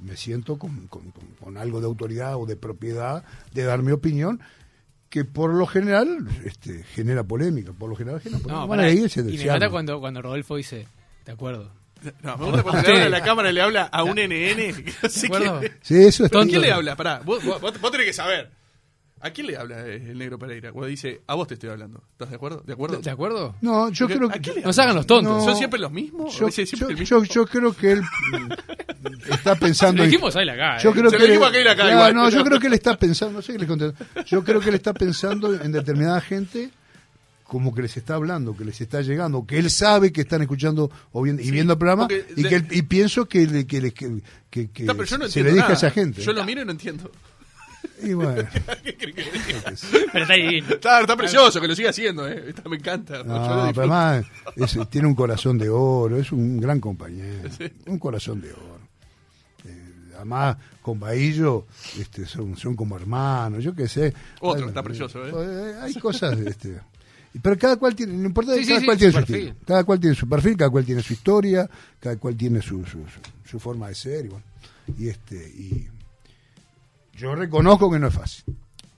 me 0.00 0.16
siento 0.16 0.58
con, 0.58 0.88
con- 0.88 1.12
con- 1.12 1.28
con 1.40 1.56
algo 1.56 1.78
de 1.80 1.86
autoridad 1.86 2.36
o 2.36 2.44
de 2.44 2.56
propiedad 2.56 3.22
de 3.54 3.62
dar 3.62 3.82
mi 3.82 3.92
opinión, 3.92 4.40
que 5.08 5.24
por 5.24 5.54
lo 5.54 5.64
general 5.66 6.26
este, 6.44 6.82
genera 6.82 7.22
polémica. 7.22 7.72
Por 7.72 7.88
lo 7.88 7.94
general 7.96 8.20
genera 8.20 8.40
polémica. 8.42 8.60
No, 8.62 8.66
Bueno, 8.66 8.82
pará, 8.82 8.92
ahí 8.92 9.08
se- 9.08 9.20
y 9.20 9.38
me 9.38 9.46
mata 9.46 9.70
cuando, 9.70 10.00
cuando 10.00 10.20
Rodolfo 10.22 10.56
dice, 10.56 10.88
de 11.24 11.32
acuerdo. 11.32 11.70
No, 12.22 12.36
me 12.36 12.44
gusta 12.46 12.62
cuando 12.64 12.82
le 12.82 12.88
habla 12.94 13.06
a 13.06 13.08
la 13.20 13.22
cámara 13.22 13.50
y 13.50 13.52
le 13.54 13.60
habla 13.62 13.82
a 13.84 14.02
un 14.02 14.18
NN. 14.18 14.28
que 14.74 14.92
no 15.02 15.08
sé 15.08 15.20
¿De 15.20 15.26
acuerdo? 15.28 15.60
quién- 15.60 15.72
Sí, 15.82 15.94
eso 16.04 16.24
es 16.24 16.30
¿Pero 16.30 16.42
¿A 16.42 16.46
quién 16.46 16.60
le 16.60 16.72
habla? 16.72 16.96
Pará, 16.96 17.20
vos- 17.24 17.42
vos- 17.44 17.60
vos 17.62 17.90
tenés 17.92 18.06
que 18.06 18.12
saber. 18.12 18.50
¿A 19.26 19.30
quién 19.32 19.46
le 19.48 19.56
habla 19.56 19.86
eh, 19.86 19.96
el 20.10 20.16
negro 20.18 20.38
Pereira? 20.38 20.72
Cuando 20.72 20.88
dice, 20.88 21.20
a 21.26 21.34
vos 21.34 21.48
te 21.48 21.54
estoy 21.54 21.70
hablando. 21.70 22.02
¿Estás 22.12 22.30
de 22.30 22.36
acuerdo? 22.36 22.62
¿De 22.66 22.72
acuerdo? 22.72 22.98
¿De 23.00 23.10
acuerdo? 23.10 23.54
No, 23.60 23.88
yo 23.90 24.06
Porque, 24.06 24.16
creo 24.18 24.28
¿a 24.30 24.32
que... 24.34 24.40
quién 24.40 24.56
le 24.56 24.62
No 24.62 24.72
se 24.72 24.82
hagan 24.82 24.96
los 24.96 25.06
tontos. 25.06 25.38
No. 25.38 25.44
¿Son 25.44 25.56
siempre 25.56 25.80
los 25.80 25.90
mismos? 25.92 26.34
Yo, 26.38 26.44
¿O 26.44 26.46
dice 26.48 26.64
siempre 26.66 26.86
yo- 26.88 26.90
el 26.94 26.98
mismo? 27.00 27.24
yo- 27.24 27.32
yo 27.34 27.46
creo 27.46 27.72
que 27.76 27.92
él 27.92 28.02
está 29.30 29.54
pensando 29.56 29.98
Lo 29.98 30.04
en- 30.04 30.10
dijimos 30.10 30.36
ahí 30.36 30.48
acá. 30.48 30.78
Yo 30.78 30.90
eh. 30.90 30.92
creo 30.94 31.10
Se 31.10 31.16
que 31.16 31.18
lo 31.20 31.24
él- 31.24 31.30
dijimos 31.32 31.48
aquel 31.48 31.68
acá 31.68 31.84
Ah, 31.86 31.90
igual, 31.92 32.14
no, 32.14 32.24
pero- 32.26 32.36
yo 32.38 32.44
creo 32.44 32.60
que 32.60 32.66
él 32.68 32.72
está 32.74 32.96
pensando, 32.98 33.34
no 33.34 33.42
sé 33.42 33.52
qué 33.52 33.58
les 33.58 33.68
contesto. 33.68 34.04
Yo 34.26 34.44
creo 34.44 34.60
que 34.60 34.68
él 34.68 34.74
está 34.76 34.94
pensando 34.94 35.54
en 35.54 35.72
determinada 35.72 36.20
gente 36.20 36.70
como 37.44 37.72
que 37.74 37.82
les 37.82 37.96
está 37.96 38.14
hablando, 38.16 38.56
que 38.56 38.64
les 38.64 38.80
está 38.80 39.02
llegando, 39.02 39.46
que 39.46 39.58
él 39.58 39.70
sabe 39.70 40.12
que 40.12 40.22
están 40.22 40.42
escuchando 40.42 40.90
o 41.12 41.22
viendo, 41.22 41.42
y 41.42 41.50
viendo 41.52 41.74
el 41.74 41.78
programa 41.78 42.08
y 42.10 42.42
de- 42.42 42.48
que 42.48 42.54
él- 42.56 42.66
y 42.70 42.82
pienso 42.82 43.26
que 43.26 43.46
le- 43.46 43.66
que, 43.66 43.80
le- 43.80 43.92
que, 43.92 44.20
que- 44.50 44.70
que 44.70 44.82
No, 44.84 44.94
se 45.28 45.42
le 45.42 45.50
dije 45.50 45.60
nada. 45.60 45.70
a 45.70 45.74
esa 45.74 45.90
gente. 45.90 46.22
Yo 46.22 46.32
lo 46.32 46.44
miro 46.44 46.62
y 46.62 46.64
no 46.64 46.72
entiendo. 46.72 47.10
Y 48.02 48.12
bueno, 48.14 48.42
Pero 50.12 50.22
está 50.22 50.32
ahí. 50.34 50.58
Está, 50.58 51.00
está 51.00 51.16
precioso 51.16 51.60
que 51.60 51.68
lo 51.68 51.74
siga 51.74 51.90
haciendo, 51.90 52.26
¿eh? 52.28 52.44
Está- 52.48 52.68
me 52.68 52.76
encanta. 52.76 53.18
Yo 53.18 53.24
lo 53.24 53.34
no, 53.34 53.42
pero 53.46 53.66
disfruto. 53.66 53.92
además 53.94 54.26
es- 54.56 54.90
tiene 54.90 55.06
un 55.08 55.14
corazón 55.14 55.58
de 55.58 55.68
oro, 55.68 56.16
es 56.18 56.32
un 56.32 56.60
gran 56.60 56.80
compañero, 56.80 57.48
un 57.86 57.98
corazón 57.98 58.40
de 58.40 58.52
oro. 58.52 58.78
Eh, 59.64 60.12
además, 60.16 60.56
con 60.82 60.98
Bahillo 61.00 61.66
este, 61.98 62.26
son, 62.26 62.56
son 62.56 62.74
como 62.76 62.96
hermanos, 62.96 63.62
yo 63.64 63.74
qué 63.74 63.88
sé. 63.88 64.12
Otro, 64.40 64.64
Hay- 64.64 64.68
está 64.68 64.82
precioso, 64.82 65.26
¿eh? 65.26 65.32
eh, 65.34 65.74
Hay 65.82 65.94
cosas, 65.94 66.38
este, 66.38 66.80
pero 67.42 67.58
cada 67.58 67.76
cual 67.76 67.94
tiene, 67.94 68.14
no 68.14 68.26
importa, 68.26 68.54
Sí, 68.54 68.66
cada 68.66 68.80
sí, 68.80 68.86
cual 68.86 68.96
su 68.96 68.98
tiene 69.00 69.12
su 69.12 69.18
perfil. 69.18 69.36
estilo, 69.48 69.56
cada 69.66 69.84
cual 69.84 70.00
tiene 70.00 70.16
su 70.16 70.28
perfil, 70.28 70.56
cada 70.56 70.70
cual 70.70 70.84
tiene 70.84 71.02
su 71.02 71.12
historia, 71.12 71.68
cada 72.00 72.16
cual 72.16 72.36
tiene 72.36 72.62
su, 72.62 72.78
su, 72.84 72.98
su- 72.98 73.48
su 73.50 73.58
forma 73.60 73.88
de 73.88 73.94
ser 73.94 74.24
y 74.26 74.28
bueno, 74.28 74.44
y 74.98 75.08
este 75.08 75.36
y 75.36 75.88
yo 77.16 77.34
reconozco 77.34 77.90
que 77.90 77.98
no 77.98 78.08
es 78.08 78.14
fácil, 78.14 78.44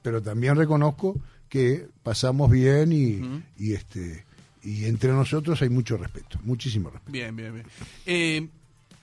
pero 0.03 0.23
también 0.23 0.57
reconozco 0.57 1.17
que 1.49 1.87
pasamos 2.03 2.51
bien 2.51 2.93
y, 2.93 3.43
y 3.59 3.73
este 3.75 4.25
y 4.63 4.85
entre 4.85 5.13
nosotros 5.13 5.61
hay 5.63 5.69
mucho 5.69 5.97
respeto, 5.97 6.39
muchísimo 6.43 6.91
respeto. 6.91 7.13
Bien, 7.13 7.35
bien, 7.35 7.55
bien. 7.55 7.67
Eh, 8.07 8.49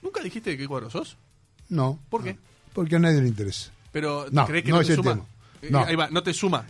¿Nunca 0.02 0.22
dijiste 0.22 0.50
de 0.50 0.58
qué 0.58 0.68
cuadro 0.68 0.90
sos? 0.90 1.16
No. 1.68 1.98
¿Por 2.10 2.22
qué? 2.22 2.34
no, 2.34 2.38
porque 2.72 2.96
a 2.96 2.98
nadie 2.98 3.20
le 3.22 3.28
interesa. 3.28 3.70
Pero 3.90 4.26
No, 4.30 4.46
¿crees 4.46 4.62
que 4.64 4.70
no 4.70 4.76
no, 4.76 4.82
es 4.82 4.88
te 4.88 4.94
suma? 4.96 5.12
tema. 5.14 5.24
Eh, 5.62 5.68
No. 5.70 5.84
Ahí 5.84 5.96
va, 5.96 6.08
no 6.10 6.22
te 6.22 6.32
suma. 6.34 6.66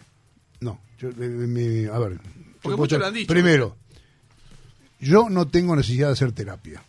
No, 0.60 0.80
yo, 0.98 1.08
eh, 1.10 1.12
mi- 1.14 1.84
a 1.86 1.98
ver. 1.98 2.18
Porque 2.62 2.76
muchos 2.76 2.98
lo 2.98 3.06
han 3.06 3.12
dicho. 3.14 3.26
Primero, 3.32 3.76
yo 5.00 5.28
no 5.28 5.46
tengo 5.48 5.76
necesidad 5.76 6.06
de 6.06 6.12
hacer 6.14 6.32
terapia. 6.32 6.82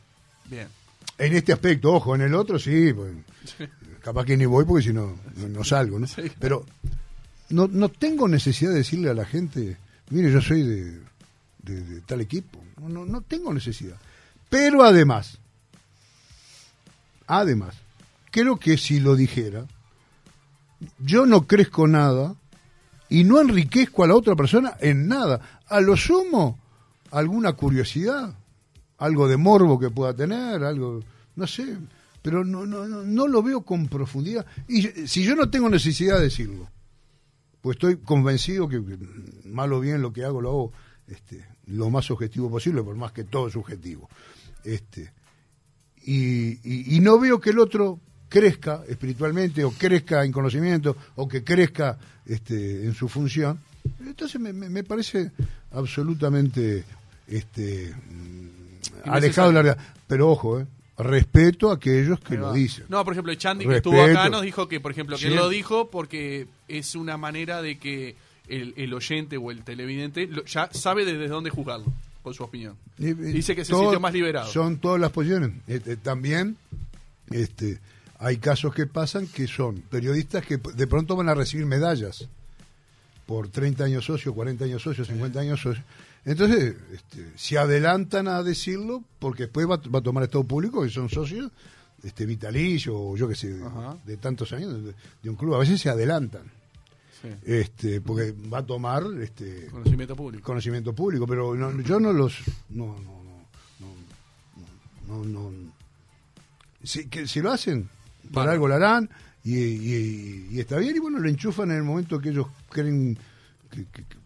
Bien. 0.46 0.68
En 1.18 1.36
este 1.36 1.52
aspecto, 1.52 1.92
ojo, 1.94 2.16
en 2.16 2.22
el 2.22 2.34
otro 2.36 2.60
sí, 2.60 2.94
pues, 2.94 3.12
capaz 4.08 4.24
que 4.26 4.38
ni 4.38 4.46
voy 4.46 4.64
porque 4.64 4.84
si 4.88 4.94
no, 4.94 5.18
no, 5.50 5.64
salgo, 5.66 6.00
¿no? 6.00 6.08
Sí. 6.08 6.32
Pero 6.40 6.66
no, 7.50 7.68
no 7.68 7.90
tengo 7.90 8.30
necesidad 8.30 8.72
de 8.72 8.78
decirle 8.78 9.10
a 9.10 9.14
la 9.14 9.26
gente, 9.26 9.76
mire, 10.12 10.32
yo 10.32 10.40
soy 10.40 10.62
de, 10.64 11.02
de- 11.64 11.82
de 11.82 12.02
tal 12.02 12.22
equipo. 12.22 12.58
No, 12.80 12.88
no, 12.88 13.06
no 13.06 13.20
tengo 13.20 13.54
necesidad. 13.54 13.98
Pero 14.50 14.86
además, 14.86 15.40
además, 17.28 17.76
creo 18.32 18.58
que 18.58 18.78
si 18.78 19.02
lo 19.02 19.18
dijera, 19.18 19.66
yo 21.00 21.26
no 21.26 21.46
crezco 21.46 21.86
nada 21.86 22.34
y 23.10 23.26
no 23.26 23.42
enriquezco 23.42 24.06
a 24.06 24.08
la 24.08 24.16
otra 24.16 24.36
persona 24.38 24.78
en 24.80 25.10
nada. 25.10 25.60
A 25.68 25.82
lo 25.82 25.98
sumo, 25.98 26.58
alguna 27.12 27.54
curiosidad, 27.54 28.34
algo 29.00 29.28
de 29.28 29.36
morbo 29.36 29.78
que 29.80 29.90
pueda 29.90 30.14
tener, 30.14 30.64
algo, 30.64 31.02
no 31.36 31.46
sé, 31.46 31.76
pero 32.22 32.44
no, 32.44 32.66
no, 32.66 32.88
no, 32.88 33.04
no 33.04 33.28
lo 33.28 33.42
veo 33.44 33.62
con 33.62 33.88
profundidad. 33.88 34.46
Y 34.68 34.82
si 35.08 35.24
yo 35.24 35.36
no 35.36 35.50
tengo 35.50 35.70
necesidad 35.70 36.18
de 36.18 36.24
decirlo, 36.26 36.70
pues 37.62 37.76
estoy 37.76 37.98
convencido 37.98 38.68
que 38.70 38.82
mal 39.46 39.72
o 39.74 39.80
bien 39.80 40.02
lo 40.02 40.12
que 40.14 40.24
hago 40.26 40.42
lo 40.42 40.50
hago 40.50 40.72
este, 41.08 41.46
lo 41.68 41.90
más 41.90 42.10
objetivo 42.12 42.50
posible, 42.50 42.84
por 42.84 42.96
más 42.96 43.12
que 43.12 43.24
todo 43.24 43.48
es 43.48 43.54
subjetivo. 43.54 44.10
Este, 44.64 45.12
y, 46.04 46.52
y- 46.64 46.96
y 46.96 47.00
no 47.00 47.20
veo 47.20 47.40
que 47.40 47.50
el 47.52 47.60
otro 47.60 48.00
crezca 48.30 48.84
espiritualmente 48.88 49.64
o 49.64 49.72
crezca 49.72 50.24
en 50.26 50.32
conocimiento 50.34 50.96
o 51.16 51.28
que 51.28 51.44
crezca 51.44 51.98
este, 52.26 52.86
en 52.86 52.94
su 52.94 53.08
función. 53.08 53.60
Entonces 54.06 54.40
me, 54.42 54.52
me- 54.52 54.70
me 54.70 54.84
parece 54.84 55.32
absolutamente 55.72 56.84
este, 57.28 57.94
alejado 59.06 59.48
de 59.50 59.54
la 59.54 59.62
realidad. 59.62 59.86
Pero 60.08 60.30
ojo, 60.30 60.60
eh, 60.60 60.68
respeto 60.98 61.70
a 61.72 61.76
aquellos 61.76 62.20
que 62.20 62.36
lo 62.38 62.52
dicen. 62.54 62.86
No, 62.90 63.04
por 63.06 63.14
ejemplo, 63.14 63.34
Chandy 63.36 63.66
que 63.66 63.72
Respeto. 63.72 63.96
estuvo 63.96 64.04
acá 64.20 64.30
nos 64.30 64.42
dijo 64.42 64.68
que, 64.68 64.80
por 64.80 64.92
ejemplo, 64.92 65.16
que 65.16 65.22
Sí. 65.24 65.28
él 65.28 65.36
lo 65.36 65.48
dijo 65.50 65.90
porque 65.90 66.48
es 66.68 66.96
una 66.96 67.18
manera 67.18 67.62
de 67.62 67.78
que 67.78 68.16
el, 68.48 68.74
el 68.78 68.94
oyente 68.94 69.38
o 69.38 69.52
el 69.52 69.64
televidente 69.64 70.26
lo- 70.28 70.44
ya 70.46 70.70
sabe 70.74 71.06
desde 71.06 71.28
dónde 71.28 71.50
juzgarlo, 71.50 71.86
con 72.24 72.34
su 72.34 72.44
opinión. 72.44 72.76
Y- 72.98 73.14
Dice 73.14 73.56
que 73.56 73.64
se 73.66 73.72
todo- 73.72 73.82
sintió 73.82 74.00
más 74.00 74.14
liberado. 74.14 74.52
Son 74.52 74.78
todas 74.78 75.00
las 75.00 75.12
posiciones. 75.12 75.52
Este, 75.68 75.98
también 75.98 76.58
este, 77.30 77.78
hay 78.20 78.38
casos 78.38 78.74
que 78.74 78.88
pasan 78.88 79.28
que 79.28 79.48
son 79.48 79.82
periodistas 79.92 80.46
que 80.46 80.58
de 80.58 80.88
pronto 80.88 81.16
van 81.16 81.30
a 81.30 81.36
recibir 81.36 81.66
medallas 81.66 82.28
por 83.26 83.50
30 83.50 83.84
años 83.84 84.06
socio, 84.06 84.34
40 84.34 84.66
años 84.66 84.82
socio, 84.82 85.04
50 85.06 85.40
años 85.42 85.60
socio. 85.62 85.84
Entonces, 86.28 86.76
este, 86.94 87.32
se 87.38 87.58
adelantan 87.58 88.28
a 88.28 88.44
decirlo 88.44 89.04
porque 89.18 89.44
después 89.44 89.66
va, 89.68 89.78
va 89.78 90.00
a 90.00 90.04
tomar 90.04 90.24
estado 90.24 90.44
público 90.44 90.84
que 90.84 90.90
son 90.90 91.10
socios 91.10 91.50
este 92.04 92.26
vitalicio 92.26 92.96
o 92.96 93.16
yo 93.18 93.28
qué 93.28 93.34
sé, 93.36 93.54
de, 93.54 93.66
Ajá. 93.66 93.98
de 94.06 94.18
tantos 94.18 94.52
años 94.54 94.74
de, 94.84 94.94
de 95.24 95.30
un 95.30 95.36
club. 95.38 95.56
A 95.56 95.60
veces 95.60 95.80
se 95.82 95.90
adelantan. 95.90 96.44
Sí. 97.22 97.30
Este, 97.46 98.02
porque 98.02 98.32
va 98.54 98.60
a 98.60 98.66
tomar 98.66 99.04
este, 99.22 99.68
Conocimiento 99.72 100.16
público. 100.16 100.44
conocimiento 100.44 100.94
público, 100.94 101.26
pero 101.26 101.56
no- 101.56 101.82
yo 101.82 102.00
no 102.00 102.14
los 102.14 102.36
no 102.70 102.88
no 103.00 103.24
no 103.80 103.88
no 105.08 105.24
no, 105.26 105.50
no- 105.50 105.72
si, 106.84 107.08
que, 107.08 107.26
si 107.28 107.42
lo 107.42 107.52
hacen 107.52 107.90
Vale. 108.30 108.52
algo 108.52 108.68
lo 108.68 108.76
harán 108.76 109.10
y, 109.44 109.56
y- 109.58 110.48
y 110.52 110.60
está 110.60 110.78
bien 110.78 110.96
y 110.96 111.00
bueno 111.00 111.18
lo 111.20 111.28
enchufan 111.30 111.72
en 111.72 111.78
el 111.78 111.84
momento 111.84 112.20
que 112.20 112.30
ellos 112.30 112.48
creen 112.70 113.18
que, 113.72 113.86
que, 113.86 114.04
que 114.04 114.18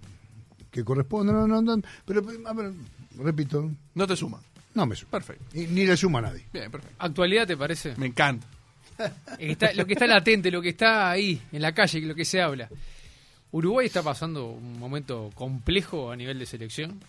corresponde 0.83 1.33
no, 1.33 1.45
no, 1.47 1.61
no, 1.61 1.81
pero 2.05 2.21
a 2.47 2.53
ver, 2.53 2.71
repito 3.17 3.69
No 3.93 4.07
te 4.07 4.15
suma. 4.15 4.39
no 4.73 4.85
me 4.85 4.95
suma 4.95 5.11
Perfecto. 5.11 5.43
y, 5.53 5.67
ni 5.67 5.85
le 5.85 5.95
suma 5.97 6.19
a 6.19 6.23
nadie 6.23 6.45
Bien, 6.53 6.71
perfecto. 6.71 6.95
¿Actualidad 6.99 7.45
te 7.47 7.57
parece? 7.57 7.93
Me 7.97 8.07
encanta. 8.07 8.47
Está- 9.39 9.73
lo 9.73 9.85
que 9.85 9.93
está 9.93 10.07
latente, 10.07 10.51
lo 10.51 10.61
que 10.61 10.69
está 10.69 11.09
ahí, 11.11 11.41
en 11.51 11.61
la 11.61 11.73
calle, 11.73 12.01
lo 12.01 12.13
que 12.15 12.23
se 12.25 12.41
habla. 12.41 12.69
¿Uruguay 13.51 13.87
está 13.87 14.01
pasando 14.03 14.45
un 14.47 14.79
momento 14.79 15.29
complejo 15.35 16.11
a 16.11 16.15
nivel 16.15 16.39
de 16.39 16.45
selección? 16.45 16.99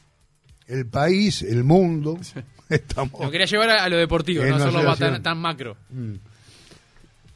el 0.68 0.87
país 0.87 1.42
el 1.42 1.64
mundo 1.64 2.18
estamos 2.68 3.20
Lo 3.20 3.31
quería 3.31 3.46
llevar 3.46 3.68
a, 3.70 3.85
a 3.85 3.88
lo 3.88 3.96
deportivo, 3.96 4.44
no 4.44 4.55
hacerlo 4.57 4.96
tan, 4.96 5.22
tan 5.22 5.38
macro. 5.38 5.77
Mm. 5.90 6.14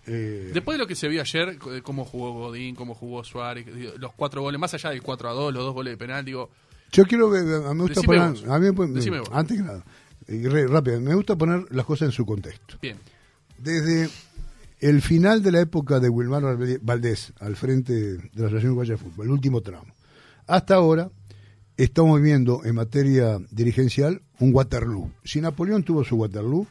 Eh, 0.07 0.51
Después 0.55 0.75
de 0.77 0.79
lo 0.79 0.87
que 0.87 0.95
se 0.95 1.09
vio 1.09 1.21
ayer, 1.21 1.59
de 1.59 1.83
cómo 1.83 2.05
jugó 2.05 2.33
Godín, 2.33 2.75
cómo 2.75 2.95
jugó 2.95 3.25
Suárez, 3.25 3.67
los 3.99 4.13
cuatro 4.15 4.43
goles, 4.43 4.61
más 4.61 4.73
allá 4.75 4.91
del 4.91 5.03
4 5.03 5.29
a 5.29 5.33
2, 5.33 5.53
los 5.55 5.65
dos 5.65 5.75
goles 5.75 5.93
de 5.95 5.97
penal, 5.97 6.25
digo, 6.25 6.51
Yo 6.93 7.05
quiero 7.05 7.31
que 7.33 7.39
a 7.39 7.43
mí 7.43 7.75
me 7.75 7.83
gusta 7.83 8.03
poner, 8.03 8.31
vos. 8.31 8.45
a 8.45 8.59
mí 8.59 8.71
me- 8.71 8.87
Decime 8.95 9.19
vos. 9.21 9.29
antes 9.33 9.57
que 9.57 9.63
nada, 9.65 9.85
y 10.29 10.47
re- 10.47 10.67
rápido, 10.69 11.01
me 11.01 11.15
gusta 11.15 11.35
poner 11.37 11.65
las 11.71 11.85
cosas 11.87 12.07
en 12.07 12.13
su 12.13 12.25
contexto. 12.25 12.79
bien. 12.81 12.99
Desde 13.59 14.09
el 14.81 15.01
final 15.03 15.43
de 15.43 15.51
la 15.53 15.61
época 15.61 15.99
de 15.99 16.09
Wilmar 16.09 16.57
Valdés 16.83 17.33
al 17.41 17.57
frente 17.57 17.93
de 17.95 18.19
la 18.35 18.47
Asociación 18.47 18.73
Uruguaya 18.73 18.93
de 18.93 18.99
Fútbol, 18.99 19.27
el 19.27 19.33
último 19.33 19.61
tramo, 19.63 19.93
hasta 20.47 20.75
ahora 20.77 21.11
estamos 21.77 22.21
viendo 22.23 22.65
en 22.65 22.75
materia 22.77 23.39
dirigencial 23.51 24.23
un 24.39 24.55
Waterloo. 24.55 25.11
Si 25.25 25.41
Napoleón 25.41 25.83
tuvo 25.83 26.05
su 26.05 26.17
Waterloo, 26.17 26.67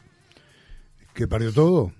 que 1.14 1.26
perdió 1.28 1.52
todo, 1.52 1.92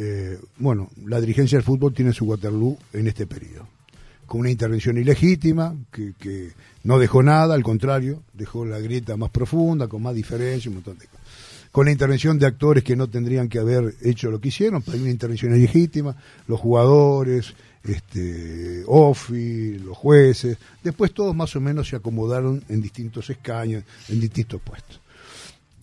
eh, 0.00 0.38
bueno, 0.58 0.90
la 1.06 1.20
dirigencia 1.20 1.58
del 1.58 1.64
fútbol 1.64 1.92
tiene 1.92 2.12
su 2.12 2.24
Waterloo 2.24 2.78
en 2.92 3.08
este 3.08 3.26
periodo. 3.26 3.66
Con 4.26 4.40
una 4.40 4.50
intervención 4.50 4.96
ilegítima, 4.96 5.74
que, 5.90 6.12
que 6.16 6.52
no 6.84 7.00
dejó 7.00 7.20
nada, 7.24 7.54
al 7.54 7.64
contrario, 7.64 8.22
dejó 8.32 8.64
la 8.64 8.78
grieta 8.78 9.16
más 9.16 9.30
profunda, 9.30 9.88
con 9.88 10.02
más 10.02 10.14
diferencia, 10.14 10.68
un 10.68 10.76
montón 10.76 10.98
de 10.98 11.06
cosas. 11.06 11.26
Con 11.72 11.86
la 11.86 11.90
intervención 11.90 12.38
de 12.38 12.46
actores 12.46 12.84
que 12.84 12.94
no 12.94 13.08
tendrían 13.08 13.48
que 13.48 13.58
haber 13.58 13.96
hecho 14.02 14.30
lo 14.30 14.40
que 14.40 14.48
hicieron, 14.48 14.82
pero 14.82 14.96
hay 14.96 15.02
una 15.02 15.10
intervención 15.10 15.56
ilegítima, 15.56 16.16
los 16.46 16.60
jugadores, 16.60 17.54
este, 17.82 18.84
OFI, 18.86 19.78
los 19.78 19.96
jueces, 19.96 20.58
después 20.84 21.12
todos 21.12 21.34
más 21.34 21.56
o 21.56 21.60
menos 21.60 21.88
se 21.88 21.96
acomodaron 21.96 22.62
en 22.68 22.80
distintos 22.80 23.30
escaños, 23.30 23.82
en 24.08 24.20
distintos 24.20 24.60
puestos 24.60 25.00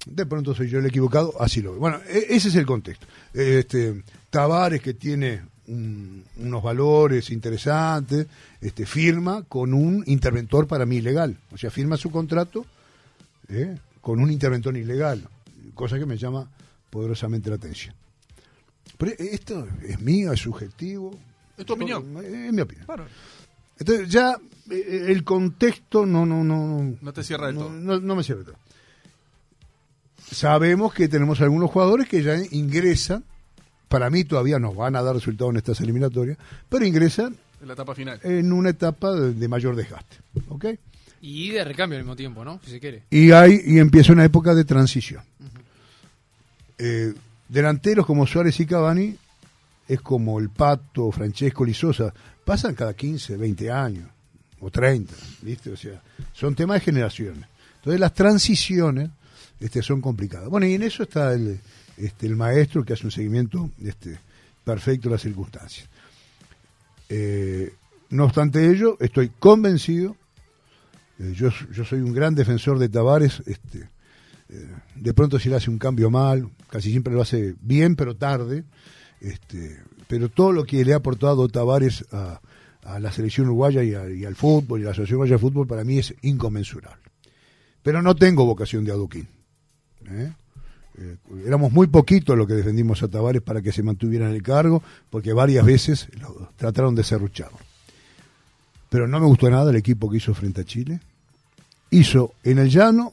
de 0.05 0.25
pronto 0.25 0.53
soy 0.55 0.69
yo 0.69 0.79
el 0.79 0.85
equivocado, 0.85 1.33
así 1.39 1.61
lo 1.61 1.71
veo. 1.71 1.79
Bueno, 1.79 1.99
e- 2.07 2.27
ese 2.29 2.49
es 2.49 2.55
el 2.55 2.65
contexto. 2.65 3.05
Este, 3.33 4.03
Tavares, 4.29 4.81
que 4.81 4.93
tiene 4.93 5.41
un- 5.67 6.23
unos 6.37 6.61
valores 6.63 7.29
interesantes, 7.31 8.27
este, 8.61 8.85
firma 8.85 9.43
con 9.47 9.73
un 9.73 10.03
interventor 10.07 10.67
para 10.67 10.85
mí 10.85 10.97
ilegal. 10.97 11.37
O 11.51 11.57
sea, 11.57 11.71
firma 11.71 11.97
su 11.97 12.11
contrato 12.11 12.65
¿eh? 13.49 13.77
con 14.01 14.19
un 14.19 14.31
interventor 14.31 14.75
ilegal, 14.77 15.27
cosa 15.73 15.97
que 15.97 16.05
me 16.05 16.17
llama 16.17 16.47
poderosamente 16.89 17.49
la 17.49 17.55
atención. 17.55 17.95
Pero 18.97 19.13
esto 19.17 19.67
es 19.83 19.99
mío, 19.99 20.31
es 20.31 20.39
subjetivo. 20.41 21.17
Es 21.57 21.65
tu 21.65 21.73
opinión. 21.73 22.13
No, 22.13 22.21
Es 22.21 22.53
mi 22.53 22.61
opinión. 22.61 22.85
Entonces 23.79 24.09
ya 24.09 24.37
eh, 24.69 25.05
el 25.07 25.23
contexto 25.23 26.05
no 26.05 26.25
no 26.25 26.43
no 26.43 26.95
No 27.01 27.13
te 27.13 27.23
cierra 27.23 27.47
del 27.47 27.55
no, 27.55 27.61
todo. 27.61 27.71
no- 27.71 27.99
no 27.99 28.15
me 28.15 28.23
cierra 28.23 28.43
del 28.43 28.53
todo. 28.53 28.64
Sabemos 30.31 30.93
que 30.93 31.07
tenemos 31.07 31.39
algunos 31.41 31.69
jugadores 31.71 32.07
que 32.07 32.23
ya 32.23 32.35
ingresan, 32.51 33.23
para 33.87 34.09
mí 34.09 34.23
todavía 34.23 34.59
nos 34.59 34.75
van 34.75 34.95
a 34.95 35.01
dar 35.03 35.15
resultados 35.15 35.51
en 35.51 35.57
estas 35.57 35.79
eliminatorias, 35.81 36.37
pero 36.69 36.85
ingresan 36.85 37.35
En 37.61 37.67
la 37.67 37.73
etapa 37.73 37.93
final. 37.95 38.19
en 38.23 38.51
una 38.51 38.69
etapa 38.71 39.11
de, 39.13 39.33
de 39.33 39.47
mayor 39.47 39.75
desgaste, 39.75 40.17
¿ok? 40.49 40.65
Y 41.21 41.49
de 41.49 41.63
recambio 41.63 41.97
al 41.97 42.03
mismo 42.03 42.15
tiempo, 42.15 42.43
¿no? 42.43 42.59
Si 42.63 42.71
se 42.71 42.79
quiere. 42.79 43.03
Y 43.09 43.31
hay 43.31 43.61
y 43.65 43.79
empieza 43.79 44.13
una 44.13 44.25
época 44.25 44.53
de 44.53 44.63
transición. 44.65 45.23
Eh, 46.77 47.13
delanteros 47.47 48.05
como 48.05 48.27
Suárez 48.27 48.59
y 48.59 48.65
Cavani 48.65 49.15
es 49.87 50.01
como 50.01 50.39
el 50.39 50.49
Pato, 50.49 51.11
Francesco, 51.11 51.63
Lizosa, 51.63 52.13
pasan 52.43 52.75
cada 52.75 52.93
15, 52.93 53.37
20 53.37 53.71
años 53.71 54.09
o 54.59 54.69
30, 54.69 55.13
¿viste? 55.41 55.71
O 55.71 55.77
sea, 55.77 56.01
son 56.33 56.53
temas 56.55 56.75
de 56.79 56.85
generaciones. 56.85 57.45
Entonces 57.77 57.99
las 57.99 58.13
transiciones 58.13 59.09
este, 59.59 59.81
son 59.81 60.01
complicadas. 60.01 60.49
Bueno, 60.49 60.65
y 60.65 60.73
en 60.73 60.83
eso 60.83 61.03
está 61.03 61.33
el, 61.33 61.59
este, 61.97 62.27
el 62.27 62.35
maestro 62.35 62.83
que 62.83 62.93
hace 62.93 63.05
un 63.05 63.11
seguimiento 63.11 63.69
este, 63.83 64.17
perfecto 64.63 65.09
de 65.09 65.15
las 65.15 65.21
circunstancias. 65.21 65.87
Eh, 67.09 67.73
no 68.09 68.25
obstante 68.25 68.69
ello, 68.69 68.97
estoy 68.99 69.29
convencido, 69.39 70.15
eh, 71.19 71.33
yo, 71.35 71.49
soy 71.51 71.99
un 71.99 72.13
gran 72.13 72.35
defensor 72.35 72.79
de 72.79 72.89
Tavares, 72.89 73.41
este, 73.45 73.89
eh, 74.49 74.67
de 74.95 75.13
pronto 75.13 75.39
si 75.39 75.49
le 75.49 75.55
hace 75.55 75.69
un 75.69 75.77
cambio 75.77 76.09
mal, 76.09 76.49
casi 76.69 76.91
siempre 76.91 77.13
lo 77.13 77.21
hace 77.21 77.55
bien, 77.61 77.95
pero 77.95 78.15
tarde, 78.15 78.63
este, 79.21 79.79
pero 80.07 80.29
todo 80.29 80.51
lo 80.51 80.65
que 80.65 80.83
le 80.83 80.93
ha 80.93 80.97
aportado 80.97 81.47
Tavares 81.47 82.05
a, 82.11 82.41
la 82.99 83.11
selección 83.11 83.47
uruguaya 83.47 83.83
y, 83.83 84.25
al 84.25 84.35
fútbol 84.35 84.79
y 84.79 84.83
a 84.83 84.85
la 84.85 84.91
Asociación 84.91 85.15
Uruguaya 85.15 85.35
de 85.35 85.39
Fútbol 85.39 85.65
para 85.65 85.83
mí 85.83 85.97
es 85.97 86.13
inconmensurable. 86.21 87.01
Pero 87.81 88.03
no 88.03 88.15
tengo 88.15 88.45
vocación 88.45 88.85
de 88.85 88.91
aduquín. 88.91 89.27
¿Eh? 90.09 90.33
Eh, 90.97 91.17
éramos 91.45 91.71
muy 91.71 91.87
poquitos 91.87 92.37
los 92.37 92.47
que 92.47 92.53
defendimos 92.53 93.03
a 93.03 93.07
Tavares 93.07 93.41
para 93.41 93.61
que 93.61 93.71
se 93.71 93.83
mantuviera 93.83 94.29
en 94.29 94.35
el 94.35 94.41
cargo, 94.41 94.81
porque 95.09 95.33
varias 95.33 95.65
veces 95.65 96.07
lo 96.19 96.51
trataron 96.55 96.95
de 96.95 97.03
serrucharlo. 97.03 97.57
Pero 98.89 99.07
no 99.07 99.19
me 99.19 99.25
gustó 99.25 99.49
nada 99.49 99.71
el 99.71 99.75
equipo 99.75 100.09
que 100.09 100.17
hizo 100.17 100.33
frente 100.33 100.61
a 100.61 100.65
Chile. 100.65 101.01
Hizo 101.89 102.33
en 102.43 102.59
el 102.59 102.69
llano 102.69 103.11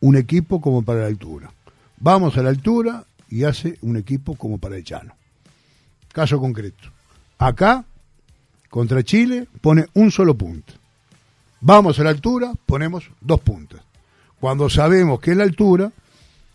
un 0.00 0.16
equipo 0.16 0.60
como 0.60 0.82
para 0.82 1.00
la 1.00 1.06
altura. 1.06 1.52
Vamos 1.98 2.36
a 2.36 2.42
la 2.42 2.48
altura 2.48 3.04
y 3.28 3.44
hace 3.44 3.78
un 3.82 3.96
equipo 3.96 4.34
como 4.34 4.58
para 4.58 4.76
el 4.76 4.84
llano. 4.84 5.14
Caso 6.12 6.40
concreto. 6.40 6.88
Acá, 7.38 7.84
contra 8.68 9.04
Chile, 9.04 9.46
pone 9.60 9.86
un 9.94 10.10
solo 10.10 10.34
punto. 10.34 10.72
Vamos 11.60 11.98
a 12.00 12.04
la 12.04 12.10
altura, 12.10 12.52
ponemos 12.66 13.10
dos 13.20 13.40
puntos. 13.40 13.80
Cuando 14.40 14.70
sabemos 14.70 15.20
que 15.20 15.32
en 15.32 15.38
la 15.38 15.44
altura, 15.44 15.92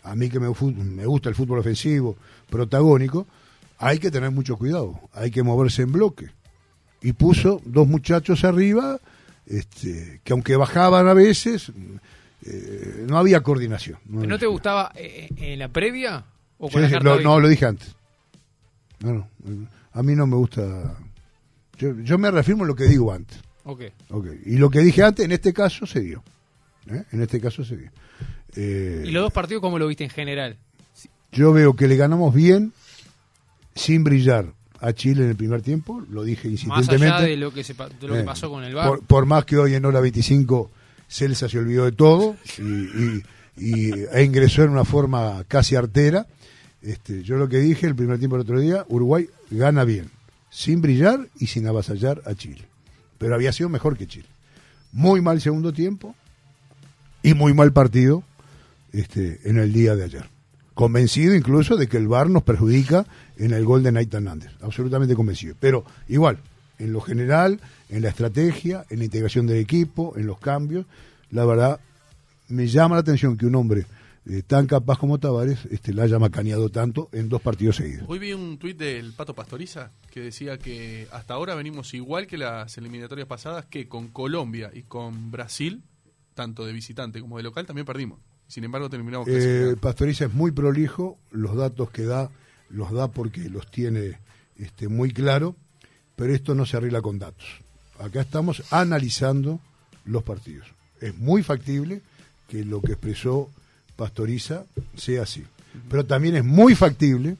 a 0.03 0.15
mí 0.15 0.29
que 0.29 0.39
me, 0.39 0.47
gusta 0.47 1.29
el 1.29 1.35
fútbol 1.35 1.59
ofensivo, 1.59 2.17
protagónico, 2.49 3.27
hay 3.77 3.99
que 3.99 4.09
tener 4.11 4.31
mucho 4.31 4.57
cuidado, 4.57 4.99
hay 5.13 5.29
que 5.31 5.43
moverse 5.43 5.83
en 5.83 5.91
bloque. 5.91 6.27
Y 7.01 7.13
puso 7.13 7.61
dos 7.65 7.87
muchachos 7.87 8.43
arriba, 8.43 8.99
este, 9.45 10.21
que 10.23 10.33
aunque 10.33 10.55
bajaban 10.55 11.07
a 11.07 11.13
veces, 11.13 11.71
eh, 12.43 13.05
no 13.07 13.17
había 13.19 13.41
coordinación. 13.41 13.99
¿Pero 14.09 14.27
¿No 14.27 14.39
te 14.39 14.47
gustaba 14.47 14.91
eh, 14.95 15.29
en 15.37 15.59
la 15.59 15.67
previa? 15.67 16.23
¿O 16.57 16.69
con 16.69 16.81
la 16.81 16.89
sí, 16.89 16.95
lo- 16.99 17.13
hoy? 17.15 17.23
no, 17.23 17.39
lo 17.39 17.47
dije 17.47 17.65
antes. 17.65 17.95
No, 19.01 19.13
no, 19.13 19.27
a 19.93 20.01
mí 20.03 20.15
no 20.15 20.25
me 20.25 20.35
gusta. 20.37 20.95
Yo, 21.77 21.99
yo 21.99 22.17
me 22.17 22.31
reafirmo 22.31 22.63
en 22.63 22.69
lo 22.69 22.75
que 22.75 22.85
digo 22.85 23.11
antes. 23.11 23.39
Ok. 23.65 23.81
Ok, 24.09 24.27
Y 24.45 24.57
lo 24.57 24.69
que 24.69 24.79
dije 24.79 25.03
antes, 25.03 25.25
en 25.25 25.31
este 25.33 25.53
caso 25.53 25.85
se 25.85 25.99
dio. 25.99 26.23
¿Eh? 26.89 27.03
En 27.11 27.21
este 27.21 27.39
caso 27.39 27.63
se 27.63 27.77
dio. 27.77 27.91
Eh, 28.55 29.03
¿Y 29.07 29.11
los 29.11 29.23
dos 29.23 29.33
partidos 29.33 29.61
cómo 29.61 29.77
lo 29.79 29.87
viste 29.87 30.03
en 30.03 30.09
general? 30.09 30.57
Yo 31.31 31.51
veo 31.53 31.75
que 31.75 31.87
le 31.87 31.95
ganamos 31.97 32.33
bien, 32.33 32.71
sin 33.75 34.03
brillar 34.03 34.47
a 34.79 34.93
Chile 34.93 35.23
en 35.23 35.29
el 35.31 35.35
primer 35.35 35.61
tiempo, 35.61 36.01
lo 36.09 36.23
dije 36.23 36.47
Más 36.49 36.51
insistentemente. 36.63 37.15
allá 37.15 37.25
de 37.27 37.37
lo 37.37 37.53
que, 37.53 37.63
se, 37.63 37.75
pa- 37.75 37.89
de 37.89 38.07
lo 38.07 38.13
que 38.13 38.19
Eh, 38.21 38.23
pasó 38.23 38.49
con 38.49 38.63
el 38.63 38.73
VAR. 38.75 38.87
Por, 38.87 39.03
por 39.03 39.25
más 39.25 39.45
que 39.45 39.57
hoy 39.57 39.73
en 39.73 39.83
hora 39.85 39.99
25 39.99 40.71
Celsa 41.09 41.49
se 41.49 41.57
olvidó 41.59 41.85
de 41.85 41.91
todo 41.91 42.35
y, 42.57 42.61
y- 42.61 43.23
y- 43.57 43.91
e 44.13 44.23
ingresó 44.23 44.63
en 44.63 44.69
una 44.69 44.85
forma 44.85 45.43
casi 45.47 45.75
artera. 45.75 46.27
Este, 46.81 47.23
yo 47.23 47.37
lo 47.37 47.49
que 47.49 47.57
dije 47.57 47.87
el 47.87 47.95
primer 47.95 48.19
tiempo 48.19 48.35
del 48.37 48.43
otro 48.43 48.59
día, 48.59 48.85
Uruguay 48.89 49.27
gana 49.49 49.83
bien, 49.85 50.09
sin 50.49 50.81
brillar 50.81 51.27
y 51.39 51.47
sin 51.47 51.67
avasallar 51.67 52.21
a 52.25 52.35
Chile. 52.35 52.63
Pero 53.17 53.33
había 53.35 53.51
sido 53.51 53.69
mejor 53.69 53.97
que 53.97 54.07
Chile. 54.07 54.27
Muy 54.91 55.19
mal 55.21 55.41
segundo 55.41 55.73
tiempo 55.73 56.15
y 57.25 57.33
muy 57.33 57.55
mal 57.55 57.73
partido 57.73 58.23
este, 58.93 59.39
en 59.45 59.57
el 59.57 59.73
día 59.73 59.95
de 59.95 60.03
ayer. 60.03 60.29
Convencido 60.75 61.33
incluso 61.33 61.75
de 61.75 61.87
que 61.87 61.97
el 61.97 62.07
VAR 62.07 62.29
nos 62.29 62.43
perjudica 62.43 63.07
en 63.37 63.51
el 63.51 63.65
gol 63.65 63.81
de 63.81 63.91
Nait 63.91 64.13
Hernández. 64.13 64.51
Absolutamente 64.61 65.15
convencido. 65.15 65.55
Pero 65.59 65.85
igual, 66.07 66.37
en 66.77 66.93
lo 66.93 67.01
general, 67.01 67.59
en 67.89 68.03
la 68.03 68.09
estrategia, 68.09 68.85
en 68.91 68.99
la 68.99 69.05
integración 69.05 69.47
del 69.47 69.57
equipo, 69.57 70.13
en 70.17 70.27
los 70.27 70.39
cambios, 70.39 70.85
la 71.31 71.45
verdad, 71.45 71.79
me 72.49 72.67
llama 72.67 72.95
la 72.95 73.01
atención 73.01 73.37
que 73.37 73.47
un 73.47 73.55
hombre 73.55 73.85
eh, 74.27 74.43
tan 74.45 74.67
capaz 74.67 74.99
como 74.99 75.17
Tavares 75.17 75.65
este, 75.71 75.93
la 75.93 76.03
haya 76.03 76.19
macaneado 76.19 76.69
tanto 76.69 77.09
en 77.11 77.27
dos 77.27 77.41
partidos 77.41 77.77
seguidos. 77.77 78.05
Hoy 78.07 78.19
vi 78.19 78.33
un 78.33 78.59
tuit 78.59 78.77
del 78.77 79.13
Pato 79.13 79.33
Pastoriza 79.33 79.89
que 80.11 80.19
decía 80.19 80.59
que 80.59 81.07
hasta 81.11 81.33
ahora 81.33 81.55
venimos 81.55 81.93
igual 81.95 82.27
que 82.27 82.37
las 82.37 82.77
eliminatorias 82.77 83.27
pasadas, 83.27 83.65
que 83.65 83.87
con 83.87 84.09
Colombia 84.09 84.69
y 84.73 84.83
con 84.83 85.31
Brasil, 85.31 85.81
tanto 86.35 86.65
de 86.65 86.73
visitante 86.73 87.19
como 87.19 87.37
de 87.37 87.43
local, 87.43 87.65
también 87.65 87.85
perdimos. 87.85 88.19
Sin 88.47 88.63
embargo, 88.63 88.89
terminamos 88.89 89.27
Eh. 89.27 89.75
Pastoriza 89.81 90.25
es 90.25 90.33
muy 90.33 90.51
prolijo, 90.51 91.17
los 91.31 91.55
datos 91.55 91.89
que 91.89 92.03
da 92.03 92.29
los 92.69 92.91
da 92.91 93.07
porque 93.07 93.49
los 93.49 93.69
tiene 93.71 94.19
este, 94.57 94.87
muy 94.87 95.11
claro, 95.11 95.55
pero 96.15 96.33
esto 96.33 96.55
no 96.55 96.65
se 96.65 96.77
arregla 96.77 97.01
con 97.01 97.19
datos. 97.19 97.45
Acá 97.99 98.21
estamos 98.21 98.63
analizando 98.71 99.59
los 100.05 100.23
partidos. 100.23 100.67
Es 101.01 101.17
muy 101.17 101.43
factible 101.43 102.01
que 102.47 102.63
lo 102.63 102.81
que 102.81 102.93
expresó 102.93 103.49
Pastoriza 103.95 104.65
sea 104.95 105.23
así. 105.23 105.43
Pero 105.89 106.05
también 106.05 106.35
es 106.35 106.43
muy 106.43 106.75
factible 106.75 107.37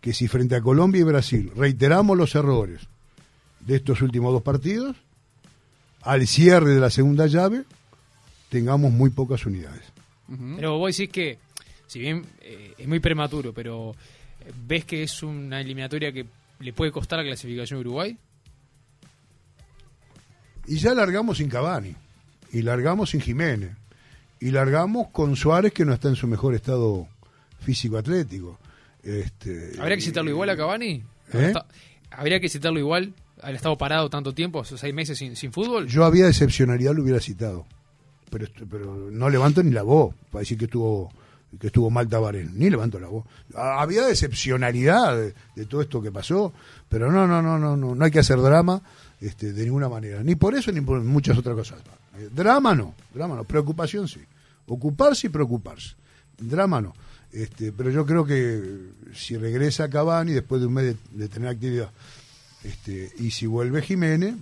que 0.00 0.12
si 0.12 0.28
frente 0.28 0.56
a 0.56 0.62
Colombia 0.62 1.00
y 1.00 1.04
Brasil 1.04 1.52
reiteramos 1.56 2.16
los 2.16 2.34
errores 2.34 2.82
de 3.60 3.76
estos 3.76 4.00
últimos 4.00 4.32
dos 4.32 4.42
partidos, 4.42 4.96
al 6.02 6.26
cierre 6.26 6.74
de 6.74 6.80
la 6.80 6.90
segunda 6.90 7.26
llave, 7.26 7.64
tengamos 8.48 8.92
muy 8.92 9.10
pocas 9.10 9.44
unidades. 9.46 9.82
Pero 10.56 10.78
vos 10.78 10.94
decís 10.96 11.10
que, 11.12 11.38
si 11.86 11.98
bien 12.00 12.24
eh, 12.40 12.74
es 12.76 12.86
muy 12.86 13.00
prematuro, 13.00 13.52
pero 13.54 13.92
eh, 14.40 14.52
¿ves 14.66 14.84
que 14.84 15.02
es 15.02 15.22
una 15.22 15.60
eliminatoria 15.60 16.12
que 16.12 16.26
le 16.60 16.72
puede 16.72 16.92
costar 16.92 17.18
la 17.18 17.24
clasificación 17.24 17.78
a 17.78 17.80
Uruguay? 17.80 18.16
Y 20.66 20.76
ya 20.76 20.92
largamos 20.94 21.38
sin 21.38 21.48
Cavani, 21.48 21.94
y 22.52 22.62
largamos 22.62 23.10
sin 23.10 23.20
Jiménez, 23.20 23.70
y 24.40 24.50
largamos 24.50 25.08
con 25.08 25.34
Suárez 25.34 25.72
que 25.72 25.84
no 25.84 25.94
está 25.94 26.08
en 26.08 26.16
su 26.16 26.26
mejor 26.26 26.54
estado 26.54 27.08
físico-atlético. 27.60 28.58
Este, 29.02 29.72
¿Habría 29.78 29.96
que 29.96 30.02
citarlo 30.02 30.30
igual 30.30 30.50
a 30.50 30.56
Cavani? 30.56 31.02
¿Eh? 31.32 31.46
Está- 31.46 31.66
¿Habría 32.10 32.40
que 32.40 32.48
citarlo 32.48 32.78
igual 32.78 33.14
al 33.42 33.54
estado 33.54 33.76
parado 33.78 34.10
tanto 34.10 34.34
tiempo, 34.34 34.60
esos 34.62 34.80
seis 34.80 34.92
meses 34.94 35.16
sin, 35.18 35.36
sin 35.36 35.52
fútbol? 35.52 35.86
Yo 35.86 36.04
había 36.04 36.24
de 36.24 36.30
excepcionalidad, 36.30 36.94
lo 36.94 37.02
hubiera 37.02 37.20
citado, 37.20 37.66
pero, 38.30 38.46
pero 38.70 39.10
no 39.10 39.28
levanto 39.28 39.62
ni 39.62 39.70
la 39.70 39.82
voz 39.82 40.14
para 40.30 40.40
decir 40.40 40.58
que 40.58 40.66
estuvo 40.66 41.10
que 41.58 41.68
estuvo 41.68 41.88
mal 41.88 42.08
Tabaré, 42.08 42.44
ni 42.44 42.68
levantó 42.68 43.00
la 43.00 43.08
voz. 43.08 43.24
Había 43.54 44.08
excepcionalidad 44.10 45.16
de, 45.16 45.34
de 45.56 45.66
todo 45.66 45.80
esto 45.80 46.02
que 46.02 46.12
pasó, 46.12 46.52
pero 46.88 47.10
no, 47.10 47.26
no, 47.26 47.40
no, 47.40 47.58
no, 47.58 47.76
no, 47.76 47.94
no 47.94 48.04
hay 48.04 48.10
que 48.10 48.18
hacer 48.18 48.38
drama 48.38 48.82
este, 49.20 49.52
de 49.52 49.64
ninguna 49.64 49.88
manera, 49.88 50.22
ni 50.22 50.34
por 50.34 50.54
eso 50.54 50.70
ni 50.72 50.80
por 50.80 51.02
muchas 51.02 51.38
otras 51.38 51.56
cosas. 51.56 51.78
Eh, 52.18 52.28
Drama 52.34 52.74
no, 52.74 52.94
drama 53.14 53.36
no, 53.36 53.44
preocupación 53.44 54.08
sí, 54.08 54.20
ocuparse 54.66 55.28
y 55.28 55.30
preocuparse, 55.30 55.94
drama 56.38 56.80
no. 56.80 56.94
Este, 57.32 57.72
pero 57.72 57.90
yo 57.90 58.06
creo 58.06 58.24
que 58.24 58.90
si 59.14 59.36
regresa 59.36 59.90
Cavani 59.90 60.32
después 60.32 60.60
de 60.60 60.66
un 60.66 60.74
mes 60.74 60.84
de, 60.84 60.96
de 61.12 61.28
tener 61.28 61.48
actividad, 61.48 61.90
este, 62.64 63.10
y 63.18 63.30
si 63.30 63.46
vuelve 63.46 63.82
Jiménez, 63.82 64.34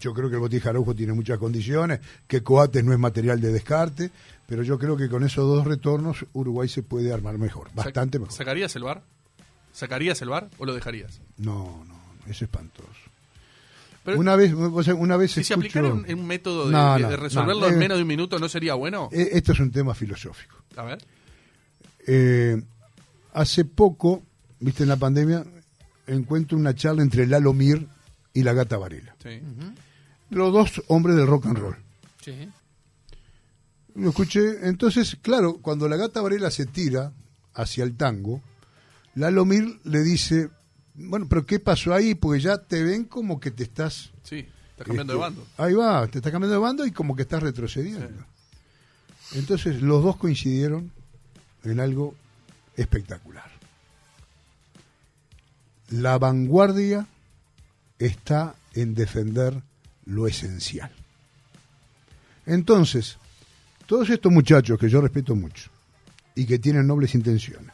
yo 0.00 0.12
creo 0.14 0.28
que 0.28 0.34
el 0.36 0.40
Botija 0.40 0.70
Araujo 0.70 0.94
tiene 0.94 1.12
muchas 1.12 1.38
condiciones, 1.38 2.00
que 2.26 2.42
Coates 2.42 2.84
no 2.84 2.92
es 2.92 2.98
material 2.98 3.40
de 3.40 3.52
descarte, 3.52 4.10
pero 4.46 4.62
yo 4.62 4.78
creo 4.78 4.96
que 4.96 5.08
con 5.08 5.24
esos 5.24 5.46
dos 5.46 5.66
retornos 5.66 6.24
Uruguay 6.32 6.68
se 6.68 6.82
puede 6.82 7.12
armar 7.12 7.38
mejor, 7.38 7.68
bastante 7.74 8.18
mejor. 8.18 8.34
¿Sacarías 8.34 8.74
el 8.76 8.82
bar? 8.84 9.02
¿Sacarías 9.72 10.20
el 10.22 10.28
bar 10.28 10.48
o 10.58 10.64
lo 10.66 10.74
dejarías? 10.74 11.20
No, 11.38 11.84
no, 11.86 12.30
es 12.30 12.40
espantoso. 12.42 12.88
Pero- 14.04 14.20
una 14.20 14.36
vez, 14.36 14.52
o 14.52 14.82
sea, 14.82 14.94
una 14.94 15.16
vez 15.16 15.32
Si 15.32 15.42
se 15.44 15.54
aplicara 15.54 15.88
un, 15.92 16.04
un 16.12 16.26
método 16.26 16.66
de, 16.66 16.72
No, 16.72 16.94
de- 16.94 17.00
no, 17.00 17.10
de 17.10 17.16
resolverlo 17.16 17.62
no, 17.62 17.68
en 17.68 17.74
eh, 17.74 17.78
menos 17.78 17.96
de 17.96 18.02
un 18.02 18.08
minuto, 18.08 18.38
¿no 18.38 18.48
sería 18.50 18.74
bueno? 18.74 19.08
eh, 19.12 19.30
esto 19.32 19.52
es 19.52 19.60
un 19.60 19.70
tema 19.70 19.94
filosófico. 19.94 20.56
A 20.76 20.82
ver. 20.84 20.98
Eh, 22.06 22.62
hace 23.32 23.64
poco, 23.64 24.22
viste, 24.60 24.82
en 24.82 24.90
la 24.90 24.96
pandemia, 24.96 25.44
encuentro 26.06 26.58
una 26.58 26.74
charla 26.74 27.02
entre 27.02 27.26
Lalo 27.26 27.52
Mir 27.54 27.86
y 28.34 28.42
la 28.42 28.52
gata 28.52 28.76
Varela. 28.76 29.16
Sí. 29.22 29.40
Los 30.34 30.52
dos 30.52 30.82
hombres 30.88 31.16
del 31.16 31.26
rock 31.26 31.46
and 31.46 31.58
roll. 31.58 31.76
Sí. 32.22 32.48
Lo 33.94 34.10
escuché. 34.10 34.66
Entonces, 34.68 35.16
claro, 35.22 35.58
cuando 35.62 35.88
la 35.88 35.96
gata 35.96 36.20
Varela 36.20 36.50
se 36.50 36.66
tira 36.66 37.12
hacia 37.54 37.84
el 37.84 37.96
tango, 37.96 38.42
Lalo 39.14 39.44
Mir 39.44 39.78
le 39.84 40.02
dice, 40.02 40.50
bueno, 40.94 41.26
pero 41.28 41.46
¿qué 41.46 41.60
pasó 41.60 41.94
ahí? 41.94 42.14
Porque 42.14 42.40
ya 42.40 42.58
te 42.58 42.82
ven 42.82 43.04
como 43.04 43.38
que 43.38 43.50
te 43.50 43.62
estás... 43.62 44.10
Sí, 44.24 44.46
estás 44.70 44.86
cambiando 44.86 45.12
de 45.12 45.18
este, 45.18 45.20
bando. 45.20 45.46
Ahí 45.56 45.74
va, 45.74 46.06
te 46.08 46.18
estás 46.18 46.32
cambiando 46.32 46.54
de 46.54 46.60
bando 46.60 46.86
y 46.86 46.90
como 46.90 47.14
que 47.14 47.22
estás 47.22 47.42
retrocediendo. 47.42 48.24
Entonces, 49.32 49.82
los 49.82 50.02
dos 50.02 50.16
coincidieron 50.16 50.90
en 51.62 51.80
algo 51.80 52.14
espectacular. 52.76 53.50
La 55.90 56.18
vanguardia 56.18 57.06
está 57.98 58.56
en 58.72 58.94
defender 58.94 59.62
lo 60.06 60.26
esencial. 60.26 60.90
Entonces, 62.46 63.16
todos 63.86 64.10
estos 64.10 64.32
muchachos 64.32 64.78
que 64.78 64.88
yo 64.88 65.00
respeto 65.00 65.34
mucho 65.34 65.70
y 66.34 66.46
que 66.46 66.58
tienen 66.58 66.86
nobles 66.86 67.14
intenciones, 67.14 67.72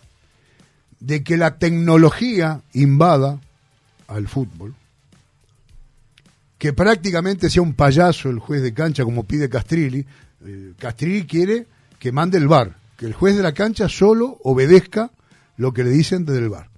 de 0.98 1.24
que 1.24 1.36
la 1.36 1.58
tecnología 1.58 2.62
invada 2.74 3.40
al 4.06 4.28
fútbol, 4.28 4.74
que 6.58 6.72
prácticamente 6.72 7.48
sea 7.48 7.62
un 7.62 7.72
payaso 7.72 8.28
el 8.28 8.38
juez 8.38 8.60
de 8.62 8.74
cancha 8.74 9.04
como 9.04 9.24
pide 9.24 9.48
Castrilli, 9.48 10.04
eh, 10.44 10.74
Castrilli 10.78 11.26
quiere 11.26 11.66
que 11.98 12.12
mande 12.12 12.38
el 12.38 12.48
VAR, 12.48 12.76
que 12.96 13.06
el 13.06 13.14
juez 13.14 13.36
de 13.36 13.42
la 13.42 13.54
cancha 13.54 13.88
solo 13.88 14.38
obedezca 14.44 15.10
lo 15.56 15.72
que 15.72 15.84
le 15.84 15.90
dicen 15.90 16.26
desde 16.26 16.40
el 16.40 16.50
VAR. 16.50 16.68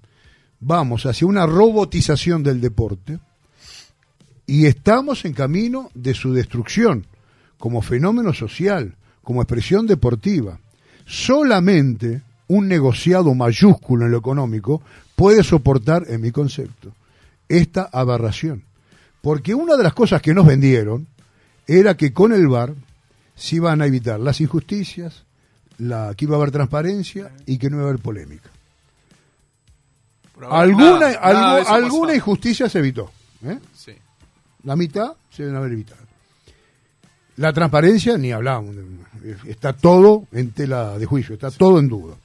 Vamos 0.61 1.05
hacia 1.05 1.27
una 1.27 1.45
robotización 1.45 2.43
del 2.43 2.61
deporte 2.61 3.19
y 4.45 4.65
estamos 4.65 5.25
en 5.25 5.33
camino 5.33 5.89
de 5.93 6.13
su 6.13 6.33
destrucción 6.33 7.05
como 7.57 7.81
fenómeno 7.81 8.33
social, 8.33 8.95
como 9.23 9.41
expresión 9.41 9.87
deportiva. 9.87 10.59
Solamente 11.05 12.21
un 12.47 12.67
negociado 12.67 13.33
mayúsculo 13.33 14.05
en 14.05 14.11
lo 14.11 14.17
económico 14.17 14.81
puede 15.15 15.43
soportar, 15.43 16.05
en 16.07 16.21
mi 16.21 16.31
concepto, 16.31 16.91
esta 17.47 17.89
aberración. 17.91 18.63
Porque 19.21 19.55
una 19.55 19.77
de 19.77 19.83
las 19.83 19.93
cosas 19.93 20.21
que 20.21 20.33
nos 20.33 20.45
vendieron 20.45 21.07
era 21.65 21.95
que 21.95 22.11
con 22.11 22.33
el 22.33 22.47
VAR 22.47 22.73
se 23.35 23.55
iban 23.55 23.81
a 23.81 23.85
evitar 23.85 24.19
las 24.19 24.41
injusticias, 24.41 25.23
la, 25.77 26.13
que 26.15 26.25
iba 26.25 26.35
a 26.35 26.39
haber 26.39 26.51
transparencia 26.51 27.31
y 27.45 27.57
que 27.57 27.69
no 27.69 27.77
iba 27.77 27.85
a 27.85 27.89
haber 27.89 28.01
polémica. 28.01 28.49
Alguna, 30.49 31.11
nada, 31.11 31.33
nada 31.33 31.61
alguna 31.73 32.13
injusticia 32.13 32.67
se 32.67 32.79
evitó. 32.79 33.11
¿eh? 33.45 33.59
Sí. 33.73 33.93
La 34.63 34.75
mitad 34.75 35.13
se 35.29 35.43
deben 35.43 35.57
haber 35.57 35.73
evitado. 35.73 36.01
La 37.37 37.51
transparencia, 37.51 38.17
ni 38.17 38.31
hablamos. 38.31 38.75
Está 39.45 39.73
todo 39.73 40.27
en 40.31 40.51
tela 40.51 40.97
de 40.97 41.05
juicio, 41.05 41.33
está 41.33 41.49
todo 41.51 41.79
en 41.79 41.87
duda. 41.89 42.15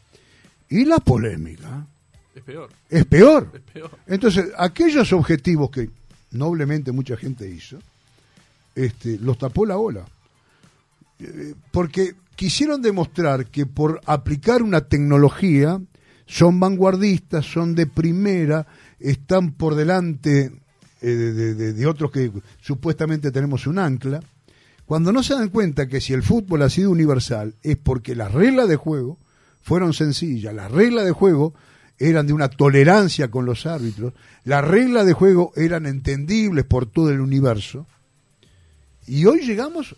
Y 0.68 0.84
la 0.84 0.98
polémica 0.98 1.86
Es 2.34 2.42
peor, 2.42 2.68
es 2.90 3.04
peor. 3.06 3.50
es 3.54 3.60
peor. 3.72 3.90
Entonces, 4.06 4.46
aquellos 4.58 5.12
objetivos 5.12 5.70
que 5.70 5.88
noblemente 6.32 6.92
mucha 6.92 7.16
gente 7.16 7.48
hizo, 7.48 7.78
este, 8.74 9.18
los 9.18 9.38
tapó 9.38 9.64
la 9.64 9.78
ola. 9.78 10.04
Eh, 11.20 11.54
Porque 11.70 12.14
quisieron 12.36 12.82
demostrar 12.82 13.46
que 13.46 13.64
por 13.66 14.00
aplicar 14.04 14.62
una 14.62 14.82
tecnología 14.82 15.80
son 16.26 16.60
vanguardistas, 16.60 17.46
son 17.46 17.74
de 17.74 17.86
primera, 17.86 18.66
están 19.00 19.52
por 19.52 19.74
delante 19.74 20.52
eh, 21.00 21.74
de, 21.74 21.86
otros 21.86 22.10
que 22.10 22.30
supuestamente 22.60 23.30
tenemos 23.30 23.66
un 23.66 23.78
ancla, 23.78 24.20
cuando 24.84 25.12
no 25.12 25.22
se 25.22 25.34
dan 25.34 25.50
cuenta 25.50 25.86
que 25.86 26.00
si 26.00 26.12
el 26.12 26.22
fútbol 26.22 26.62
ha 26.62 26.70
sido 26.70 26.90
universal 26.90 27.54
es 27.62 27.76
porque 27.76 28.16
las 28.16 28.32
reglas 28.32 28.68
de 28.68 28.76
juego 28.76 29.18
fueron 29.62 29.92
sencillas, 29.92 30.54
las 30.54 30.70
reglas 30.70 31.04
de 31.04 31.12
juego 31.12 31.54
eran 31.98 32.26
de 32.26 32.32
una 32.32 32.48
tolerancia 32.48 33.30
con 33.30 33.44
los 33.44 33.66
árbitros, 33.66 34.12
las 34.44 34.64
reglas 34.64 35.06
de 35.06 35.12
juego 35.12 35.52
eran 35.56 35.86
entendibles 35.86 36.64
por 36.64 36.86
todo 36.86 37.10
el 37.10 37.20
universo, 37.20 37.86
y 39.06 39.24
hoy 39.24 39.40
llegamos 39.40 39.94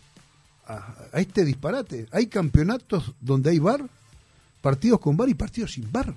a, 0.67 0.95
a 1.13 1.21
este 1.21 1.45
disparate. 1.45 2.07
Hay 2.13 2.27
campeonatos 2.27 3.13
donde 3.21 3.51
hay 3.51 3.59
bar, 3.59 3.85
partidos 4.61 5.01
con 5.01 5.17
bar 5.17 5.29
y 5.29 5.35
partidos 5.35 5.73
sin 5.73 5.91
bar. 5.91 6.15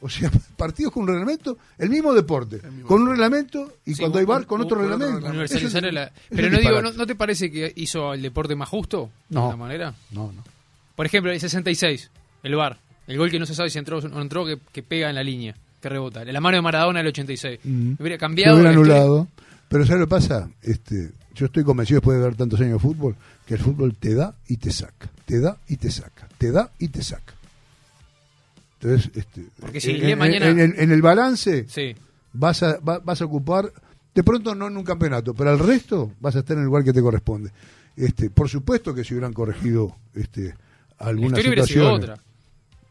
O 0.00 0.08
sea, 0.08 0.30
partidos 0.56 0.92
con 0.92 1.02
un 1.02 1.08
reglamento, 1.08 1.58
el 1.78 1.90
mismo 1.90 2.14
deporte, 2.14 2.60
El 2.62 2.70
mismo 2.72 2.88
con 2.88 3.02
un 3.02 3.10
reglamento 3.10 3.72
y 3.84 3.94
Sí, 3.94 4.00
cuando 4.00 4.18
hay 4.20 4.24
bar 4.24 4.46
con 4.46 4.60
un- 4.60 4.66
otro 4.66 4.78
reglamento. 4.80 5.26
Universalizar 5.26 5.84
es- 5.86 5.94
la- 5.94 6.12
Pero 6.30 6.50
no 6.50 6.58
digo. 6.58 6.82
¿no, 6.82 6.92
no 6.92 7.06
te 7.06 7.14
parece 7.16 7.50
que 7.50 7.72
hizo 7.76 8.14
el 8.14 8.22
deporte 8.22 8.54
más 8.54 8.68
justo? 8.68 9.10
No. 9.30 9.40
De 9.40 9.46
alguna 9.46 9.64
manera. 9.64 9.94
No, 10.12 10.30
no. 10.32 10.44
Por 10.94 11.06
ejemplo, 11.06 11.32
el 11.32 11.40
66, 11.40 12.10
el 12.42 12.54
VAR. 12.54 12.78
El 13.06 13.16
gol 13.18 13.30
que 13.30 13.38
no 13.38 13.46
se 13.46 13.54
sabe 13.54 13.70
si 13.70 13.78
entró 13.78 13.98
o 13.98 14.02
no 14.08 14.20
entró, 14.20 14.44
que, 14.44 14.58
que 14.72 14.82
pega 14.82 15.08
en 15.08 15.14
la 15.14 15.22
línea, 15.22 15.56
que 15.80 15.88
rebota. 15.88 16.24
La 16.24 16.40
mano 16.40 16.56
de 16.58 16.62
Maradona 16.62 16.98
del 16.98 17.08
86. 17.08 17.60
Mm. 17.64 17.92
Hubiera 17.98 18.16
Se 18.16 18.20
cambiado. 18.20 18.54
hubiera 18.56 18.70
anulado. 18.70 19.28
Pero 19.68 19.84
¿sabes 19.86 20.00
lo 20.00 20.06
que 20.06 20.10
pasa? 20.10 20.48
Este, 20.62 21.10
yo 21.34 21.46
estoy 21.46 21.64
convencido 21.64 22.00
después 22.00 22.18
de 22.18 22.24
ver 22.24 22.34
tantos 22.36 22.60
años 22.60 22.74
de 22.74 22.78
fútbol 22.80 23.16
que 23.46 23.54
el 23.54 23.60
fútbol 23.60 23.94
te 23.96 24.14
da 24.14 24.34
y 24.46 24.58
te 24.58 24.70
saca, 24.70 25.08
te 25.24 25.40
da 25.40 25.56
y 25.68 25.76
te 25.78 25.90
saca, 25.90 26.28
te 26.36 26.52
da 26.52 26.70
y 26.78 26.88
te 26.88 27.02
saca. 27.02 27.32
Entonces, 28.80 29.10
este, 29.14 29.44
Porque 29.60 29.80
si 29.80 29.90
en, 29.90 29.96
el 29.96 30.10
en- 30.10 30.18
mañana- 30.18 30.48
en 30.48 30.58
el, 30.60 30.74
en 30.78 30.92
el 30.92 31.02
balance 31.02 31.66
Sí. 31.68 31.94
vas 32.32 32.62
a, 32.62 32.78
va- 32.78 33.00
vas 33.00 33.20
a 33.20 33.24
ocupar, 33.24 33.72
de 34.14 34.22
pronto 34.22 34.54
no 34.54 34.68
en 34.68 34.76
un 34.76 34.84
campeonato, 34.84 35.34
pero 35.34 35.50
al 35.50 35.58
resto 35.58 36.12
vas 36.20 36.36
a 36.36 36.40
estar 36.40 36.56
en 36.56 36.62
el 36.62 36.66
lugar 36.66 36.84
que 36.84 36.92
te 36.92 37.00
corresponde. 37.02 37.50
Este, 37.96 38.30
por 38.30 38.48
supuesto 38.48 38.94
que 38.94 39.02
se 39.04 39.14
hubieran 39.14 39.32
corregido 39.32 39.96
este, 40.14 40.54
La 41.00 41.06
algunas 41.06 41.38
historia 41.40 41.48
hubiera 41.50 41.66
sido 41.66 41.84
situaciones. 41.96 42.10
otra. 42.10 42.24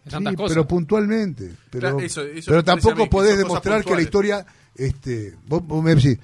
Sí, 0.09 0.35
pero 0.47 0.67
puntualmente. 0.67 1.51
Pero, 1.69 1.81
Claro, 1.81 1.99
eso- 1.99 2.21
eso 2.23 2.49
pero 2.51 2.63
tampoco 2.63 2.95
mí, 3.03 3.07
podés 3.09 3.37
demostrar 3.37 3.83
que 3.83 3.95
la 3.95 4.01
historia. 4.01 4.45
Este, 4.75 5.35
vos, 5.47 5.65
vos 5.65 5.83
me 5.83 5.95
decís, 5.95 6.17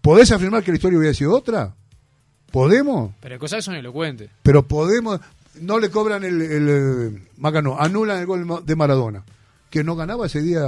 ¿podés 0.00 0.30
afirmar 0.32 0.62
que 0.62 0.70
la 0.70 0.76
historia 0.76 0.98
hubiera 0.98 1.14
sido 1.14 1.34
otra? 1.34 1.74
¿Podemos? 2.50 3.12
Pero 3.20 3.38
cosas 3.38 3.64
son 3.64 3.74
elocuentes. 3.74 4.30
Pero 4.42 4.66
podemos. 4.66 5.20
No 5.60 5.78
le 5.78 5.90
cobran 5.90 6.24
el. 6.24 6.40
el 6.42 6.68
eh, 7.16 7.22
Macano, 7.38 7.76
anulan 7.78 8.18
el 8.20 8.26
gol 8.26 8.46
de 8.64 8.76
Maradona. 8.76 9.22
Que 9.70 9.82
no 9.84 9.96
ganaba 9.96 10.26
ese 10.26 10.40
día. 10.42 10.60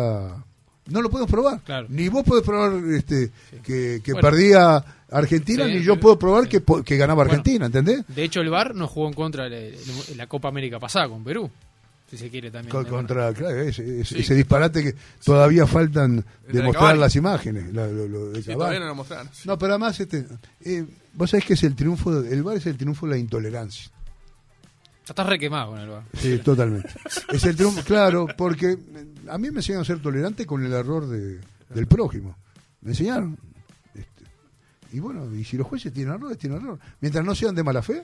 No 0.87 1.01
lo 1.01 1.09
podemos 1.11 1.31
probar. 1.31 1.61
Claro. 1.61 1.87
Ni 1.89 2.09
vos 2.09 2.25
podés 2.25 2.45
probar 2.45 2.73
este, 2.93 3.31
que, 3.63 4.01
que 4.05 4.13
Bueno. 4.13 4.29
perdía 4.29 4.85
Argentina, 5.11 5.65
Sí, 5.67 5.73
ni 5.75 5.83
yo 5.83 5.99
puedo 5.99 6.19
probar 6.19 6.45
sí. 6.45 6.51
que, 6.51 6.63
que 6.85 6.97
ganaba 6.99 7.25
Bueno. 7.25 7.31
Argentina, 7.39 7.67
¿entendés? 7.67 8.05
De 8.09 8.23
hecho, 8.23 8.41
el 8.43 8.51
VAR 8.51 8.75
no 8.75 8.87
jugó 8.87 9.09
en 9.09 9.15
contra 9.15 9.49
de 9.49 9.71
de 9.73 10.15
la 10.17 10.27
Copa 10.27 10.49
América 10.49 10.79
pasada 10.79 11.09
con 11.09 11.25
Perú. 11.25 11.51
Si 12.11 12.19
se 12.19 12.29
quiere 12.29 12.51
también. 12.51 12.71
Con- 12.71 12.85
de- 12.85 12.91
contra 12.91 13.33
claro, 13.33 13.61
ese, 13.63 14.01
ese- 14.01 14.05
Sí. 14.05 14.21
ese 14.21 14.35
disparate 14.35 14.83
que 14.83 14.95
todavía 15.25 15.67
faltan 15.67 16.17
de 16.17 16.25
demostrar 16.53 16.83
Cavani. 16.85 17.01
las 17.01 17.17
imágenes. 17.17 17.73
la- 17.73 17.87
lo- 17.89 18.07
lo 18.07 18.27
de 18.31 18.37
Sí, 18.43 18.49
Cavani. 18.49 18.59
todavía 18.59 18.81
no 18.81 18.87
lo 18.87 18.95
mostraron. 18.95 19.29
Sí. 19.33 19.49
No, 19.49 19.59
pero 19.59 19.73
además, 19.73 19.99
este, 20.01 20.27
eh, 20.65 20.85
vos 21.15 21.31
sabés 21.31 21.47
que 21.47 21.55
es 21.55 21.63
el 21.63 21.75
triunfo, 21.75 22.21
de- 22.21 22.33
el 22.35 22.43
VAR 22.43 22.59
es 22.59 22.67
el 22.67 22.77
triunfo 22.77 23.07
de 23.07 23.13
la 23.13 23.19
intolerancia. 23.19 23.91
Ya 25.07 25.11
estás 25.13 25.27
re 25.27 25.39
quemado 25.39 25.73
con 25.73 25.81
el 25.81 25.89
VAR. 25.89 26.03
Sí, 26.15 26.39
totalmente. 26.39 26.89
Es 27.33 27.45
el 27.45 27.55
triunfo, 27.57 27.83
claro, 27.83 28.27
porque 28.37 28.73
eh, 28.73 28.79
a 29.29 29.37
mí 29.39 29.51
me 29.51 29.59
enseñaron 29.59 29.83
a 29.83 29.85
ser 29.85 30.01
tolerante 30.01 30.47
con 30.47 30.65
el 30.65 30.73
error 30.73 31.07
de, 31.07 31.41
del 31.71 31.87
prójimo. 31.87 32.37
Me 32.81 32.91
enseñaron. 32.93 33.37
Este, 33.95 34.25
y 34.93 35.01
bueno, 35.01 35.33
y 35.35 35.45
si 35.45 35.57
los 35.59 35.67
jueces 35.67 35.93
tienen 35.93 36.15
errores, 36.15 36.39
tienen 36.39 36.59
error. 36.61 36.79
Mientras 37.01 37.25
no 37.25 37.35
sean 37.35 37.55
de 37.55 37.63
mala 37.63 37.83
fe, 37.83 38.03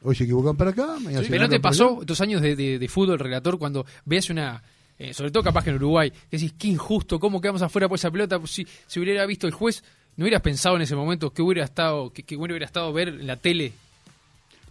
Hoy 0.00 0.14
se 0.14 0.22
equivocan 0.22 0.56
para 0.56 0.70
acá, 0.70 0.96
mañana 1.00 1.24
se 1.24 1.28
Pero 1.28 1.42
no 1.42 1.48
te 1.48 1.58
pasó 1.58 1.98
estos 2.02 2.20
años 2.20 2.40
de, 2.40 2.54
de- 2.54 2.78
de 2.78 2.88
fútbol 2.88 3.18
relator 3.18 3.58
cuando 3.58 3.84
ves 4.04 4.30
una, 4.30 4.62
eh, 4.96 5.12
sobre 5.12 5.32
todo 5.32 5.42
capaz 5.42 5.64
que 5.64 5.70
en 5.70 5.76
Uruguay, 5.76 6.10
que 6.12 6.36
decís, 6.38 6.54
qué 6.56 6.68
injusto, 6.68 7.18
cómo 7.18 7.40
quedamos 7.40 7.62
afuera 7.62 7.88
por 7.88 7.96
esa 7.98 8.08
pelota, 8.08 8.38
Pues 8.38 8.52
si, 8.52 8.64
si 8.86 9.00
hubiera 9.00 9.26
visto 9.26 9.48
el 9.48 9.52
juez, 9.52 9.82
¿no 10.16 10.22
hubieras 10.24 10.40
pensado 10.40 10.76
en 10.76 10.82
ese 10.82 10.94
momento 10.94 11.32
que 11.32 11.42
hubiera 11.42 11.64
estado, 11.64 12.12
que, 12.12 12.22
que 12.22 12.36
bueno 12.36 12.52
hubiera 12.52 12.66
estado 12.66 12.92
ver 12.92 13.08
en 13.08 13.26
la 13.26 13.34
tele, 13.38 13.72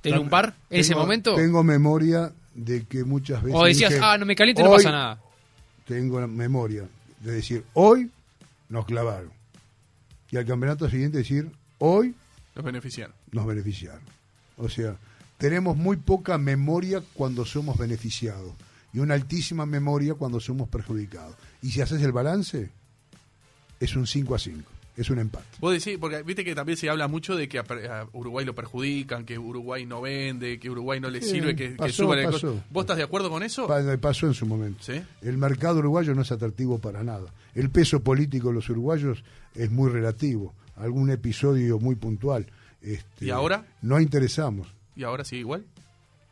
tener 0.10 0.20
un 0.20 0.30
par 0.30 0.54
en 0.70 0.80
ese 0.80 0.96
momento? 0.96 1.36
Tengo 1.36 1.64
memoria 1.64 2.32
de 2.54 2.86
que 2.86 3.04
muchas 3.04 3.42
veces. 3.44 3.60
o 3.60 3.66
decías, 3.66 3.92
dije, 3.92 4.04
ah, 4.04 4.18
no 4.18 4.26
me 4.26 4.36
caliente, 4.36 4.64
no 4.64 4.70
"Hoy 4.72 4.78
pasa 4.78 4.92
nada. 4.92 5.20
Tengo 5.86 6.26
memoria 6.28 6.84
de 7.22 7.32
decir, 7.32 7.64
hoy 7.74 8.10
nos 8.70 8.86
clavaron. 8.86 9.32
Y 10.32 10.38
al 10.38 10.46
campeonato 10.46 10.90
siguiente 10.90 11.20
decir, 11.20 11.50
hoy 11.78 12.14
Los 12.56 12.66
beneficiaron. 12.66 13.16
nos 13.32 13.46
beneficiaron. 13.46 14.02
O 14.58 14.68
sea, 14.70 14.96
tenemos 15.38 15.78
muy 15.78 15.98
poca 15.98 16.38
memoria 16.38 17.02
cuando 17.14 17.46
somos 17.46 17.78
beneficiados 17.78 18.52
y 18.94 19.00
una 19.00 19.14
altísima 19.14 19.66
memoria 19.66 20.16
cuando 20.16 20.40
somos 20.40 20.68
perjudicados. 20.68 21.36
Y 21.62 21.72
si 21.72 21.82
haces 21.82 22.02
el 22.02 22.12
balance, 22.12 22.70
es 23.80 23.96
un 23.96 24.08
5 24.08 24.36
a 24.36 24.40
5, 24.40 24.70
es 24.98 25.10
un 25.10 25.20
empate. 25.20 25.46
Vos 25.60 25.72
decís, 25.74 25.98
porque 26.00 26.24
viste 26.24 26.44
que 26.44 26.54
también 26.56 26.78
se 26.78 26.90
habla 26.90 27.08
mucho 27.08 27.36
de 27.36 27.48
que 27.48 27.60
a, 27.60 27.62
a 27.62 28.08
Uruguay 28.14 28.46
lo 28.46 28.54
perjudican, 28.56 29.24
que 29.26 29.38
Uruguay 29.40 29.86
no 29.86 30.02
vende, 30.02 30.60
que 30.60 30.70
Uruguay 30.70 31.00
no 31.00 31.10
le 31.10 31.22
Sí, 31.22 31.30
sirve, 31.32 31.56
que, 31.56 31.70
que 31.72 31.76
pasó, 31.76 31.94
suban 32.04 32.20
el 32.20 32.26
pasó. 32.26 32.48
costo. 32.54 32.64
¿Vos 32.72 32.82
estás 32.84 32.98
de 32.98 33.04
acuerdo 33.04 33.30
con 33.30 33.44
eso? 33.44 33.68
Pa- 33.68 33.98
Pasó 34.02 34.28
en 34.28 34.34
su 34.34 34.46
momento. 34.46 34.84
Sí. 34.84 35.02
El 35.22 35.38
mercado 35.38 35.80
uruguayo 35.80 36.14
no 36.16 36.24
es 36.24 36.32
atractivo 36.32 36.80
para 36.80 37.04
nada. 37.04 37.32
El 37.56 37.70
peso 37.70 38.02
político 38.02 38.50
de 38.50 38.56
los 38.56 38.70
uruguayos 38.70 39.24
es 39.56 39.72
muy 39.72 39.90
relativo. 39.90 40.54
Algún 40.76 41.10
episodio 41.12 41.80
muy 41.80 41.96
puntual. 41.96 42.48
Este, 42.82 43.26
¿Y 43.26 43.30
ahora? 43.30 43.66
No 43.82 44.00
interesamos. 44.02 44.68
¿Y 44.96 45.04
ahora 45.04 45.24
sigue 45.24 45.42
igual? 45.42 45.64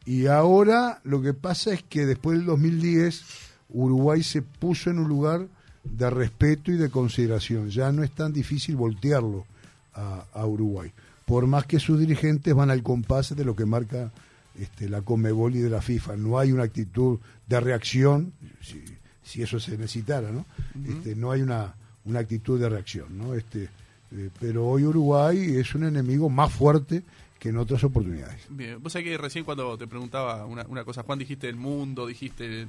Y 0.05 0.27
ahora 0.27 0.99
lo 1.03 1.21
que 1.21 1.33
pasa 1.33 1.73
es 1.73 1.81
que 1.83 2.05
después 2.05 2.37
del 2.37 2.45
2010 2.47 3.23
Uruguay 3.69 4.21
se 4.23 4.41
puso 4.43 4.89
en 4.91 4.99
un 4.99 5.07
lugar 5.07 5.47
de 5.85 6.09
respeto 6.09 6.71
y 6.71 6.75
de 6.75 6.89
consideración. 6.89 7.69
Ya 7.69 7.91
no 7.91 8.03
es 8.03 8.11
tan 8.11 8.33
difícil 8.33 8.75
voltearlo 8.75 9.45
a, 9.93 10.25
a 10.33 10.45
Uruguay. 10.45 10.91
Por 11.25 11.47
más 11.47 11.65
que 11.65 11.79
sus 11.79 11.99
dirigentes 11.99 12.53
van 12.53 12.69
al 12.69 12.83
compás 12.83 13.35
de 13.35 13.45
lo 13.45 13.55
que 13.55 13.65
marca 13.65 14.11
este, 14.59 14.89
la 14.89 15.01
Comebol 15.01 15.55
y 15.55 15.59
de 15.59 15.69
la 15.69 15.81
FIFA. 15.81 16.15
No 16.17 16.39
hay 16.39 16.51
una 16.51 16.63
actitud 16.63 17.19
de 17.47 17.59
reacción, 17.59 18.33
si, 18.61 18.83
si 19.23 19.41
eso 19.41 19.59
se 19.59 19.71
necesitara, 19.77 20.31
¿no? 20.31 20.45
este, 20.87 21.15
no 21.15 21.31
hay 21.31 21.41
una, 21.41 21.75
una 22.05 22.19
actitud 22.19 22.59
de 22.59 22.69
reacción, 22.69 23.17
¿no? 23.17 23.33
Este, 23.33 23.69
eh, 24.11 24.29
pero 24.39 24.67
hoy 24.67 24.83
Uruguay 24.83 25.57
es 25.57 25.75
un 25.75 25.83
enemigo 25.83 26.29
más 26.29 26.53
fuerte 26.53 27.03
que 27.39 27.49
en 27.49 27.57
otras 27.57 27.83
oportunidades. 27.83 28.41
Bien. 28.49 28.81
Vos 28.81 28.93
sabés 28.93 29.07
que 29.07 29.17
recién 29.17 29.43
cuando 29.43 29.77
te 29.77 29.87
preguntaba 29.87 30.45
una, 30.45 30.65
una 30.67 30.83
cosa, 30.83 31.03
Juan, 31.03 31.19
dijiste 31.19 31.49
el 31.49 31.55
mundo, 31.55 32.07
dijiste... 32.07 32.67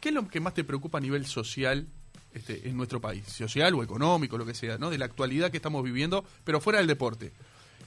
¿Qué 0.00 0.08
es 0.08 0.14
lo 0.14 0.26
que 0.26 0.40
más 0.40 0.54
te 0.54 0.64
preocupa 0.64 0.98
a 0.98 1.00
nivel 1.00 1.26
social 1.26 1.86
este, 2.34 2.68
en 2.68 2.76
nuestro 2.76 3.00
país? 3.00 3.24
Social 3.26 3.74
o 3.74 3.82
económico, 3.82 4.38
lo 4.38 4.46
que 4.46 4.54
sea, 4.54 4.78
¿no? 4.78 4.90
De 4.90 4.98
la 4.98 5.04
actualidad 5.06 5.50
que 5.50 5.56
estamos 5.58 5.82
viviendo, 5.84 6.24
pero 6.44 6.60
fuera 6.60 6.78
del 6.78 6.86
deporte. 6.88 7.32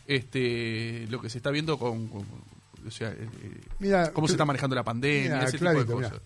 Este, 0.08 1.08
lo 1.10 1.20
que 1.22 1.30
se 1.30 1.38
está 1.40 1.50
viendo 1.52 1.78
con... 1.80 2.08
con- 2.08 2.26
o 2.88 2.92
sea, 2.92 3.10
eh, 3.10 3.28
eh, 3.42 3.62
Mira, 3.80 4.12
cómo 4.14 4.28
se 4.28 4.34
está 4.34 4.46
manejando 4.46 4.76
la 4.76 4.84
pandemia, 4.84 5.36
mira, 5.38 5.46
ese 5.48 5.58
clarito, 5.58 5.86
tipo 5.86 6.00
de 6.02 6.08
cosas. 6.10 6.22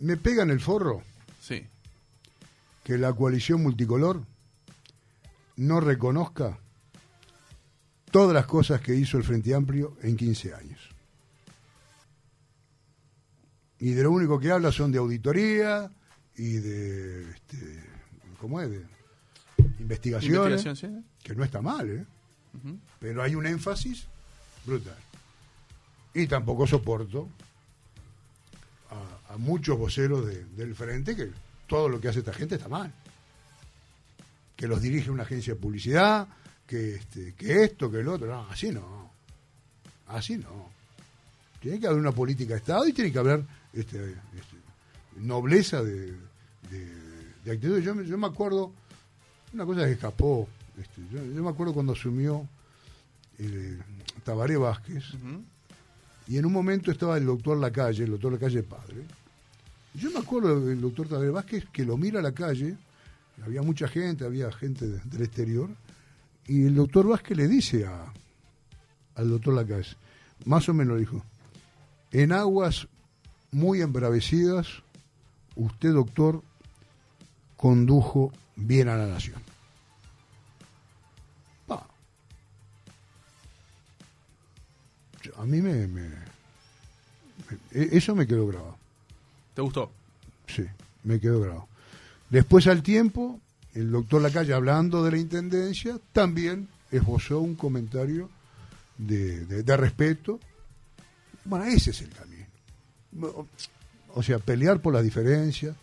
Me 0.00 0.16
pega 0.16 0.42
en 0.42 0.50
el 0.50 0.58
forro 0.60 1.02
Sí. 1.40 1.64
que 2.82 2.98
la 2.98 3.12
coalición 3.12 3.62
multicolor 3.62 4.22
no 5.56 5.78
reconozca 5.78 6.58
todas 8.10 8.34
las 8.34 8.46
cosas 8.46 8.80
que 8.80 8.96
hizo 8.96 9.16
el 9.18 9.22
Frente 9.22 9.54
Amplio 9.54 9.96
en 10.02 10.16
15 10.16 10.52
años. 10.54 10.80
Y 13.78 13.90
de 13.92 14.02
lo 14.02 14.10
único 14.10 14.38
que 14.40 14.50
habla 14.50 14.72
son 14.72 14.90
de 14.92 14.98
auditoría 14.98 15.90
y 16.36 16.54
de, 16.54 17.30
este, 17.30 17.82
¿cómo 18.40 18.60
es? 18.60 18.70
De 18.70 18.82
investigaciones, 19.80 20.64
Investigación, 20.64 21.02
sí. 21.02 21.08
que 21.22 21.34
no 21.34 21.44
está 21.44 21.60
mal, 21.60 21.88
¿eh? 21.88 22.04
Pero 23.00 23.22
hay 23.22 23.34
un 23.34 23.46
énfasis 23.46 24.04
brutal. 24.64 24.96
Y 26.14 26.26
tampoco 26.28 26.66
soporto 26.66 27.28
a, 28.90 29.34
a 29.34 29.36
muchos 29.36 29.76
voceros 29.78 30.24
de- 30.26 30.44
del 30.44 30.74
frente 30.74 31.16
que 31.16 31.30
todo 31.66 31.88
lo 31.88 32.00
que 32.00 32.08
hace 32.08 32.20
esta 32.20 32.32
gente 32.32 32.54
está 32.56 32.68
mal. 32.68 32.92
Que 34.56 34.68
los 34.68 34.80
dirige 34.80 35.10
una 35.10 35.24
agencia 35.24 35.54
de 35.54 35.60
publicidad, 35.60 36.28
que, 36.66 36.94
este, 36.96 37.34
que 37.34 37.64
esto, 37.64 37.90
que 37.90 38.00
el 38.00 38.08
otro. 38.08 38.28
No, 38.28 38.48
así 38.48 38.70
no. 38.70 39.10
Así 40.06 40.36
no. 40.36 40.70
Tiene 41.60 41.80
que 41.80 41.86
haber 41.88 41.98
una 41.98 42.12
política 42.12 42.54
de 42.54 42.58
Estado 42.60 42.86
y 42.86 42.92
tiene 42.92 43.10
que 43.10 43.18
haber 43.18 43.42
este, 43.72 44.12
este, 44.12 44.56
nobleza 45.16 45.82
de, 45.82 46.14
de, 46.70 46.86
de 47.44 47.50
actitud. 47.52 47.78
Yo, 47.80 47.94
me- 47.94 48.06
yo 48.06 48.16
me 48.18 48.26
acuerdo, 48.26 48.72
una 49.52 49.64
cosa 49.64 49.84
que 49.86 49.92
escapó, 49.92 50.48
este, 50.78 51.02
yo, 51.12 51.24
yo 51.24 51.42
me 51.42 51.50
acuerdo 51.50 51.72
cuando 51.74 51.92
asumió 51.92 52.46
eh, 53.38 53.78
Tabaré 54.24 54.56
Vázquez, 54.56 55.04
y 56.26 56.38
en 56.38 56.46
un 56.46 56.52
momento 56.52 56.90
estaba 56.90 57.16
el 57.18 57.26
doctor 57.26 57.58
Lacalle, 57.58 58.04
el 58.04 58.10
doctor 58.12 58.32
Lacalle 58.32 58.62
padre. 58.62 59.02
Yo 59.94 60.10
me 60.10 60.18
acuerdo 60.18 60.60
del 60.60 60.80
doctor 60.80 61.08
Tabaré 61.08 61.30
Vázquez 61.30 61.66
que 61.72 61.84
lo 61.84 61.96
mira 61.96 62.20
a 62.20 62.22
la 62.22 62.32
calle, 62.32 62.76
había 63.44 63.62
mucha 63.62 63.88
gente, 63.88 64.24
había 64.24 64.50
gente 64.52 64.86
de- 64.88 65.00
del 65.04 65.22
exterior, 65.22 65.68
y 66.46 66.66
el 66.66 66.74
doctor 66.74 67.06
Vázquez 67.08 67.36
le 67.36 67.48
dice 67.48 67.86
a, 67.86 68.12
al 69.16 69.28
doctor 69.30 69.54
Lacalle, 69.54 69.96
más 70.46 70.68
o 70.68 70.74
menos 70.74 70.98
dijo, 70.98 71.22
en 72.10 72.32
aguas 72.32 72.86
muy 73.52 73.80
embravecidas, 73.82 74.68
usted 75.56 75.92
doctor 75.92 76.42
condujo 77.64 78.30
bien 78.56 78.90
a 78.90 78.96
la 78.98 79.06
nación. 79.06 79.40
Yo- 85.22 85.32
A 85.38 85.46
mí 85.46 85.60
me, 85.62 85.84
e- 87.72 87.88
eso 87.92 88.14
me 88.14 88.26
quedó 88.26 88.46
grabado. 88.46 88.76
¿Te 89.54 89.62
gustó? 89.62 89.90
Sí, 90.46 90.64
me 91.04 91.18
quedó 91.20 91.40
grabado. 91.40 91.68
Después 92.28 92.66
al 92.66 92.82
tiempo, 92.82 93.40
el 93.74 93.90
doctor 93.90 94.20
Lacalle, 94.20 94.52
hablando 94.52 95.02
de 95.04 95.12
la 95.12 95.18
intendencia, 95.18 95.98
también 96.12 96.68
esbozó 96.90 97.40
un 97.40 97.54
comentario 97.54 98.28
de, 98.98 99.46
de- 99.46 99.62
de 99.62 99.76
respeto. 99.76 100.38
Bueno, 101.44 101.64
ese 101.64 101.90
es 101.92 102.02
el 102.02 102.10
camino. 102.10 102.46
O- 104.12 104.22
sea, 104.22 104.38
pelear 104.38 104.80
por 104.80 104.92
las 104.92 105.02
diferencias. 105.02 105.74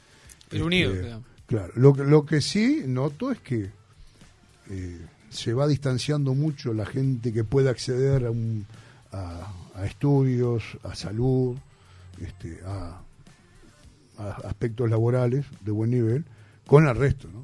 Pero 0.49 0.65
unidos, 0.67 0.93
digamos. 1.01 1.25
Claro, 1.51 1.73
lo, 1.75 1.93
que- 1.93 2.03
lo 2.05 2.25
que 2.25 2.39
sí 2.39 2.83
noto 2.87 3.29
es 3.29 3.39
que 3.39 3.69
eh, 4.69 5.01
se 5.29 5.53
va 5.53 5.67
distanciando 5.67 6.33
mucho 6.33 6.73
la 6.73 6.85
gente 6.85 7.33
que 7.33 7.43
puede 7.43 7.69
acceder 7.69 8.25
a, 8.25 8.31
un- 8.31 8.65
a, 9.11 9.51
a 9.75 9.85
estudios, 9.85 10.63
a 10.83 10.95
salud, 10.95 11.57
este, 12.21 12.59
a, 12.65 13.01
a 14.17 14.29
aspectos 14.47 14.89
laborales 14.89 15.45
de 15.59 15.71
buen 15.71 15.89
nivel, 15.91 16.23
con 16.65 16.87
el 16.87 16.95
resto, 16.95 17.27
¿no? 17.33 17.43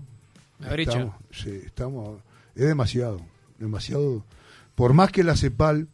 Sí, 1.31 1.49
estamos, 1.65 2.21
es 2.55 2.65
demasiado, 2.65 3.19
demasiado. 3.59 4.23
Por 4.73 4.93
más 4.93 5.11
que 5.11 5.23
la 5.25 5.35
CEPAL 5.35 5.87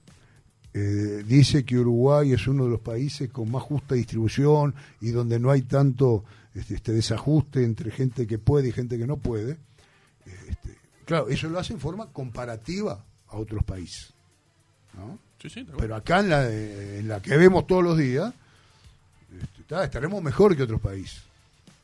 eh, 0.75 1.23
dice 1.27 1.65
que 1.65 1.79
Uruguay 1.79 2.31
es 2.33 2.47
uno 2.47 2.65
de 2.65 2.69
los 2.69 2.79
países 2.79 3.29
con 3.31 3.49
más 3.49 3.63
justa 3.63 3.95
distribución 3.95 4.75
y 5.01 5.09
donde 5.09 5.39
no 5.39 5.49
hay 5.51 5.63
tanto 5.63 6.23
este, 6.55 6.75
este 6.75 6.91
desajuste 6.91 7.63
entre 7.63 7.91
gente 7.91 8.27
que 8.27 8.37
puede 8.37 8.69
y 8.69 8.71
gente 8.71 8.97
que 8.97 9.07
no 9.07 9.17
puede, 9.17 9.53
eh, 10.25 10.37
este, 10.49 10.77
claro, 11.05 11.29
eso 11.29 11.49
lo 11.49 11.59
hace 11.59 11.73
en 11.73 11.79
forma 11.79 12.07
comparativa 12.11 13.03
a 13.29 13.37
otros 13.37 13.63
países. 13.63 14.13
¿no? 14.95 15.17
Sí, 15.41 15.49
sí. 15.49 15.67
Pero 15.77 15.95
acá 15.95 16.19
en 16.19 16.29
la, 16.29 16.49
eh, 16.49 16.99
en 16.99 17.07
la 17.07 17.21
que 17.21 17.35
vemos 17.35 17.65
todos 17.67 17.83
los 17.83 17.97
días, 17.97 18.33
este, 19.41 19.83
estaremos 19.83 20.21
mejor 20.23 20.55
que 20.55 20.63
otros 20.63 20.79
países. 20.81 21.21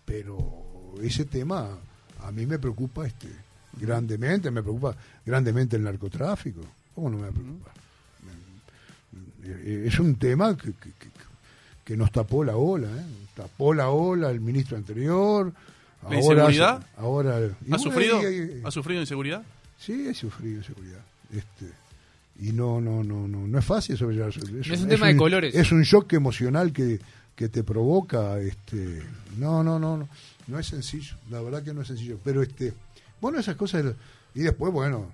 Pero 0.06 0.96
ese 1.02 1.26
tema 1.26 1.78
a 2.24 2.32
mí 2.32 2.46
me 2.46 2.60
preocupa 2.60 3.06
este 3.08 3.28
grandemente, 3.80 4.52
me 4.52 4.62
preocupa 4.62 4.96
grandemente 5.26 5.76
el 5.76 5.84
narcotráfico. 5.84 6.62
¿Cómo 6.96 7.10
no 7.10 7.18
me 7.18 7.24
va 7.24 7.30
a 7.30 7.32
preocupar? 7.32 7.74
Eh, 9.44 9.86
Es 9.88 10.00
un 10.00 10.16
tema 10.16 10.56
que, 10.58 10.74
que- 10.74 11.09
que- 11.90 11.98
nos 11.98 12.12
tapó 12.12 12.44
la 12.44 12.56
ola, 12.56 12.88
¿eh? 12.88 13.06
tapó 13.36 13.74
la 13.74 13.90
ola 13.90 14.30
el 14.30 14.40
ministro 14.40 14.78
anterior. 14.78 15.52
¿La 16.04 16.08
ahora- 16.08 16.18
inseguridad? 16.20 16.88
Ahora, 16.98 17.36
¿Ha 17.38 17.50
bueno, 17.62 17.80
sufrido? 17.80 18.32
y- 18.32 18.36
y- 18.36 18.62
¿Ha 18.64 18.72
sufrido 18.72 19.02
inseguridad? 19.02 19.44
Sí, 19.78 20.08
he 20.08 20.14
sufrido 20.14 20.58
inseguridad. 20.58 21.00
Este, 21.34 21.72
y 22.42 22.52
no, 22.54 22.80
no, 22.80 23.04
no, 23.04 23.28
no, 23.28 23.48
no 23.48 23.60
es 23.60 23.66
fácil 23.66 23.98
sobrellevar 23.98 24.30
eso. 24.30 24.40
No 24.50 24.60
es 24.74 24.82
un 24.82 24.88
tema 24.90 25.08
de 25.08 25.18
colores. 25.18 25.56
Es 25.56 25.72
un 25.72 25.82
shock 25.84 26.14
emocional 26.14 26.72
que, 26.72 27.00
que 27.36 27.50
te 27.50 27.64
provoca. 27.64 28.40
Este, 28.40 29.02
no, 29.38 29.64
no, 29.64 29.78
no, 29.80 29.98
no, 29.98 30.08
no 30.48 30.60
es 30.60 30.68
sencillo. 30.68 31.16
La 31.30 31.42
verdad 31.42 31.64
que 31.64 31.74
no 31.74 31.82
es 31.82 31.88
sencillo. 31.88 32.18
Pero 32.24 32.42
este, 32.44 32.74
bueno, 33.20 33.40
esas 33.40 33.56
cosas. 33.56 33.84
Y 34.36 34.42
después, 34.42 34.72
bueno, 34.72 35.12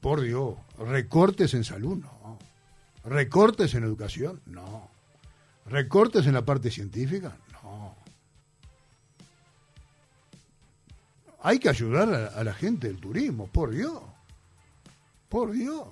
Por 0.00 0.20
Dios, 0.20 0.54
recortes 0.86 1.54
en 1.54 1.64
salud, 1.64 1.96
no. 1.96 2.13
Recortes 3.04 3.74
en 3.74 3.84
educación, 3.84 4.40
no. 4.46 4.88
Recortes 5.66 6.26
en 6.26 6.34
la 6.34 6.44
parte 6.44 6.70
científica, 6.70 7.36
no. 7.62 7.94
Hay 11.42 11.58
que 11.58 11.68
ayudar 11.68 12.12
a, 12.14 12.26
a 12.40 12.44
la 12.44 12.54
gente 12.54 12.86
del 12.88 12.98
turismo, 12.98 13.46
por 13.48 13.70
Dios. 13.70 13.98
Por 15.28 15.52
Dios. 15.52 15.86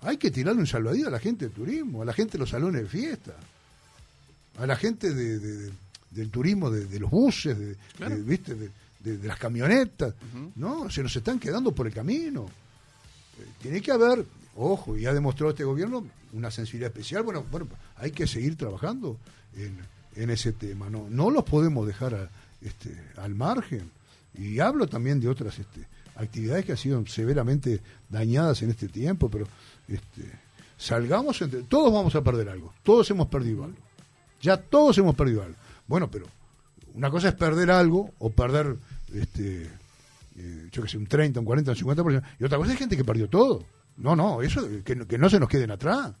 Hay 0.00 0.16
que 0.16 0.30
tirarle 0.30 0.60
un 0.60 0.66
salvadillo 0.66 1.08
a 1.08 1.10
la 1.10 1.20
gente 1.20 1.46
del 1.46 1.54
turismo, 1.54 2.02
a 2.02 2.04
la 2.04 2.12
gente 2.12 2.32
de 2.32 2.38
los 2.38 2.50
salones 2.50 2.82
de 2.82 2.88
fiesta, 2.88 3.32
a 4.58 4.66
la 4.66 4.76
gente 4.76 5.14
de, 5.14 5.38
de- 5.38 5.56
de- 5.68 5.72
del 6.10 6.30
turismo, 6.30 6.70
de, 6.70 6.84
de 6.86 7.00
los 7.00 7.10
buses, 7.10 7.76
Claro. 7.96 8.16
¿viste? 8.18 8.54
De, 8.54 8.70
las 9.22 9.38
camionetas. 9.38 10.14
No, 10.56 10.88
se 10.88 11.02
nos 11.02 11.14
están 11.14 11.38
quedando 11.38 11.72
por 11.72 11.86
el 11.86 11.92
camino. 11.92 12.46
Eh, 13.38 13.46
Tiene 13.60 13.80
que 13.82 13.92
haber, 13.92 14.24
ojo, 14.56 14.96
y 14.96 15.06
ha 15.06 15.12
demostrado 15.12 15.50
este 15.50 15.64
gobierno 15.64 16.04
una 16.32 16.50
sensibilidad 16.50 16.90
especial. 16.90 17.22
Bueno, 17.22 17.44
bueno 17.50 17.66
hay 17.96 18.10
que 18.10 18.26
seguir 18.26 18.56
trabajando 18.56 19.16
en, 19.56 19.76
en 20.16 20.30
ese 20.30 20.52
tema. 20.52 20.90
No, 20.90 21.06
no 21.10 21.30
los 21.30 21.44
podemos 21.44 21.86
dejar 21.86 22.14
a- 22.14 22.28
este, 22.60 22.96
al 23.16 23.34
margen. 23.34 23.90
Y 24.36 24.58
hablo 24.60 24.86
también 24.88 25.20
de 25.20 25.28
otras 25.28 25.58
este, 25.58 25.86
actividades 26.16 26.64
que 26.64 26.72
han 26.72 26.78
sido 26.78 27.06
severamente 27.06 27.80
dañadas 28.08 28.62
en 28.62 28.70
este 28.70 28.88
tiempo, 28.88 29.28
pero 29.28 29.46
este, 29.88 30.22
salgamos 30.76 31.40
entre. 31.42 31.62
Todos 31.62 31.92
vamos 31.92 32.14
a 32.14 32.22
perder 32.22 32.48
algo. 32.48 32.72
Todos 32.82 33.08
hemos 33.10 33.28
perdido 33.28 33.64
algo. 33.64 33.76
Ya 34.42 34.56
todos 34.56 34.98
hemos 34.98 35.14
perdido 35.14 35.42
algo. 35.42 35.56
Bueno, 35.86 36.10
pero 36.10 36.26
una 36.94 37.10
cosa 37.10 37.28
es 37.28 37.34
perder 37.34 37.70
algo 37.70 38.12
o 38.18 38.30
perder, 38.30 38.76
este, 39.12 39.68
eh, 40.36 40.68
yo 40.72 40.82
que 40.82 40.88
sé, 40.88 40.96
un 40.98 41.06
30, 41.06 41.40
un 41.40 41.46
40, 41.46 41.70
un 41.72 41.76
50%. 41.76 42.22
Y 42.40 42.44
otra 42.44 42.58
cosa 42.58 42.72
es 42.72 42.78
gente 42.78 42.96
que 42.96 43.04
perdió 43.04 43.28
todo. 43.28 43.64
No, 43.96 44.16
no, 44.16 44.42
eso, 44.42 44.66
que, 44.84 44.96
no- 44.96 45.06
que 45.06 45.18
no 45.18 45.28
se 45.30 45.38
nos 45.40 45.48
queden 45.48 45.70
atrás. 45.70 46.12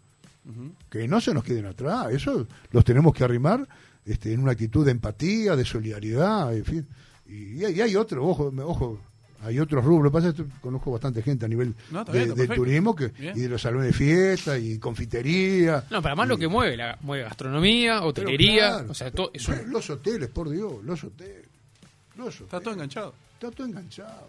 Que 0.90 1.08
no 1.08 1.20
se 1.20 1.32
nos 1.32 1.42
queden 1.42 1.66
atrás. 1.66 2.08
Eso 2.12 2.46
los 2.70 2.84
tenemos 2.84 3.14
que 3.14 3.24
arrimar 3.24 3.66
este, 4.04 4.32
en 4.32 4.40
una 4.40 4.52
actitud 4.52 4.84
de 4.84 4.90
empatía, 4.90 5.56
de 5.56 5.64
solidaridad, 5.64 6.54
en 6.54 6.64
fin. 6.64 6.86
Y, 7.26 7.64
hay- 7.64 7.74
y 7.74 7.80
hay 7.80 7.96
otro, 7.96 8.26
ojo, 8.26 8.52
ojo, 8.64 9.00
hay 9.42 9.58
otros 9.58 9.82
rubros. 9.84 10.04
Lo 10.04 10.10
que 10.10 10.14
Pasa 10.14 10.28
es 10.28 10.34
que 10.34 10.60
conozco 10.60 10.90
bastante 10.92 11.22
gente 11.22 11.46
a 11.46 11.48
nivel 11.48 11.74
No, 11.90 12.04
de- 12.04 12.26
del 12.34 12.48
turismo 12.50 12.94
que, 12.94 13.08
Bien. 13.08 13.36
y 13.36 13.40
de 13.40 13.48
los 13.48 13.62
salones 13.62 13.86
de 13.88 13.92
fiesta 13.94 14.58
y 14.58 14.78
confitería. 14.78 15.84
No, 15.90 16.02
para 16.02 16.14
más 16.14 16.28
lo 16.28 16.36
que 16.36 16.46
mueve, 16.48 16.76
la, 16.76 16.98
mueve 17.00 17.24
gastronomía, 17.24 17.94
pero 17.96 18.08
hotelería, 18.08 18.68
claro, 18.70 18.90
o 18.90 18.94
sea, 18.94 19.10
todo, 19.10 19.30
es 19.32 19.48
un- 19.48 19.54
pero 19.56 19.66
Los 19.68 19.88
hoteles, 19.90 20.28
por 20.28 20.50
Dios, 20.50 20.84
los 20.84 21.02
hoteles. 21.04 21.46
Los 22.16 22.38
Está 22.42 22.60
todo 22.60 22.74
enganchado. 22.74 23.14
Está 23.34 23.50
todo 23.50 23.66
enganchado. 23.66 24.28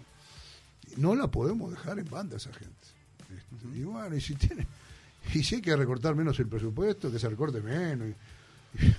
No 0.98 1.14
la 1.14 1.28
podemos 1.28 1.72
dejar 1.72 2.00
en 2.00 2.10
banda 2.10 2.38
esa 2.38 2.54
gente. 2.54 2.74
Y 3.76 3.84
bueno, 3.84 4.16
y 4.16 4.22
si 4.22 4.36
tiene, 4.36 4.66
y 5.34 5.44
si 5.44 5.56
hay 5.56 5.62
que 5.62 5.76
recortar 5.76 6.16
menos 6.16 6.40
el 6.40 6.48
presupuesto, 6.48 7.12
que 7.12 7.20
se 7.20 7.30
recorte 7.30 7.62
menos. 7.62 8.10
y- 8.10 8.86
y- 8.86 8.96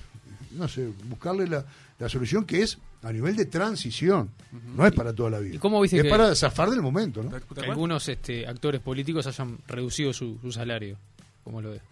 no 0.52 0.66
sé, 0.68 0.88
buscarle 1.08 1.46
la, 1.46 1.64
la 1.98 2.08
solución 2.08 2.46
que 2.46 2.62
es 2.62 2.78
a 3.02 3.12
nivel 3.12 3.36
de 3.36 3.44
transición. 3.44 4.30
No 4.74 4.86
es 4.86 4.92
para 4.94 5.12
toda 5.12 5.28
la 5.30 5.38
vida. 5.38 5.54
¿Y 5.56 5.58
cómo 5.58 5.80
viste 5.82 5.98
es 5.98 6.02
que- 6.04 6.08
para 6.08 6.34
zafar 6.34 6.70
del 6.70 6.80
momento, 6.80 7.22
¿no? 7.22 7.30
Algunos 7.70 8.08
este, 8.08 8.46
actores 8.46 8.80
políticos 8.80 9.26
hayan 9.26 9.58
reducido 9.68 10.12
su, 10.14 10.38
su 10.40 10.50
salario. 10.52 10.96
¿Cómo 11.44 11.60
lo 11.60 11.70
ves? 11.72 11.82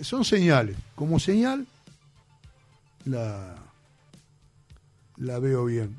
Son 0.00 0.24
señales. 0.24 0.76
Como 0.94 1.18
señal, 1.20 1.66
la, 3.04 3.56
la 5.16 5.38
veo 5.38 5.64
bien. 5.66 5.96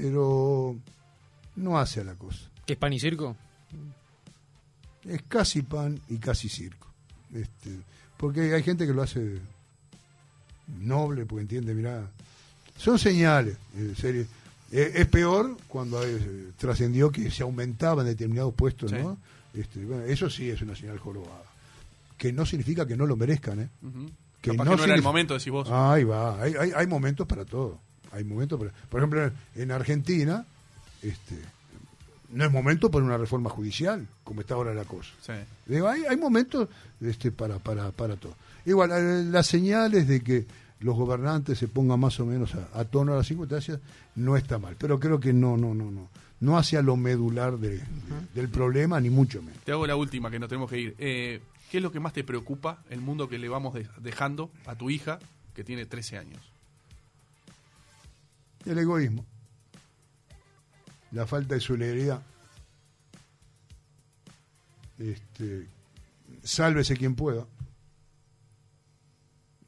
Pero 0.00 0.76
no 1.56 1.78
hace 1.78 2.00
a 2.00 2.04
la 2.04 2.14
cosa. 2.14 2.50
¿Qué 2.66 2.74
es 2.74 2.78
pan 2.78 2.92
y 2.92 3.00
circo? 3.00 3.36
es 5.08 5.22
casi 5.28 5.62
pan 5.62 6.00
y 6.08 6.16
casi 6.18 6.48
circo. 6.48 6.88
Este, 7.32 7.70
porque 8.16 8.52
hay 8.54 8.62
gente 8.62 8.86
que 8.86 8.92
lo 8.92 9.02
hace 9.02 9.38
noble, 10.80 11.24
porque 11.26 11.42
entiende, 11.42 11.74
mirá, 11.74 12.10
son 12.76 12.98
señales, 12.98 13.56
en 13.76 13.94
serio. 13.96 14.26
Eh, 14.72 14.92
es 14.96 15.06
peor 15.06 15.56
cuando 15.68 16.02
eh, 16.04 16.48
trascendió 16.56 17.12
que 17.12 17.30
se 17.30 17.44
aumentaba 17.44 18.02
en 18.02 18.08
determinados 18.08 18.52
puestos, 18.54 18.90
Sí. 18.90 18.96
¿no? 18.96 19.16
Este, 19.54 19.84
bueno, 19.84 20.02
eso 20.04 20.28
sí 20.28 20.50
es 20.50 20.60
una 20.60 20.74
señal 20.74 20.98
jorobada. 20.98 21.44
Que 22.18 22.32
no 22.32 22.44
significa 22.44 22.84
que 22.86 22.96
no 22.96 23.06
lo 23.06 23.14
merezcan, 23.16 23.60
¿eh? 23.60 23.68
Que 24.42 24.52
no 24.54 24.64
que 24.64 24.76
no 24.76 24.84
era 24.84 24.94
el 24.94 25.02
momento, 25.02 25.34
decís 25.34 25.52
vos. 25.52 25.68
Ahí 25.70 26.02
va, 26.04 26.42
hay, 26.42 26.54
hay, 26.58 26.72
hay 26.74 26.86
momentos 26.88 27.26
para 27.28 27.44
todo. 27.44 27.80
Hay 28.12 28.24
momentos 28.24 28.58
para, 28.58 28.72
por 28.88 29.00
ejemplo, 29.00 29.30
en 29.54 29.70
Argentina, 29.70 30.44
este, 31.02 31.36
no 32.30 32.44
es 32.44 32.50
momento 32.52 32.90
para 32.90 33.04
una 33.04 33.16
reforma 33.18 33.50
judicial, 33.50 34.06
como 34.24 34.40
está 34.40 34.54
ahora 34.54 34.74
la 34.74 34.84
cosa. 34.84 35.10
Sí. 35.22 35.32
Digo, 35.66 35.88
hay, 35.88 36.04
hay 36.04 36.16
momentos 36.16 36.68
este, 37.00 37.30
para, 37.32 37.58
para, 37.58 37.90
para 37.92 38.16
todo. 38.16 38.34
Igual, 38.64 38.90
eh, 38.92 39.24
las 39.30 39.46
señales 39.46 40.08
de 40.08 40.20
que 40.22 40.46
los 40.80 40.96
gobernantes 40.96 41.58
se 41.58 41.68
pongan 41.68 42.00
más 42.00 42.18
o 42.20 42.26
menos 42.26 42.54
a, 42.54 42.68
a 42.78 42.84
tono 42.84 43.12
a 43.14 43.16
las 43.16 43.26
circunstancias 43.26 43.78
no 44.16 44.36
está 44.36 44.58
mal, 44.58 44.76
pero 44.78 44.98
creo 45.00 45.20
que 45.20 45.32
no, 45.32 45.56
no, 45.56 45.74
no, 45.74 45.90
no. 45.90 46.08
No 46.38 46.58
hacia 46.58 46.82
lo 46.82 46.96
medular 46.96 47.56
de- 47.58 47.78
de- 47.78 47.84
del 48.34 48.48
problema, 48.50 49.00
ni 49.00 49.08
mucho 49.08 49.40
menos. 49.40 49.58
Te 49.64 49.72
hago 49.72 49.86
la 49.86 49.96
última, 49.96 50.30
que 50.30 50.38
nos 50.38 50.48
tenemos 50.50 50.68
que 50.70 50.78
ir. 50.78 50.94
Eh, 50.98 51.40
¿Qué 51.70 51.78
es 51.78 51.82
lo 51.82 51.90
que 51.90 51.98
más 51.98 52.12
te 52.12 52.24
preocupa, 52.24 52.82
el 52.90 53.00
mundo 53.00 53.26
que 53.28 53.38
le 53.38 53.48
vamos 53.48 53.72
de- 53.72 53.88
dejando 54.02 54.50
a 54.66 54.74
tu 54.74 54.90
hija, 54.90 55.18
que 55.54 55.64
tiene 55.64 55.86
13 55.86 56.18
años? 56.18 56.40
El 58.66 58.78
egoísmo, 58.78 59.24
la 61.12 61.26
falta 61.26 61.54
de 61.54 61.60
solidaridad, 61.60 62.20
este, 64.98 65.68
sálvese 66.42 66.96
quien 66.96 67.14
pueda. 67.14 67.46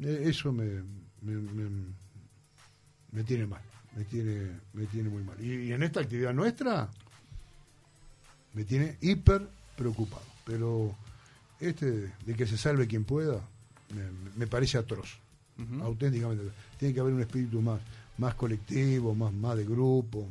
Eh, 0.00 0.22
Eso 0.26 0.52
me, 0.52 0.82
me, 1.22 1.32
me- 1.36 1.98
me 3.10 3.24
tiene 3.24 3.46
mal, 3.46 3.62
me 3.96 4.04
tiene, 4.04 4.60
me 4.74 4.86
tiene 4.86 5.08
muy 5.08 5.22
mal. 5.22 5.42
Y, 5.42 5.68
y 5.68 5.72
en 5.72 5.82
esta 5.82 6.00
actividad 6.00 6.34
nuestra 6.34 6.90
me 8.54 8.64
tiene 8.64 8.96
hiper 9.00 9.48
preocupado. 9.76 10.22
Pero 10.44 10.94
este 11.60 12.12
de 12.24 12.34
que 12.34 12.46
se 12.46 12.56
salve 12.58 12.86
quien 12.86 13.04
pueda 13.04 13.40
me, 13.94 14.10
me 14.36 14.46
parece 14.46 14.76
atroz 14.78 15.18
Ujú. 15.58 15.82
auténticamente. 15.82 16.44
Tiene 16.78 16.94
que 16.94 17.00
haber 17.00 17.12
un 17.14 17.20
espíritu 17.22 17.60
más, 17.62 17.80
más 18.18 18.34
colectivo, 18.34 19.14
más, 19.14 19.32
más 19.32 19.56
de 19.56 19.64
grupo. 19.64 20.28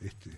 Este, 0.00 0.30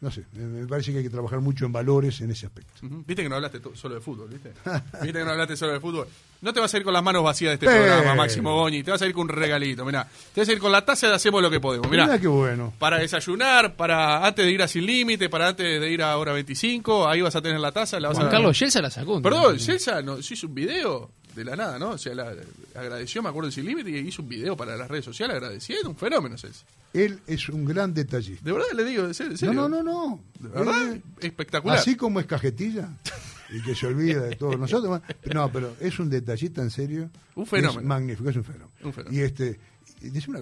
no 0.00 0.10
sé, 0.10 0.24
me, 0.34 0.44
me 0.44 0.66
parece 0.66 0.92
que 0.92 0.98
hay 0.98 1.04
que 1.04 1.10
trabajar 1.10 1.40
mucho 1.40 1.64
en 1.66 1.72
valores 1.72 2.20
en 2.20 2.30
ese 2.30 2.46
aspecto. 2.46 2.72
Viste 2.82 3.22
que 3.22 3.28
no 3.28 3.36
hablaste 3.36 3.60
solo 3.74 3.94
de 3.94 4.00
fútbol, 4.00 4.28
¿viste? 4.28 4.52
Viste 5.02 5.18
que 5.18 5.24
no 5.24 5.30
hablaste 5.30 5.56
solo 5.56 5.72
de 5.72 5.80
fútbol. 5.80 6.06
No 6.42 6.52
te 6.52 6.60
vas 6.60 6.72
a 6.74 6.76
ir 6.76 6.84
con 6.84 6.92
las 6.92 7.02
manos 7.02 7.24
vacías 7.24 7.50
de 7.50 7.54
este 7.54 7.66
Pero- 7.66 7.84
programa, 7.94 8.14
Máximo 8.14 8.54
Goñi. 8.54 8.82
Te 8.82 8.90
vas 8.90 9.00
a 9.00 9.06
ir 9.06 9.14
con 9.14 9.22
un 9.22 9.28
regalito, 9.30 9.82
mirá. 9.84 10.06
Te 10.34 10.42
vas 10.42 10.48
a 10.48 10.52
ir 10.52 10.58
con 10.58 10.70
la 10.70 10.84
taza 10.84 11.08
de 11.08 11.14
Hacemos 11.14 11.40
lo 11.40 11.50
que 11.50 11.58
podemos, 11.58 11.90
mirá. 11.90 12.04
Mira 12.04 12.18
qué 12.20 12.26
bueno. 12.28 12.74
Para 12.78 12.98
desayunar, 12.98 13.76
para 13.76 14.26
antes 14.26 14.44
de 14.44 14.52
ir 14.52 14.60
a 14.62 14.68
Sin 14.68 14.84
Límite, 14.84 15.30
para 15.30 15.48
antes 15.48 15.80
de 15.80 15.90
ir 15.90 16.02
a 16.02 16.16
Hora 16.18 16.32
25, 16.34 17.08
ahí 17.08 17.22
vas 17.22 17.34
a 17.34 17.40
tener 17.40 17.58
la 17.58 17.72
taza. 17.72 17.98
La 17.98 18.08
vas 18.08 18.18
Juan 18.18 18.28
a... 18.28 18.30
Carlos 18.30 18.58
Yelsa 18.58 18.82
la 18.82 18.90
sacó. 18.90 19.22
Perdón, 19.22 19.56
día. 19.56 19.64
Celsa 19.64 20.02
nos 20.02 20.30
hizo 20.30 20.46
un 20.48 20.54
video 20.54 21.10
de 21.34 21.44
la 21.44 21.56
nada, 21.56 21.78
¿no? 21.78 21.90
O 21.90 21.98
sea, 21.98 22.14
la, 22.14 22.34
agradeció, 22.74 23.22
me 23.22 23.28
acuerdo, 23.28 23.48
en 23.48 23.52
Sin 23.52 23.66
Límite 23.66 23.90
y 23.90 23.96
hizo 23.96 24.22
un 24.22 24.28
video 24.28 24.56
para 24.56 24.76
las 24.76 24.88
redes 24.88 25.04
sociales 25.04 25.36
agradeciendo. 25.36 25.90
Un 25.90 25.96
fenómeno, 25.96 26.38
Celsa. 26.38 26.64
Él 26.92 27.20
es 27.26 27.48
un 27.48 27.64
gran 27.64 27.92
detallista. 27.92 28.44
De 28.44 28.52
verdad 28.52 28.68
le 28.74 28.84
digo, 28.84 29.12
serio. 29.12 29.52
No, 29.52 29.68
no, 29.68 29.82
no, 29.82 29.82
no. 29.82 30.20
De 30.38 30.48
verdad, 30.48 30.96
espectacular. 31.20 31.78
Así 31.78 31.96
como 31.96 32.20
es 32.20 32.26
cajetilla 32.26 32.88
y 33.50 33.60
que 33.62 33.74
se 33.74 33.86
olvida 33.86 34.22
de 34.22 34.36
todos 34.36 34.58
nosotros. 34.58 35.00
No, 35.32 35.50
pero 35.50 35.76
es 35.80 35.98
un 35.98 36.08
detallista 36.08 36.62
en 36.62 36.70
serio. 36.70 37.10
Un 37.34 37.46
fenómeno. 37.46 37.80
Es 37.80 37.86
magnífico, 37.86 38.30
es 38.30 38.36
un 38.36 38.44
fenómeno. 38.44 38.70
Un 38.82 38.92
fenómeno. 38.92 39.16
Y 39.16 39.24
este, 39.24 39.58
dice 40.00 40.30
una, 40.30 40.40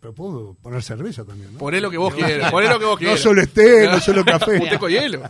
pero 0.00 0.14
puedo 0.14 0.54
poner 0.54 0.82
cerveza 0.82 1.24
también, 1.24 1.52
¿no? 1.52 1.58
Poné 1.58 1.80
lo 1.80 1.90
que 1.90 1.96
vos 1.96 2.14
quieras, 2.14 2.50
poné 2.50 2.68
lo 2.68 2.78
que 2.78 2.84
vos 2.84 2.94
No 2.94 2.98
quieras. 2.98 3.20
solo 3.20 3.46
té, 3.46 3.86
no 3.86 4.00
solo 4.00 4.24
café. 4.24 4.58
Un 4.58 4.68
teco 4.68 4.88
hielo. 4.88 5.22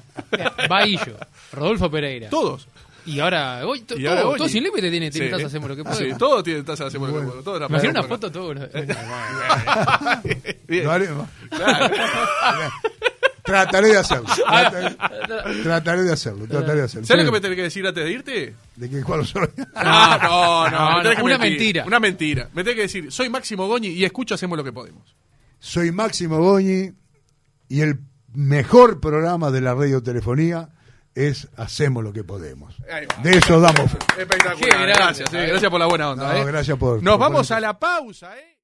Baillo, 0.68 1.16
Rodolfo 1.52 1.90
Pereira. 1.90 2.28
Todos. 2.28 2.66
Y 3.06 3.20
ahora, 3.20 3.66
hoy, 3.66 3.80
to- 3.82 3.98
Y 3.98 4.06
ahora 4.06 4.22
todo, 4.22 4.36
todo 4.36 4.48
sin 4.48 4.62
límite 4.64 4.90
tiene, 4.90 5.10
tiene 5.10 5.26
Sí. 5.28 5.32
taza, 5.32 5.46
hacemos 5.46 5.68
lo 5.70 5.76
que 5.76 5.82
Sí, 5.82 5.88
podemos. 5.88 6.18
todos 6.18 6.44
tienen 6.44 6.64
taza 6.64 6.84
de 6.84 6.88
hacemos 6.88 7.08
lo 7.10 7.20
que 7.20 7.26
podemos. 7.42 7.70
Imagina 7.70 7.90
una 7.92 8.02
foto 8.04 8.30
todo. 8.30 8.54
Bien. 10.68 10.84
Lo 10.84 10.92
haremos. 10.92 11.28
Claro. 11.50 11.94
Trataré 13.42 13.88
de 13.88 13.96
hacerlo. 13.98 14.28
Trataré, 14.36 14.96
trataré 15.62 16.02
de 16.02 16.12
hacerlo. 16.12 16.46
Trataré 16.46 16.78
de 16.80 16.84
hacerlo. 16.84 17.06
¿Sabes 17.06 17.24
lo 17.24 17.30
que 17.32 17.36
me 17.36 17.40
tenés 17.40 17.56
que 17.56 17.62
decir 17.62 17.86
antes 17.86 18.04
de 18.04 18.10
irte? 18.12 18.54
¿De 18.76 18.90
qué 18.90 19.02
cuál 19.02 19.26
soy? 19.26 19.48
No, 19.74 20.18
no, 20.18 20.70
no. 20.70 20.70
No, 20.70 21.02
no, 21.02 21.10
que 21.10 21.22
una 21.22 21.38
mentir. 21.38 21.58
mentira. 21.58 21.84
Una 21.86 22.00
mentira. 22.00 22.48
Me 22.54 22.62
tenés 22.62 22.76
que 22.76 22.82
decir, 22.82 23.10
soy 23.10 23.28
Máximo 23.28 23.66
Goñi 23.66 23.88
y 23.88 24.04
escucho 24.04 24.34
Hacemos 24.34 24.56
lo 24.56 24.62
que 24.64 24.72
podemos. 24.72 25.14
Soy 25.58 25.90
Máximo 25.90 26.38
Goñi 26.38 26.92
y 27.68 27.80
el 27.80 27.98
mejor 28.34 29.00
programa 29.00 29.50
de 29.50 29.60
la 29.62 29.74
radiotelefonía 29.74 30.68
es 31.14 31.48
Hacemos 31.56 32.02
lo 32.04 32.12
que 32.12 32.24
podemos. 32.24 32.74
De 33.22 33.30
eso 33.38 33.60
damos 33.60 33.90
fe. 33.90 33.98
Espectacular. 34.18 34.86
Gracias, 34.88 35.32
eh, 35.34 35.46
gracias 35.46 35.70
por 35.70 35.80
la 35.80 35.86
buena 35.86 36.10
onda. 36.10 36.32
No, 36.32 36.38
eh. 36.38 36.44
gracias 36.44 36.78
por- 36.78 37.02
Nos 37.02 37.14
por 37.14 37.20
vamos 37.20 37.48
poner- 37.48 37.58
a 37.58 37.60
la 37.68 37.78
pausa, 37.78 38.38
¿eh? 38.38 38.56